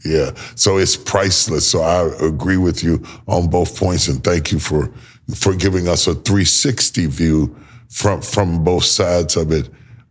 Yeah. 0.04 0.32
So 0.54 0.78
it's 0.78 0.96
priceless. 0.96 1.68
So 1.70 1.80
I 1.82 2.08
agree 2.24 2.56
with 2.56 2.82
you 2.82 3.04
on 3.26 3.48
both 3.50 3.78
points 3.78 4.08
and 4.08 4.22
thank 4.22 4.52
you 4.52 4.58
for 4.58 4.92
for 5.34 5.54
giving 5.54 5.88
us 5.88 6.06
a 6.06 6.14
360 6.14 7.06
view 7.06 7.56
from 7.90 8.22
from 8.22 8.64
both 8.64 8.84
sides 8.84 9.36
of 9.36 9.52
it. 9.52 9.68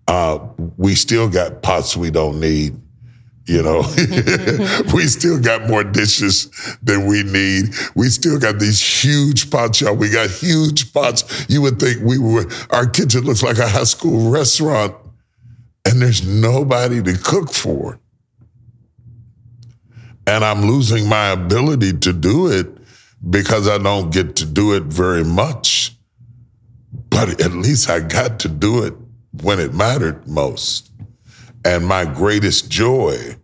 Uh, 0.08 0.40
we 0.78 0.96
still 0.96 1.30
got 1.30 1.62
pots 1.62 1.98
we 1.98 2.10
don't 2.10 2.40
need 2.40 2.80
you 3.48 3.64
know, 3.64 3.80
we 4.94 5.08
still 5.08 5.40
got 5.40 5.68
more 5.68 5.84
dishes 5.84 6.52
than 6.84 7.06
we 7.06 7.24
need. 7.24 7.74
We 7.96 8.10
still 8.10 8.38
got 8.38 8.60
these 8.60 8.82
huge 8.82 9.50
pots, 9.50 9.80
y'all. 9.80 9.96
We 9.96 10.10
got 10.10 10.30
huge 10.30 10.94
pots. 10.94 11.46
You 11.50 11.62
would 11.62 11.80
think 11.80 12.02
we 12.04 12.20
were, 12.20 12.46
our 12.72 12.86
kitchen 12.86 13.22
looks 13.22 13.44
like 13.44 13.58
a 13.58 13.68
high 13.68 13.86
school 13.86 14.30
restaurant, 14.30 14.96
and 15.86 16.02
there's 16.02 16.28
nobody 16.28 17.02
to 17.02 17.18
cook 17.18 17.54
for. 17.54 18.00
And 20.28 20.44
I'm 20.44 20.66
losing 20.66 21.08
my 21.08 21.30
ability 21.30 21.94
to 22.00 22.12
do 22.12 22.48
it 22.48 22.68
because 23.30 23.70
I 23.70 23.78
don't 23.78 24.12
get 24.12 24.36
to 24.38 24.46
do 24.46 24.74
it 24.76 24.84
very 24.84 25.24
much. 25.24 25.96
But 27.10 27.40
at 27.42 27.54
least 27.54 27.90
I 27.90 28.02
got 28.02 28.42
to 28.42 28.50
do 28.50 28.84
it 28.84 28.94
when 29.42 29.62
it 29.62 29.74
mattered 29.74 30.28
most. 30.28 30.92
And 31.66 31.86
my 31.86 32.06
greatest 32.06 32.70
joy 32.70 33.36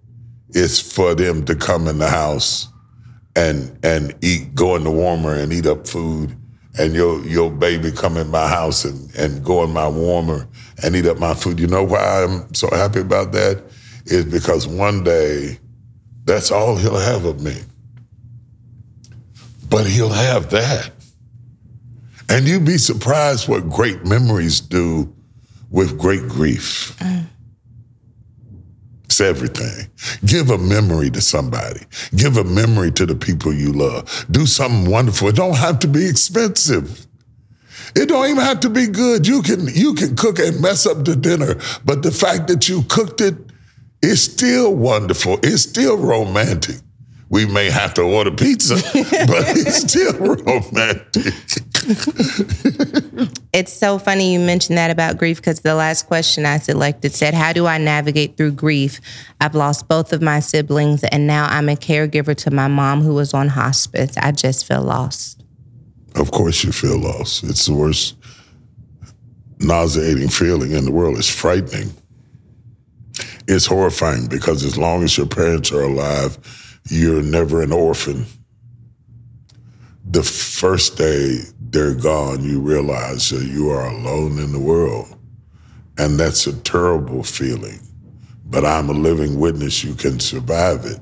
is 0.49 0.79
for 0.79 1.15
them 1.15 1.45
to 1.45 1.55
come 1.55 1.87
in 1.87 1.97
the 1.97 2.09
house 2.09 2.67
and 3.35 3.77
and 3.83 4.13
eat, 4.21 4.53
go 4.53 4.75
in 4.75 4.83
the 4.83 4.91
warmer 4.91 5.33
and 5.33 5.51
eat 5.51 5.65
up 5.65 5.87
food. 5.87 6.35
And 6.77 6.95
your 6.95 7.23
your 7.25 7.51
baby 7.51 7.91
come 7.91 8.17
in 8.17 8.29
my 8.29 8.47
house 8.47 8.83
and, 8.85 9.13
and 9.15 9.43
go 9.43 9.63
in 9.63 9.71
my 9.71 9.87
warmer 9.87 10.47
and 10.81 10.95
eat 10.95 11.05
up 11.05 11.19
my 11.19 11.33
food. 11.33 11.59
You 11.59 11.67
know 11.67 11.83
why 11.83 12.23
I'm 12.23 12.53
so 12.53 12.69
happy 12.71 12.99
about 12.99 13.31
that? 13.33 13.63
Is 14.05 14.25
because 14.25 14.67
one 14.67 15.03
day 15.03 15.59
that's 16.25 16.51
all 16.51 16.75
he'll 16.75 16.97
have 16.97 17.25
of 17.25 17.41
me. 17.41 17.55
But 19.69 19.85
he'll 19.85 20.09
have 20.09 20.49
that. 20.51 20.91
And 22.29 22.47
you'd 22.47 22.65
be 22.65 22.77
surprised 22.77 23.47
what 23.47 23.69
great 23.69 24.05
memories 24.05 24.59
do 24.59 25.13
with 25.69 25.97
great 25.99 26.27
grief. 26.27 26.95
Mm 26.99 27.27
It's 29.13 29.21
everything. 29.21 29.91
Give 30.25 30.49
a 30.49 30.57
memory 30.57 31.11
to 31.11 31.21
somebody. 31.21 31.81
Give 32.15 32.35
a 32.37 32.43
memory 32.43 32.89
to 32.93 33.05
the 33.05 33.13
people 33.13 33.53
you 33.53 33.71
love. 33.71 34.25
Do 34.31 34.47
something 34.47 34.89
wonderful. 34.89 35.27
It 35.27 35.35
don't 35.35 35.55
have 35.55 35.77
to 35.79 35.87
be 35.87 36.07
expensive. 36.09 37.05
It 37.95 38.09
don't 38.09 38.27
even 38.27 38.41
have 38.41 38.59
to 38.61 38.71
be 38.71 38.87
good. 38.87 39.27
You 39.27 39.43
can 39.43 39.67
you 39.67 39.93
can 39.93 40.15
cook 40.15 40.39
and 40.39 40.59
mess 40.59 40.87
up 40.87 41.05
the 41.05 41.15
dinner, 41.15 41.59
but 41.85 42.01
the 42.01 42.09
fact 42.09 42.47
that 42.47 42.67
you 42.67 42.81
cooked 42.89 43.21
it 43.21 43.35
is 44.01 44.23
still 44.23 44.73
wonderful. 44.73 45.37
It's 45.43 45.61
still 45.61 45.95
romantic. 45.95 46.77
We 47.29 47.45
may 47.45 47.69
have 47.69 47.93
to 47.93 48.01
order 48.01 48.31
pizza, 48.31 48.75
but 49.27 49.45
it's 49.55 49.77
still 49.77 50.13
romantic. 50.17 51.35
It's 53.53 53.71
so 53.71 53.99
funny 53.99 54.33
you 54.33 54.39
mentioned 54.39 54.79
that 54.79 54.89
about 54.89 55.19
grief 55.19 55.37
because 55.37 55.59
the 55.59 55.75
last 55.75 56.07
question 56.07 56.43
I 56.43 56.57
selected 56.57 57.13
said, 57.13 57.35
How 57.35 57.53
do 57.53 57.67
I 57.67 57.77
navigate 57.77 58.35
through 58.35 58.53
grief? 58.53 58.99
I've 59.39 59.53
lost 59.53 59.87
both 59.87 60.11
of 60.11 60.23
my 60.23 60.39
siblings, 60.39 61.03
and 61.03 61.27
now 61.27 61.45
I'm 61.45 61.69
a 61.69 61.75
caregiver 61.75 62.35
to 62.37 62.49
my 62.51 62.67
mom 62.67 63.01
who 63.01 63.13
was 63.13 63.31
on 63.31 63.49
hospice. 63.49 64.17
I 64.17 64.31
just 64.31 64.65
feel 64.65 64.81
lost. 64.81 65.43
Of 66.15 66.31
course, 66.31 66.63
you 66.63 66.71
feel 66.71 66.97
lost. 66.99 67.43
It's 67.43 67.67
the 67.67 67.75
worst 67.75 68.15
nauseating 69.59 70.29
feeling 70.29 70.71
in 70.71 70.85
the 70.85 70.91
world. 70.91 71.19
It's 71.19 71.29
frightening. 71.29 71.91
It's 73.47 73.67
horrifying 73.67 74.25
because 74.27 74.65
as 74.65 74.79
long 74.79 75.03
as 75.03 75.15
your 75.15 75.27
parents 75.27 75.71
are 75.71 75.83
alive, 75.83 76.79
you're 76.89 77.21
never 77.21 77.61
an 77.61 77.71
orphan. 77.71 78.25
The 80.13 80.21
first 80.21 80.95
day 80.95 81.39
they're 81.59 81.95
gone, 81.95 82.43
you 82.43 82.61
realize 82.61 83.31
that 83.31 83.47
you 83.47 83.71
are 83.71 83.87
alone 83.87 84.37
in 84.37 84.51
the 84.51 84.59
world. 84.59 85.17
And 85.97 86.19
that's 86.19 86.45
a 86.45 86.53
terrible 86.53 87.23
feeling. 87.23 87.79
But 88.45 88.63
I'm 88.63 88.89
a 88.89 88.93
living 88.93 89.39
witness 89.39 89.83
you 89.83 89.95
can 89.95 90.19
survive 90.19 90.85
it. 90.85 90.99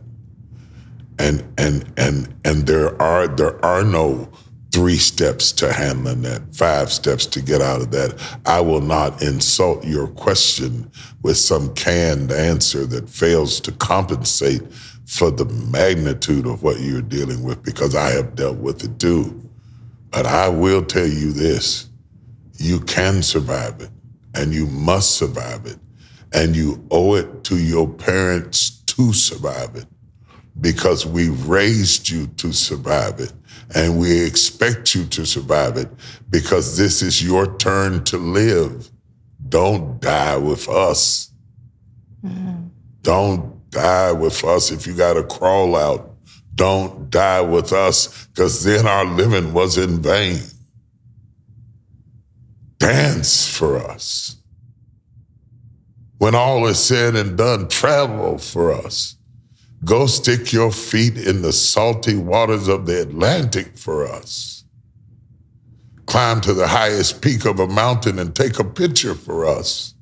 And 1.20 1.44
and 1.58 1.92
and 1.98 2.34
and 2.46 2.66
there 2.66 3.00
are 3.02 3.28
there 3.28 3.64
are 3.66 3.84
no 3.84 4.32
three 4.72 4.96
steps 4.96 5.52
to 5.52 5.74
handling 5.74 6.22
that, 6.22 6.56
five 6.56 6.90
steps 6.90 7.26
to 7.26 7.42
get 7.42 7.60
out 7.60 7.82
of 7.82 7.92
that. 7.92 8.18
I 8.46 8.62
will 8.62 8.80
not 8.80 9.22
insult 9.22 9.84
your 9.84 10.08
question 10.08 10.90
with 11.22 11.36
some 11.36 11.74
canned 11.76 12.32
answer 12.32 12.86
that 12.86 13.10
fails 13.10 13.60
to 13.62 13.74
compensate 13.74 14.62
for 15.06 15.32
the 15.32 15.46
magnitude 15.46 16.46
of 16.46 16.64
what 16.64 16.80
you're 16.80 17.02
dealing 17.02 17.44
with 17.44 17.64
because 17.64 17.96
I 17.96 18.12
have 18.12 18.36
dealt 18.36 18.58
with 18.58 18.84
it 18.84 19.00
too. 19.00 19.50
But 20.10 20.26
I 20.26 20.50
will 20.50 20.84
tell 20.84 21.08
you 21.08 21.32
this 21.32 21.90
you 22.58 22.80
can 22.82 23.24
survive 23.24 23.82
it 23.82 23.90
and 24.36 24.54
you 24.54 24.68
must 24.68 25.16
survive 25.18 25.66
it. 25.66 25.78
And 26.34 26.56
you 26.56 26.86
owe 26.92 27.16
it 27.16 27.44
to 27.46 27.58
your 27.58 27.88
parents 27.90 28.70
to 28.70 29.12
survive 29.12 29.76
it 29.76 29.86
because 30.60 31.06
we 31.06 31.30
raised 31.30 32.10
you 32.10 32.28
to 32.38 32.54
survive 32.54 33.20
it. 33.20 33.34
And 33.76 34.00
we 34.00 34.26
expect 34.26 34.96
you 34.96 35.06
to 35.06 35.26
survive 35.26 35.78
it 35.78 35.90
because 36.30 36.78
this 36.78 37.02
is 37.02 37.24
your 37.24 37.58
turn 37.58 38.04
to 38.06 38.18
live. 38.18 38.90
Don't 39.50 40.00
die 40.00 40.38
with 40.38 40.70
us. 40.70 41.32
Mm-hmm. 42.24 42.68
Don't 43.02 43.51
die 43.72 44.12
with 44.12 44.44
us 44.44 44.72
if 44.72 44.86
you 44.86 44.94
got 44.94 45.14
to 45.14 45.24
crawl 45.24 45.76
out. 45.76 46.12
Don't 46.54 47.10
die 47.10 47.42
with 47.42 47.74
us 47.74 48.28
because 48.28 48.64
then 48.64 48.86
our 48.86 49.06
living 49.06 49.54
was 49.54 49.78
in 49.78 50.02
vain. 50.02 50.42
Dance 52.78 53.48
for 53.50 53.78
us. 53.80 54.36
When 56.18 56.36
all 56.36 56.68
is 56.68 56.80
said 56.80 57.16
and 57.16 57.38
done, 57.38 57.68
travel 57.68 58.38
for 58.38 58.72
us. 58.72 59.16
Go 59.84 60.06
stick 60.06 60.54
your 60.54 60.72
feet 60.72 61.18
in 61.18 61.42
the 61.42 61.52
salty 61.52 62.16
waters 62.16 62.68
of 62.68 62.86
the 62.86 63.02
Atlantic 63.02 63.78
for 63.78 64.06
us. 64.06 64.64
Climb 66.06 66.42
to 66.42 66.54
the 66.54 66.68
highest 66.68 67.22
peak 67.22 67.46
of 67.46 67.60
a 67.60 67.68
mountain 67.68 68.20
and 68.20 68.36
take 68.36 68.60
a 68.60 68.64
picture 68.64 69.16
for 69.16 69.46
us. 69.48 69.96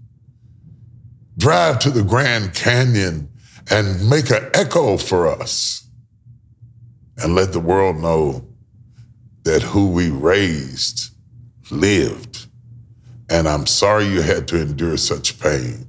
Drive 1.38 1.80
to 1.80 1.92
the 1.92 2.04
Grand 2.04 2.54
Canyon 2.54 3.30
and 3.70 4.10
make 4.10 4.30
an 4.32 4.50
echo 4.54 4.98
for 4.98 5.28
us. 5.28 5.88
And 7.18 7.36
let 7.36 7.52
the 7.52 7.60
world 7.60 7.98
know 7.98 8.48
that 9.44 9.62
who 9.62 9.90
we 9.90 10.10
raised 10.10 11.14
lived. 11.70 12.48
And 13.30 13.48
I'm 13.48 13.68
sorry 13.68 14.06
you 14.06 14.22
had 14.22 14.48
to 14.50 14.62
endure 14.62 14.98
such 14.98 15.40
pain. 15.40 15.86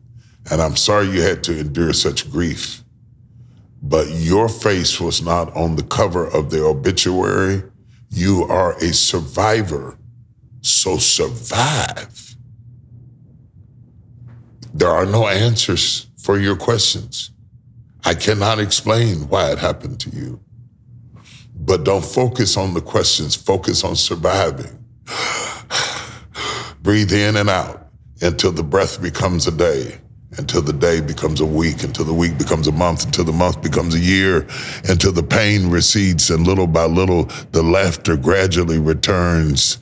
And 0.50 0.60
I'm 0.60 0.76
sorry 0.76 1.08
you 1.08 1.22
had 1.22 1.44
to 1.44 1.58
endure 1.58 1.92
such 1.92 2.30
grief 2.30 2.80
but 3.82 4.08
your 4.10 4.48
face 4.48 5.00
was 5.00 5.22
not 5.22 5.54
on 5.56 5.76
the 5.76 5.82
cover 5.82 6.26
of 6.26 6.50
the 6.50 6.62
obituary. 6.62 7.62
You 8.10 8.44
are 8.44 8.76
a 8.76 8.92
survivor. 8.92 9.96
So 10.60 10.98
survive. 10.98 12.36
There 14.74 14.90
are 14.90 15.06
no 15.06 15.26
answers 15.26 16.06
for 16.18 16.38
your 16.38 16.56
questions. 16.56 17.30
I 18.04 18.14
cannot 18.14 18.58
explain 18.58 19.28
why 19.28 19.50
it 19.52 19.58
happened 19.58 20.00
to 20.00 20.10
you. 20.10 20.40
But 21.54 21.84
don't 21.84 22.04
focus 22.04 22.56
on 22.56 22.74
the 22.74 22.80
questions, 22.80 23.34
focus 23.36 23.84
on 23.84 23.96
surviving. 23.96 24.84
Breathe 26.82 27.12
in 27.12 27.36
and 27.36 27.50
out 27.50 27.88
until 28.22 28.52
the 28.52 28.62
breath 28.62 29.00
becomes 29.02 29.46
a 29.46 29.52
day 29.52 30.00
until 30.38 30.62
the 30.62 30.72
day 30.72 31.00
becomes 31.00 31.40
a 31.40 31.46
week, 31.46 31.82
until 31.82 32.04
the 32.04 32.14
week 32.14 32.38
becomes 32.38 32.68
a 32.68 32.72
month, 32.72 33.04
until 33.04 33.24
the 33.24 33.32
month 33.32 33.60
becomes 33.62 33.94
a 33.94 33.98
year, 33.98 34.46
until 34.88 35.12
the 35.12 35.22
pain 35.22 35.70
recedes, 35.70 36.30
and 36.30 36.46
little 36.46 36.66
by 36.66 36.84
little, 36.84 37.24
the 37.52 37.62
laughter 37.62 38.16
gradually 38.16 38.78
returns, 38.78 39.78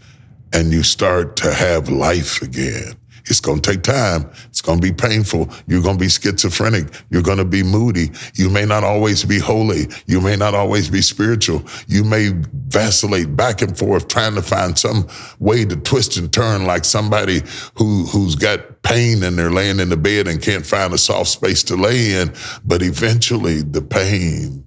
and 0.52 0.72
you 0.72 0.82
start 0.82 1.36
to 1.36 1.52
have 1.52 1.90
life 1.90 2.40
again. 2.40 2.94
It's 3.28 3.40
going 3.40 3.60
to 3.60 3.70
take 3.70 3.82
time. 3.82 4.30
It's 4.46 4.60
going 4.60 4.80
to 4.80 4.86
be 4.86 4.92
painful. 4.92 5.50
You're 5.66 5.82
going 5.82 5.96
to 5.98 6.04
be 6.04 6.08
schizophrenic. 6.08 6.88
You're 7.10 7.22
going 7.22 7.38
to 7.38 7.44
be 7.44 7.62
moody. 7.62 8.10
You 8.34 8.48
may 8.50 8.64
not 8.64 8.84
always 8.84 9.24
be 9.24 9.38
holy. 9.38 9.86
You 10.06 10.20
may 10.20 10.36
not 10.36 10.54
always 10.54 10.90
be 10.90 11.02
spiritual. 11.02 11.62
You 11.86 12.04
may 12.04 12.30
vacillate 12.68 13.36
back 13.36 13.62
and 13.62 13.76
forth 13.76 14.08
trying 14.08 14.34
to 14.34 14.42
find 14.42 14.78
some 14.78 15.06
way 15.38 15.64
to 15.64 15.76
twist 15.76 16.16
and 16.16 16.32
turn 16.32 16.64
like 16.64 16.84
somebody 16.84 17.42
who, 17.76 18.06
who's 18.06 18.34
got 18.34 18.82
pain 18.82 19.22
and 19.22 19.38
they're 19.38 19.50
laying 19.50 19.80
in 19.80 19.88
the 19.88 19.96
bed 19.96 20.28
and 20.28 20.42
can't 20.42 20.64
find 20.66 20.92
a 20.94 20.98
soft 20.98 21.30
space 21.30 21.62
to 21.64 21.76
lay 21.76 22.14
in. 22.14 22.32
But 22.64 22.82
eventually 22.82 23.62
the 23.62 23.82
pain 23.82 24.64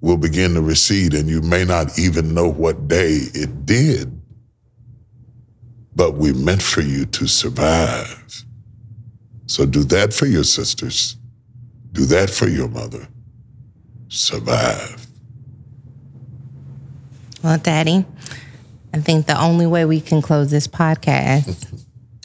will 0.00 0.16
begin 0.16 0.54
to 0.54 0.62
recede 0.62 1.14
and 1.14 1.28
you 1.28 1.42
may 1.42 1.64
not 1.64 1.98
even 1.98 2.34
know 2.34 2.48
what 2.48 2.88
day 2.88 3.18
it 3.34 3.66
did 3.66 4.17
but 5.98 6.14
we 6.14 6.32
meant 6.32 6.62
for 6.62 6.80
you 6.80 7.04
to 7.04 7.26
survive. 7.26 8.44
So 9.46 9.66
do 9.66 9.82
that 9.84 10.14
for 10.14 10.26
your 10.26 10.44
sisters. 10.44 11.16
Do 11.90 12.04
that 12.06 12.30
for 12.30 12.46
your 12.46 12.68
mother. 12.68 13.08
Survive. 14.06 15.04
Well, 17.42 17.58
Daddy, 17.58 18.06
I 18.94 18.98
think 19.00 19.26
the 19.26 19.40
only 19.40 19.66
way 19.66 19.84
we 19.86 20.00
can 20.00 20.22
close 20.22 20.52
this 20.52 20.68
podcast 20.68 21.66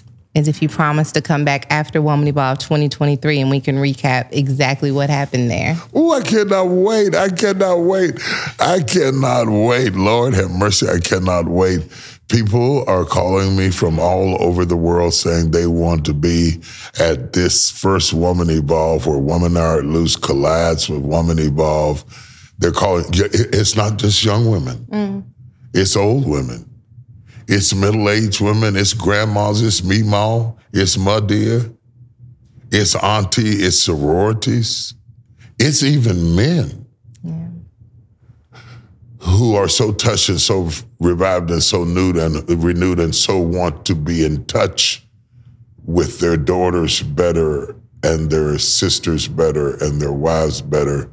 is 0.35 0.47
if 0.47 0.61
you 0.61 0.69
promise 0.69 1.11
to 1.13 1.21
come 1.21 1.43
back 1.43 1.65
after 1.71 1.99
Woman 1.99 2.27
Evolve 2.27 2.59
2023 2.59 3.39
and 3.39 3.49
we 3.49 3.59
can 3.59 3.77
recap 3.77 4.27
exactly 4.31 4.91
what 4.91 5.09
happened 5.09 5.49
there. 5.49 5.75
Oh, 5.95 6.11
I 6.11 6.21
cannot 6.21 6.65
wait. 6.65 7.15
I 7.15 7.29
cannot 7.29 7.77
wait. 7.77 8.19
I 8.59 8.81
cannot 8.83 9.49
wait. 9.49 9.93
Lord 9.95 10.35
have 10.35 10.51
mercy. 10.51 10.87
I 10.87 10.99
cannot 10.99 11.47
wait. 11.47 11.81
People 12.33 12.83
are 12.89 13.05
calling 13.05 13.55
me 13.55 13.69
from 13.69 13.99
all 13.99 14.41
over 14.41 14.65
the 14.65 14.75
world 14.75 15.13
saying 15.13 15.51
they 15.51 15.67
want 15.67 16.03
to 16.05 16.15
be 16.15 16.59
at 16.99 17.31
this 17.33 17.69
first 17.69 18.11
Woman 18.11 18.49
Evolve 18.49 19.05
where 19.05 19.19
Woman 19.19 19.55
Art 19.55 19.85
Loose 19.85 20.15
collides 20.15 20.89
with 20.89 21.01
Woman 21.01 21.37
Evolve. 21.37 22.03
They're 22.57 22.71
calling, 22.71 23.05
it's 23.13 23.75
not 23.75 23.99
just 23.99 24.25
young 24.25 24.49
women, 24.49 24.77
mm. 24.89 25.23
it's 25.75 25.95
old 25.95 26.27
women. 26.27 26.67
It's 27.47 27.75
middle 27.75 28.09
aged 28.09 28.41
women, 28.41 28.77
it's 28.77 28.95
grandmas, 28.95 29.61
it's 29.61 29.83
me, 29.83 30.01
ma, 30.01 30.53
it's 30.71 30.97
my 30.97 31.19
dear, 31.19 31.69
it's 32.71 32.95
auntie, 32.95 33.57
it's 33.63 33.77
sororities, 33.77 34.95
it's 35.59 35.83
even 35.83 36.35
men 36.35 36.82
who 39.33 39.55
are 39.55 39.67
so 39.67 39.91
touched 39.91 40.29
and 40.29 40.39
so 40.39 40.69
revived 40.99 41.49
and 41.49 41.63
so 41.63 41.83
new 41.83 42.11
and 42.19 42.63
renewed 42.63 42.99
and 42.99 43.15
so 43.15 43.39
want 43.39 43.85
to 43.85 43.95
be 43.95 44.23
in 44.23 44.45
touch 44.45 45.05
with 45.85 46.19
their 46.19 46.37
daughters 46.37 47.01
better 47.01 47.75
and 48.03 48.29
their 48.29 48.57
sisters 48.57 49.27
better 49.27 49.75
and 49.83 49.99
their 50.01 50.13
wives 50.13 50.61
better 50.61 51.09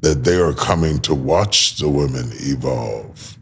that 0.00 0.24
they 0.24 0.36
are 0.36 0.54
coming 0.54 0.98
to 1.00 1.14
watch 1.14 1.76
the 1.76 1.88
women 1.88 2.30
evolve. 2.34 3.38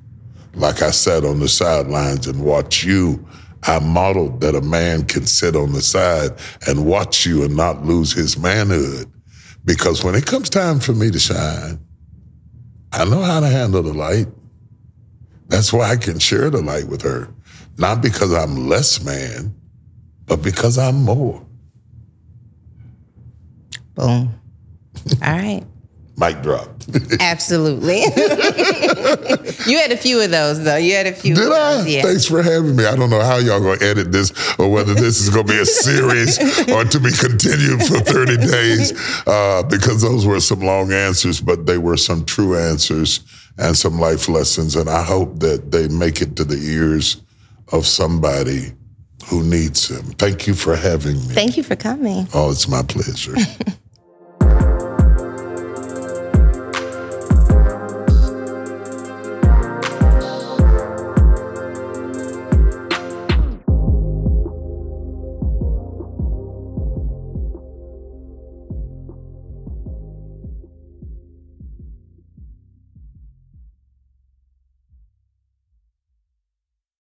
Like 0.55 0.83
I 0.83 0.91
sat 0.91 1.25
on 1.25 1.41
the 1.41 1.49
sidelines 1.49 2.27
and 2.27 2.45
watch 2.45 2.85
you, 2.85 3.25
I 3.65 3.79
modeled 3.79 4.41
that 4.41 4.55
a 4.55 4.61
man 4.61 5.05
can 5.05 5.27
sit 5.27 5.57
on 5.57 5.73
the 5.73 5.81
side 5.81 6.31
and 6.67 6.87
watch 6.87 7.25
you 7.25 7.45
and 7.45 7.57
not 7.57 7.85
lose 7.85 8.13
his 8.13 8.39
manhood. 8.39 9.11
Because 9.65 10.03
when 10.03 10.15
it 10.15 10.27
comes 10.27 10.51
time 10.51 10.81
for 10.81 10.93
me 10.93 11.11
to 11.11 11.19
shine, 11.19 11.79
I 12.93 13.05
know 13.05 13.23
how 13.23 13.41
to 13.41 13.49
handle 13.49 13.83
the 13.83 13.93
light. 13.93 14.29
That's 15.49 15.73
why 15.73 15.91
I 15.91 15.97
can 15.97 16.19
share 16.19 16.51
the 16.51 16.63
light 16.63 16.89
with 16.89 17.03
her. 17.03 17.29
Not 17.79 18.03
because 18.03 18.33
I'm 18.33 18.69
less 18.69 19.03
man, 19.05 19.55
but 20.27 20.43
because 20.43 20.79
I'm 20.79 21.03
more. 21.03 21.45
Boom. 23.95 24.35
All 25.23 25.33
right. 25.33 25.65
Mic 26.19 26.43
drop. 26.43 26.69
Absolutely. 27.21 28.01
you 29.71 29.79
had 29.79 29.93
a 29.93 29.97
few 29.97 30.21
of 30.21 30.33
those, 30.33 30.65
though. 30.65 30.77
You 30.77 30.95
had 30.95 31.07
a 31.07 31.13
few. 31.13 31.35
Did 31.35 31.47
of 31.47 31.53
I? 31.53 31.87
Yeah. 31.87 32.03
Thanks 32.03 32.25
for 32.25 32.43
having 32.43 32.75
me. 32.75 32.87
I 32.87 32.97
don't 32.97 33.11
know 33.11 33.21
how 33.21 33.37
y'all 33.37 33.61
gonna 33.61 33.85
edit 33.85 34.11
this 34.11 34.33
or 34.59 34.69
whether 34.69 34.95
this 34.95 35.21
is 35.21 35.29
gonna 35.29 35.45
be 35.45 35.59
a 35.59 35.65
series 35.65 36.39
or 36.71 36.85
to 36.85 36.99
be 36.99 37.13
continued 37.13 37.83
for 37.83 38.01
30 38.01 38.37
days 38.39 39.27
uh, 39.29 39.63
because 39.65 40.03
those 40.03 40.27
were 40.27 40.41
some 40.41 40.61
long 40.61 40.93
answers, 40.93 41.41
but 41.41 41.67
they 41.67 41.79
were 41.79 41.97
some 41.97 42.25
true 42.25 42.59
answers 42.59 43.21
and 43.57 43.77
some 43.77 44.01
life 44.01 44.29
lessons. 44.29 44.75
And 44.75 44.91
I 44.91 45.05
hope 45.05 45.39
that 45.39 45.71
they 45.71 45.87
make 45.87 46.21
it 46.21 46.35
to 46.37 46.45
the 46.45 46.59
ears 46.59 47.23
of 47.71 47.87
somebody 47.87 48.73
who 49.27 49.45
needs 49.45 49.87
them. 49.89 50.05
Thank 50.13 50.49
you 50.49 50.55
for 50.55 50.75
having 50.75 51.17
me. 51.29 51.35
Thank 51.35 51.57
you 51.57 51.63
for 51.63 51.77
coming. 51.77 52.27
oh, 52.35 52.51
it's 52.51 52.67
my 52.67 52.83
pleasure. 52.83 53.35